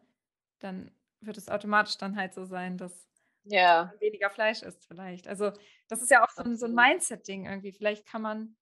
dann 0.59 0.91
wird 1.21 1.37
es 1.37 1.49
automatisch 1.49 1.97
dann 1.99 2.17
halt 2.17 2.35
so 2.35 2.45
sein, 2.45 2.77
dass 2.77 3.09
ja. 3.45 3.93
weniger 4.01 4.31
Fleisch 4.31 4.63
ist 4.63 4.87
vielleicht. 4.87 5.27
Also 5.27 5.53
das 5.89 6.03
ist 6.03 6.11
ja 6.11 6.25
auch 6.25 6.31
so 6.31 6.43
ein, 6.43 6.57
so 6.57 6.67
ein 6.67 6.75
Mindset-Ding 6.75 7.47
irgendwie. 7.47 7.73
Vielleicht 7.73 8.07
kann 8.07 8.23
man 8.23 8.57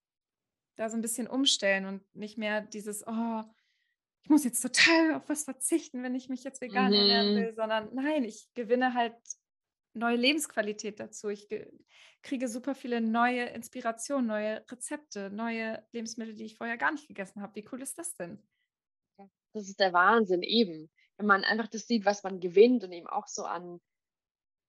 da 0.76 0.88
so 0.88 0.96
ein 0.96 1.02
bisschen 1.02 1.26
umstellen 1.26 1.86
und 1.86 2.14
nicht 2.14 2.38
mehr 2.38 2.60
dieses, 2.60 3.06
oh, 3.06 3.42
ich 4.26 4.30
muss 4.30 4.42
jetzt 4.42 4.60
total 4.60 5.14
auf 5.14 5.28
was 5.28 5.44
verzichten, 5.44 6.02
wenn 6.02 6.16
ich 6.16 6.28
mich 6.28 6.42
jetzt 6.42 6.60
vegan 6.60 6.88
mhm. 6.88 6.94
ernähren 6.94 7.36
will, 7.36 7.54
sondern 7.54 7.94
nein, 7.94 8.24
ich 8.24 8.48
gewinne 8.54 8.92
halt 8.92 9.14
neue 9.94 10.16
Lebensqualität 10.16 10.98
dazu. 10.98 11.28
Ich 11.28 11.48
kriege 12.22 12.48
super 12.48 12.74
viele 12.74 13.00
neue 13.00 13.44
Inspirationen, 13.44 14.26
neue 14.26 14.64
Rezepte, 14.68 15.30
neue 15.30 15.80
Lebensmittel, 15.92 16.34
die 16.34 16.46
ich 16.46 16.56
vorher 16.56 16.76
gar 16.76 16.90
nicht 16.90 17.06
gegessen 17.06 17.40
habe. 17.40 17.54
Wie 17.54 17.68
cool 17.70 17.80
ist 17.80 17.98
das 17.98 18.16
denn? 18.16 18.42
Das 19.52 19.68
ist 19.68 19.78
der 19.78 19.92
Wahnsinn 19.92 20.42
eben. 20.42 20.90
Wenn 21.18 21.26
man 21.26 21.44
einfach 21.44 21.68
das 21.68 21.86
sieht, 21.86 22.04
was 22.04 22.24
man 22.24 22.40
gewinnt 22.40 22.82
und 22.82 22.90
eben 22.90 23.06
auch 23.06 23.28
so 23.28 23.44
an 23.44 23.80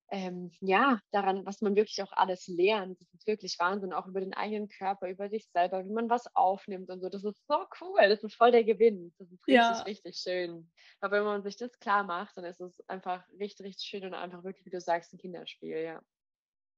ähm, 0.10 0.52
ja, 0.62 1.00
daran, 1.12 1.46
was 1.46 1.62
man 1.62 1.76
wirklich 1.76 2.02
auch 2.02 2.12
alles 2.14 2.48
lernt. 2.48 3.00
Das 3.02 3.14
ist 3.14 3.28
wirklich 3.28 3.58
Wahnsinn, 3.60 3.94
auch 3.94 4.08
über 4.08 4.22
den 4.22 4.34
eigenen 4.34 4.70
Körper, 4.70 5.10
über 5.10 5.30
sich 5.30 5.48
selber, 5.52 5.86
wie 5.86 5.92
man 5.92 6.10
was 6.10 6.34
aufnimmt 6.36 6.90
und 6.90 7.02
so. 7.02 7.10
Das 7.10 7.24
ist 7.24 7.46
so 7.48 7.66
cool, 7.82 8.08
das 8.08 8.24
ist 8.24 8.36
voll 8.36 8.52
der 8.52 8.64
Gewinn. 8.64 9.14
Das 9.18 9.32
ist 9.32 9.48
richtig, 9.48 9.56
ja. 9.56 9.82
richtig 9.82 10.18
schön. 10.18 10.72
Aber 11.02 11.18
wenn 11.18 11.26
man 11.26 11.44
sich 11.44 11.58
das 11.58 11.78
klar 11.80 12.04
macht, 12.04 12.38
dann 12.38 12.46
ist 12.46 12.62
es 12.62 12.80
einfach 12.88 13.24
richtig, 13.40 13.66
richtig 13.66 13.88
schön 13.88 14.06
und 14.06 14.14
einfach 14.14 14.44
wirklich, 14.44 14.66
wie 14.66 14.72
du 14.72 14.80
sagst, 14.80 15.14
ein 15.14 15.18
Kinderspiel, 15.18 15.78
ja. 15.78 16.02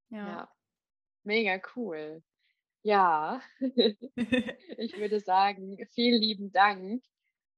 Ja. 0.09 0.27
ja. 0.27 0.51
Mega 1.23 1.61
cool. 1.75 2.23
Ja, 2.81 3.41
ich 4.77 4.97
würde 4.97 5.19
sagen, 5.19 5.77
vielen 5.93 6.21
lieben 6.21 6.51
Dank 6.51 7.03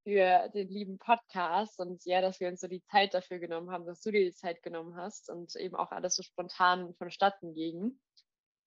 für 0.03 0.49
den 0.49 0.69
lieben 0.69 0.97
Podcast 0.97 1.79
und 1.79 2.03
ja, 2.05 2.21
dass 2.21 2.39
wir 2.39 2.47
uns 2.47 2.61
so 2.61 2.67
die 2.67 2.83
Zeit 2.83 3.13
dafür 3.13 3.39
genommen 3.39 3.71
haben, 3.71 3.85
dass 3.85 4.01
du 4.01 4.11
dir 4.11 4.23
die 4.23 4.33
Zeit 4.33 4.63
genommen 4.63 4.95
hast 4.95 5.29
und 5.29 5.55
eben 5.55 5.75
auch 5.75 5.91
alles 5.91 6.15
so 6.15 6.23
spontan 6.23 6.93
vonstatten 6.95 7.53
ging. 7.53 7.99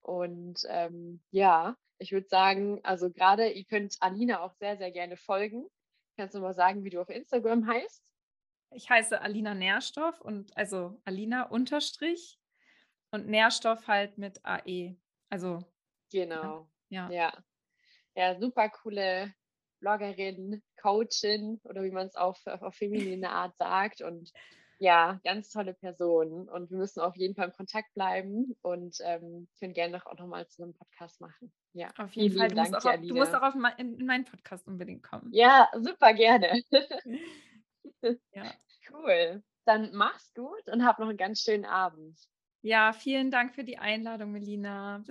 Und 0.01 0.61
ähm, 0.69 1.23
ja, 1.31 1.77
ich 1.99 2.13
würde 2.13 2.29
sagen, 2.29 2.81
also 2.85 3.11
gerade 3.11 3.51
ihr 3.51 3.65
könnt 3.65 3.97
Alina 4.01 4.43
auch 4.43 4.55
sehr, 4.55 4.77
sehr 4.77 4.93
gerne 4.93 5.17
folgen. 5.17 5.67
Kannst 6.17 6.35
du 6.35 6.41
mal 6.41 6.55
sagen, 6.55 6.85
wie 6.85 6.91
du 6.91 7.01
auf 7.01 7.09
Instagram 7.09 7.67
heißt? 7.67 8.13
Ich 8.71 8.91
heiße 8.91 9.21
Alina 9.21 9.55
Nährstoff 9.55 10.21
und 10.21 10.57
also 10.57 11.01
Alina 11.05 11.45
Unterstrich 11.45 12.39
und 13.11 13.27
Nährstoff 13.27 13.87
halt 13.89 14.19
mit 14.19 14.45
AE. 14.45 14.97
Also 15.31 15.65
genau. 16.11 16.69
Ja. 16.89 17.11
Ja, 17.11 17.33
ja 18.15 18.39
super 18.39 18.69
coole 18.69 19.33
Bloggerin, 19.85 20.63
Coachin 20.81 21.61
oder 21.65 21.83
wie 21.83 21.91
man 21.91 22.07
es 22.07 22.17
auf, 22.17 22.41
auf 22.47 22.75
feminine 22.75 23.29
Art 23.29 23.55
sagt. 23.59 24.01
Und 24.01 24.33
ja, 24.79 25.21
ganz 25.25 25.51
tolle 25.51 25.75
Person. 25.75 26.49
Und 26.49 26.71
wir 26.71 26.79
müssen 26.79 27.01
auf 27.01 27.17
jeden 27.17 27.35
Fall 27.35 27.49
im 27.49 27.53
Kontakt 27.53 27.93
bleiben 27.95 28.57
und 28.63 28.97
ähm, 29.03 29.47
können 29.59 29.75
gerne 29.75 30.05
auch 30.07 30.19
nochmal 30.19 30.49
zu 30.49 30.63
einem 30.63 30.73
Podcast 30.73 31.21
machen. 31.21 31.53
Ja, 31.75 31.91
auf 31.99 32.13
jeden 32.13 32.39
Fall. 32.39 32.49
Du, 32.49 32.55
Dank, 32.55 32.71
musst 32.71 32.87
auch, 32.87 32.97
du 32.97 33.15
musst 33.15 33.35
auch 33.35 33.43
auf 33.43 33.55
mein, 33.55 33.77
in 33.77 34.07
meinen 34.07 34.25
Podcast 34.25 34.67
unbedingt 34.67 35.03
kommen. 35.03 35.29
Ja, 35.33 35.69
super 35.75 36.15
gerne. 36.15 36.63
ja. 38.33 38.53
Cool. 38.91 39.43
Dann 39.67 39.91
mach's 39.93 40.33
gut 40.35 40.69
und 40.71 40.85
hab 40.85 40.99
noch 40.99 41.09
einen 41.09 41.19
ganz 41.19 41.41
schönen 41.41 41.65
Abend. 41.67 42.19
Ja, 42.63 42.95
vielen 42.95 43.31
Dank 43.31 43.55
für 43.55 43.65
die 43.65 43.77
Einladung, 43.79 44.33
Melina. 44.33 44.99
Bis 44.99 45.03